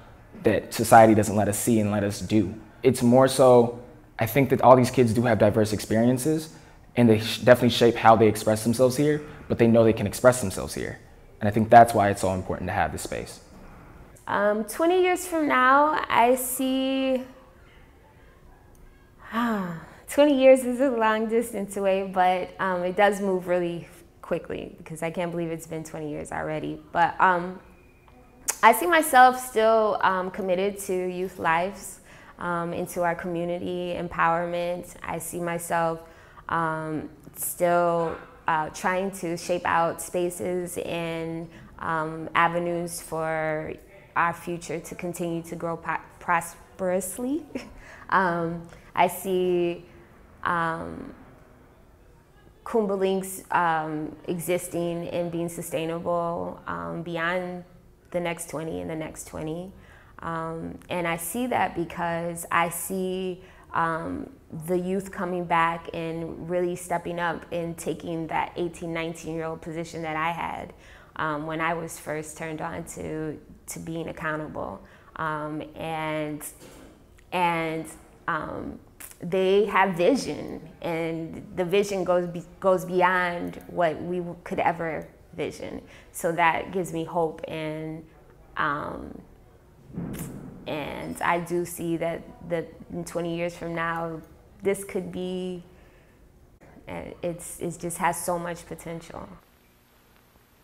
that 0.43 0.75
society 0.75 1.15
doesn't 1.15 1.37
let 1.37 1.49
us 1.49 1.59
see 1.59 1.81
and 1.81 1.91
let 1.91 2.05
us 2.05 2.21
do. 2.21 2.55
It's 2.83 3.03
more 3.03 3.29
so 3.29 3.83
I 4.19 4.27
think 4.27 4.51
that 4.51 4.61
all 4.61 4.77
these 4.77 4.91
kids 4.91 5.13
do 5.15 5.23
have 5.23 5.39
diverse 5.39 5.73
experiences 5.73 6.55
and 6.97 7.09
they 7.09 7.19
definitely 7.19 7.71
shape 7.71 7.95
how 7.97 8.15
they 8.17 8.29
express 8.29 8.63
themselves 8.63 8.97
here, 8.97 9.23
but 9.49 9.59
they 9.59 9.67
know 9.67 9.85
they 9.85 9.93
can 9.93 10.07
express 10.07 10.41
themselves 10.41 10.75
here. 10.75 10.99
And 11.41 11.49
I 11.49 11.53
think 11.53 11.71
that's 11.71 11.95
why 11.95 12.11
it's 12.11 12.21
so 12.21 12.33
important 12.33 12.69
to 12.69 12.73
have 12.73 12.93
this 12.93 13.03
space. 13.03 13.41
Um, 14.27 14.65
20 14.65 15.03
years 15.03 15.27
from 15.27 15.49
now, 15.49 16.05
I 16.09 16.35
see. 16.37 17.23
20 20.09 20.41
years 20.41 20.65
is 20.65 20.81
a 20.81 20.91
long 20.91 21.29
distance 21.29 21.77
away, 21.77 22.05
but 22.05 22.51
um, 22.61 22.83
it 22.83 22.97
does 22.97 23.21
move 23.21 23.49
really 23.49 23.89
quickly 24.23 24.75
because 24.79 25.03
I 25.03 25.11
can't 25.11 25.31
believe 25.31 25.51
it's 25.51 25.67
been 25.67 25.85
20 25.85 26.11
years 26.11 26.33
already. 26.33 26.81
But 26.93 27.19
um, 27.21 27.61
I 28.63 28.73
see 28.73 28.87
myself 28.87 29.39
still 29.39 29.99
um, 30.03 30.31
committed 30.31 30.79
to 30.81 30.95
youth 30.95 31.39
lives, 31.39 32.01
um, 32.39 32.73
into 32.73 33.03
our 33.03 33.15
community 33.15 33.95
empowerment. 33.97 34.95
I 35.03 35.19
see 35.19 35.41
myself 35.41 36.01
um, 36.49 37.09
still 37.37 38.17
uh, 38.47 38.71
trying 38.71 39.11
to 39.13 39.37
shape 39.37 39.65
out 39.65 40.03
spaces 40.03 40.79
and 40.79 41.49
um, 41.79 42.29
avenues 42.35 43.01
for 43.01 43.73
our 44.17 44.33
future 44.33 44.81
to 44.81 44.95
continue 44.95 45.43
to 45.43 45.57
grow 45.57 45.77
prosperously. 46.21 47.45
I 48.97 49.09
see 49.09 49.85
um, 50.45 51.15
Kuumba 52.65 52.99
Lynx 52.99 53.43
um, 53.51 54.17
existing 54.27 55.09
and 55.09 55.31
being 55.31 55.49
sustainable 55.49 56.61
um, 56.67 57.03
beyond 57.03 57.65
the 58.11 58.21
next 58.21 58.49
20 58.49 58.81
and 58.81 58.91
the 58.91 58.97
next 58.97 59.27
20. 59.27 59.71
Um, 60.21 60.79
and 60.89 61.07
I 61.07 61.17
see 61.17 61.47
that 61.49 61.75
because 61.75 62.47
I 62.51 62.71
see 62.71 63.43
um, 63.73 64.31
the 64.67 64.79
youth 64.79 65.11
coming 65.11 65.45
back 65.45 65.91
and 65.93 66.49
really 66.49 66.77
stepping 66.77 67.19
up 67.19 67.45
and 67.53 67.77
taking 67.77 68.29
that 68.29 68.53
18, 68.57 68.93
19 68.93 69.35
year 69.35 69.45
old 69.45 69.61
position 69.61 70.03
that 70.03 70.17
I 70.17 70.31
had 70.31 70.73
um, 71.17 71.47
when 71.47 71.61
I 71.61 71.75
was 71.75 71.99
first 71.99 72.39
turned 72.39 72.61
on 72.61 72.85
to, 72.85 73.39
to 73.67 73.79
being 73.81 74.09
accountable. 74.09 74.83
Um, 75.17 75.63
and 75.77 76.43
and 77.33 77.87
they 79.21 79.65
have 79.67 79.97
vision, 79.97 80.61
and 80.83 81.47
the 81.57 81.65
vision 81.65 82.05
goes 82.05 82.27
be, 82.27 82.43
goes 82.61 82.85
beyond 82.85 83.63
what 83.69 84.01
we 84.03 84.23
could 84.45 84.59
ever 84.59 85.07
vision. 85.35 85.83
So 86.13 86.33
that 86.33 86.73
gives 86.73 86.93
me 86.93 87.05
hope, 87.05 87.41
and 87.49 88.05
um, 88.57 89.21
and 90.67 91.21
I 91.23 91.41
do 91.41 91.65
see 91.65 91.97
that 91.99 92.23
that 92.49 92.69
in 92.93 93.05
20 93.05 93.37
years 93.37 93.57
from 93.57 93.75
now, 93.75 94.21
this 94.63 94.85
could 94.85 95.11
be. 95.11 95.63
It's 96.87 97.61
it 97.61 97.79
just 97.79 97.97
has 97.99 98.23
so 98.23 98.39
much 98.39 98.67
potential. 98.67 99.27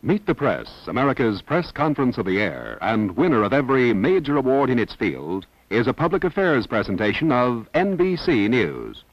Meet 0.02 0.26
the 0.26 0.34
Press, 0.34 0.68
America's 0.86 1.42
press 1.42 1.70
conference 1.70 2.16
of 2.16 2.24
the 2.24 2.40
air, 2.40 2.78
and 2.80 3.14
winner 3.16 3.42
of 3.42 3.52
every 3.52 3.92
major 3.92 4.36
award 4.38 4.70
in 4.70 4.78
its 4.78 4.94
field 4.94 5.46
is 5.70 5.86
a 5.86 5.92
public 5.92 6.24
affairs 6.24 6.66
presentation 6.66 7.30
of 7.30 7.68
NBC 7.76 8.50
News. 8.50 9.04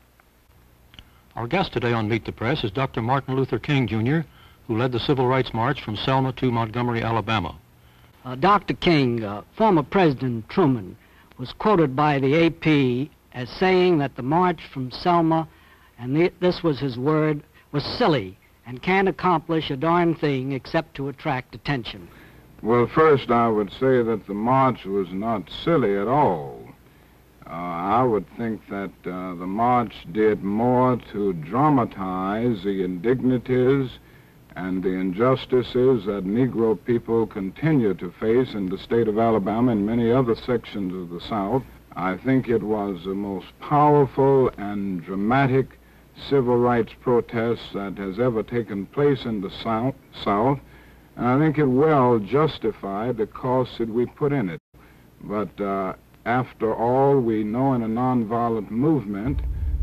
Our 1.36 1.46
guest 1.46 1.72
today 1.72 1.94
on 1.94 2.10
Meet 2.10 2.26
the 2.26 2.32
Press 2.32 2.64
is 2.64 2.72
Dr. 2.72 3.00
Martin 3.04 3.36
Luther 3.36 3.60
King, 3.60 3.88
Jr., 3.88 4.28
who 4.66 4.76
led 4.76 4.92
the 4.92 5.00
Civil 5.00 5.28
Rights 5.28 5.54
March 5.54 5.84
from 5.84 5.96
Selma 5.96 6.34
to 6.34 6.52
Montgomery, 6.52 7.04
Alabama. 7.04 7.56
Uh, 8.26 8.34
Dr. 8.34 8.74
King, 8.74 9.24
uh, 9.24 9.44
former 9.56 9.84
President 9.84 10.50
Truman, 10.50 10.98
was 11.38 11.54
quoted 11.54 11.96
by 11.96 12.18
the 12.18 12.48
AP 12.48 13.12
as 13.34 13.50
saying 13.52 14.00
that 14.00 14.16
the 14.16 14.24
march 14.24 14.62
from 14.74 14.90
Selma, 14.90 15.48
and 16.00 16.16
the, 16.16 16.34
this 16.40 16.64
was 16.64 16.80
his 16.80 16.98
word, 16.98 17.44
was 17.72 17.86
silly 17.86 18.36
and 18.66 18.82
can't 18.82 19.08
accomplish 19.08 19.70
a 19.70 19.78
darn 19.78 20.16
thing 20.16 20.54
except 20.54 20.96
to 20.96 21.08
attract 21.08 21.54
attention. 21.54 22.08
Well, 22.64 22.88
first, 22.88 23.30
I 23.30 23.48
would 23.50 23.72
say 23.72 24.02
that 24.02 24.26
the 24.26 24.34
march 24.34 24.86
was 24.86 25.10
not 25.12 25.50
silly 25.64 25.96
at 25.96 26.08
all. 26.08 26.68
Uh, 27.46 27.52
I 27.52 28.04
would 28.04 28.26
think 28.36 28.68
that 28.70 28.92
uh, 29.06 29.36
the 29.36 29.46
march 29.48 29.94
did 30.12 30.44
more 30.44 30.98
to 31.14 31.34
dramatize 31.34 32.64
the 32.64 32.84
indignities 32.84 33.92
and 34.56 34.82
the 34.82 34.90
injustices 34.90 36.06
that 36.06 36.26
Negro 36.26 36.78
people 36.84 37.28
continue 37.28 37.94
to 37.94 38.12
face 38.20 38.54
in 38.56 38.70
the 38.70 38.78
state 38.80 39.08
of 39.08 39.20
Alabama 39.20 39.72
and 39.72 39.86
many 39.86 40.12
other 40.12 40.36
sections 40.36 40.96
of 40.96 41.10
the 41.12 41.26
South. 41.26 41.64
I 41.96 42.18
think 42.18 42.50
it 42.50 42.64
was 42.64 43.04
the 43.04 43.14
most 43.14 43.48
powerful 43.60 44.50
and 44.58 45.04
dramatic 45.06 45.80
civil 46.28 46.58
rights 46.58 46.94
protest 47.02 47.62
that 47.74 47.98
has 48.00 48.20
ever 48.20 48.42
taken 48.42 48.88
place 48.88 49.26
in 49.26 49.42
the 49.42 49.52
South. 49.52 49.94
South 50.24 50.60
and 51.18 51.26
I 51.26 51.40
think 51.40 51.58
it 51.58 51.66
well 51.66 52.20
justified 52.20 53.18
the 53.18 53.26
cost 53.26 53.72
that 53.80 53.90
we 53.90 54.06
put 54.06 54.32
in 54.32 54.50
it. 54.50 54.62
But 55.22 55.60
uh, 55.60 55.94
after 56.26 56.76
all, 56.76 57.20
we 57.20 57.44
know 57.44 57.74
in 57.74 57.82
a 57.82 57.88
nonviolent 57.88 58.70
movement 58.70 59.40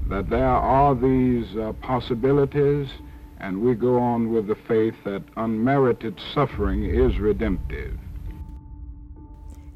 that 0.09 0.30
there 0.30 0.47
are 0.47 0.95
these 0.95 1.57
uh, 1.57 1.72
possibilities, 1.82 2.89
and 3.41 3.61
we 3.61 3.74
go 3.74 3.99
on 3.99 4.32
with 4.32 4.47
the 4.47 4.55
faith 4.68 4.95
that 5.05 5.22
unmerited 5.37 6.20
suffering 6.32 6.85
is 6.85 7.18
redemptive. 7.18 7.99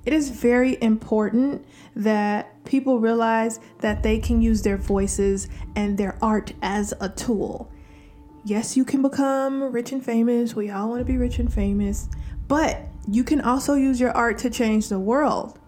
It 0.06 0.12
is 0.12 0.30
very 0.30 0.78
important 0.80 1.66
that 1.96 2.64
people 2.64 3.00
realize 3.00 3.58
that 3.80 4.04
they 4.04 4.18
can 4.18 4.40
use 4.40 4.62
their 4.62 4.76
voices 4.76 5.48
and 5.74 5.98
their 5.98 6.16
art 6.22 6.52
as 6.62 6.94
a 7.00 7.08
tool. 7.08 7.70
Yes, 8.44 8.76
you 8.76 8.84
can 8.84 9.02
become 9.02 9.62
rich 9.72 9.92
and 9.92 10.04
famous. 10.04 10.54
We 10.54 10.70
all 10.70 10.88
want 10.88 11.00
to 11.00 11.04
be 11.04 11.16
rich 11.16 11.38
and 11.38 11.52
famous. 11.52 12.08
But 12.46 12.80
you 13.10 13.24
can 13.24 13.40
also 13.40 13.74
use 13.74 14.00
your 14.00 14.12
art 14.12 14.38
to 14.38 14.50
change 14.50 14.88
the 14.88 14.98
world. 14.98 15.58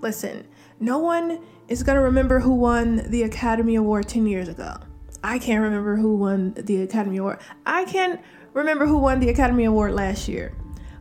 Listen, 0.00 0.46
no 0.80 0.98
one 0.98 1.40
is 1.68 1.82
going 1.82 1.96
to 1.96 2.02
remember 2.02 2.40
who 2.40 2.54
won 2.54 3.08
the 3.10 3.22
Academy 3.22 3.76
Award 3.76 4.08
10 4.08 4.26
years 4.26 4.48
ago. 4.48 4.76
I 5.24 5.38
can't 5.38 5.62
remember 5.62 5.96
who 5.96 6.16
won 6.16 6.54
the 6.54 6.82
Academy 6.82 7.18
Award. 7.18 7.38
I 7.64 7.84
can't 7.84 8.20
remember 8.52 8.86
who 8.86 8.98
won 8.98 9.20
the 9.20 9.28
Academy 9.28 9.64
Award 9.64 9.92
last 9.92 10.28
year. 10.28 10.54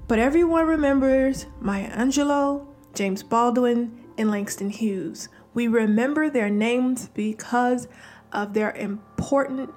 But 0.08 0.20
everyone 0.20 0.68
remembers 0.68 1.47
Maya 1.60 1.89
Angelou, 1.91 2.68
James 2.93 3.24
Baldwin, 3.24 3.99
and 4.18 4.30
Langston 4.30 4.70
Hughes. 4.70 5.30
We 5.54 5.68
remember 5.68 6.30
their 6.30 6.49
names 6.49 7.10
because 7.14 7.88
of 8.32 8.54
their 8.54 8.72
important 8.72 9.72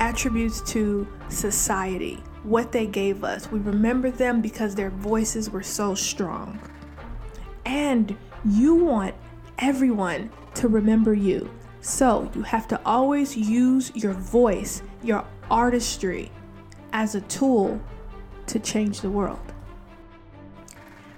attributes 0.00 0.60
to 0.72 1.06
society, 1.28 2.22
what 2.42 2.72
they 2.72 2.86
gave 2.86 3.22
us. 3.22 3.50
We 3.52 3.60
remember 3.60 4.10
them 4.10 4.40
because 4.40 4.74
their 4.74 4.90
voices 4.90 5.50
were 5.50 5.62
so 5.62 5.94
strong. 5.94 6.58
And 7.66 8.16
you 8.44 8.74
want 8.74 9.14
everyone 9.58 10.30
to 10.54 10.68
remember 10.68 11.14
you. 11.14 11.50
So 11.82 12.30
you 12.34 12.42
have 12.42 12.66
to 12.68 12.80
always 12.84 13.36
use 13.36 13.92
your 13.94 14.14
voice, 14.14 14.82
your 15.02 15.24
artistry, 15.50 16.32
as 16.92 17.14
a 17.14 17.20
tool 17.22 17.80
to 18.46 18.58
change 18.58 19.00
the 19.00 19.10
world. 19.10 19.40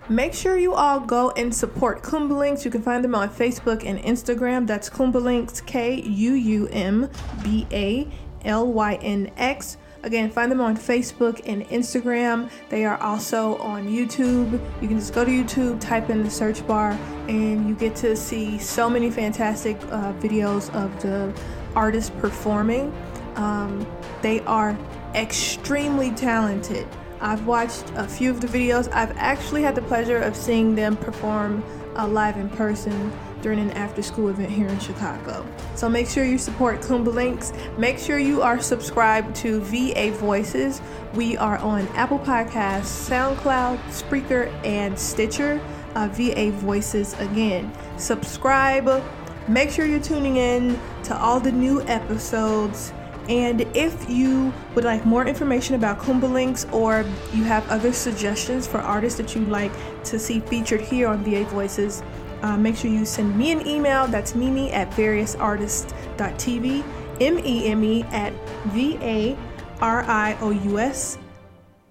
Make 0.08 0.34
sure 0.34 0.58
you 0.58 0.74
all 0.74 1.00
go 1.00 1.30
and 1.30 1.54
support 1.54 2.02
Kuumba 2.02 2.36
Lynx. 2.36 2.64
You 2.64 2.70
can 2.70 2.82
find 2.82 3.02
them 3.02 3.14
on 3.14 3.30
Facebook 3.30 3.86
and 3.86 3.98
Instagram. 4.00 4.66
That's 4.66 4.90
Kuumba 4.90 5.22
Lynx, 5.22 5.60
K 5.60 6.02
U 6.02 6.32
U 6.32 6.68
M 6.68 7.08
B 7.42 7.66
A 7.72 8.08
L 8.44 8.66
Y 8.66 8.94
N 9.02 9.30
X. 9.36 9.76
Again, 10.04 10.30
find 10.30 10.50
them 10.50 10.60
on 10.60 10.76
Facebook 10.76 11.40
and 11.46 11.64
Instagram. 11.68 12.50
They 12.70 12.84
are 12.84 13.00
also 13.00 13.56
on 13.58 13.86
YouTube. 13.86 14.52
You 14.80 14.88
can 14.88 14.98
just 14.98 15.14
go 15.14 15.24
to 15.24 15.30
YouTube, 15.30 15.80
type 15.80 16.10
in 16.10 16.24
the 16.24 16.30
search 16.30 16.66
bar, 16.66 16.98
and 17.28 17.68
you 17.68 17.76
get 17.76 17.94
to 17.96 18.16
see 18.16 18.58
so 18.58 18.90
many 18.90 19.10
fantastic 19.10 19.76
uh, 19.84 20.12
videos 20.14 20.74
of 20.74 21.00
the 21.00 21.32
artists 21.76 22.10
performing. 22.18 22.92
Um, 23.36 23.86
they 24.22 24.40
are 24.40 24.76
extremely 25.14 26.10
talented. 26.10 26.86
I've 27.20 27.46
watched 27.46 27.84
a 27.94 28.08
few 28.08 28.30
of 28.30 28.40
the 28.40 28.48
videos. 28.48 28.92
I've 28.92 29.16
actually 29.16 29.62
had 29.62 29.76
the 29.76 29.82
pleasure 29.82 30.18
of 30.18 30.34
seeing 30.34 30.74
them 30.74 30.96
perform 30.96 31.62
uh, 31.96 32.08
live 32.08 32.36
in 32.36 32.48
person 32.50 33.12
during 33.40 33.60
an 33.60 33.70
after 33.72 34.02
school 34.02 34.30
event 34.30 34.50
here 34.50 34.66
in 34.66 34.80
Chicago. 34.80 35.46
So 35.74 35.88
make 35.88 36.08
sure 36.08 36.24
you 36.24 36.38
support 36.38 36.80
Kuumba 36.80 37.12
Lynx. 37.12 37.52
Make 37.78 37.98
sure 37.98 38.18
you 38.18 38.42
are 38.42 38.60
subscribed 38.60 39.34
to 39.36 39.60
VA 39.60 40.12
Voices. 40.12 40.80
We 41.14 41.36
are 41.36 41.58
on 41.58 41.86
Apple 41.88 42.18
Podcasts, 42.18 43.08
SoundCloud, 43.08 43.78
Spreaker, 43.88 44.52
and 44.64 44.98
Stitcher. 44.98 45.60
Uh, 45.94 46.08
VA 46.12 46.50
Voices 46.52 47.12
again. 47.20 47.70
Subscribe. 47.98 49.02
Make 49.46 49.70
sure 49.70 49.84
you're 49.84 50.00
tuning 50.00 50.38
in 50.38 50.78
to 51.04 51.16
all 51.18 51.38
the 51.38 51.52
new 51.52 51.82
episodes. 51.82 52.92
And 53.28 53.60
if 53.76 54.08
you 54.08 54.52
would 54.74 54.84
like 54.84 55.04
more 55.04 55.26
information 55.26 55.74
about 55.74 55.98
Kuumba 55.98 56.30
Lynx 56.32 56.66
or 56.72 57.04
you 57.32 57.44
have 57.44 57.68
other 57.68 57.92
suggestions 57.92 58.66
for 58.66 58.78
artists 58.78 59.18
that 59.18 59.34
you'd 59.34 59.48
like 59.48 59.72
to 60.04 60.18
see 60.18 60.40
featured 60.40 60.80
here 60.80 61.08
on 61.08 61.22
VA 61.22 61.44
Voices, 61.44 62.02
uh, 62.42 62.56
make 62.56 62.76
sure 62.76 62.90
you 62.90 63.04
send 63.04 63.36
me 63.36 63.52
an 63.52 63.66
email. 63.66 64.06
That's 64.06 64.34
mimi 64.34 64.70
at 64.72 64.90
variousartists.tv, 64.90 66.84
M 67.20 67.38
E 67.38 67.66
M 67.68 67.84
E 67.84 68.02
at 68.04 68.32
V 68.66 68.98
A 69.00 69.36
R 69.80 70.02
I 70.02 70.36
O 70.40 70.50
U 70.50 70.78
S 70.78 71.18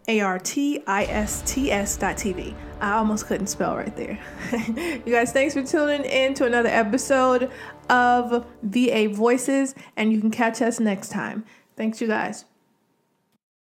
A 0.08 0.20
R 0.20 0.40
T 0.40 0.84
I 0.88 1.06
S 1.06 1.42
T 1.46 1.72
S 1.72 1.98
TV. 1.98 2.54
I 2.80 2.94
almost 2.94 3.28
couldn't 3.28 3.48
spell 3.48 3.76
right 3.76 3.96
there. 3.96 4.20
you 5.06 5.14
guys, 5.14 5.32
thanks 5.32 5.54
for 5.54 5.64
tuning 5.64 6.04
in 6.04 6.34
to 6.34 6.46
another 6.46 6.70
episode 6.70 7.52
of 7.90 8.46
VA 8.64 9.08
Voices, 9.10 9.76
and 9.96 10.12
you 10.12 10.20
can 10.20 10.32
catch 10.32 10.62
us 10.62 10.80
next 10.80 11.10
time. 11.10 11.46
Thanks, 11.78 12.02
you 12.02 12.08
guys. 12.08 12.46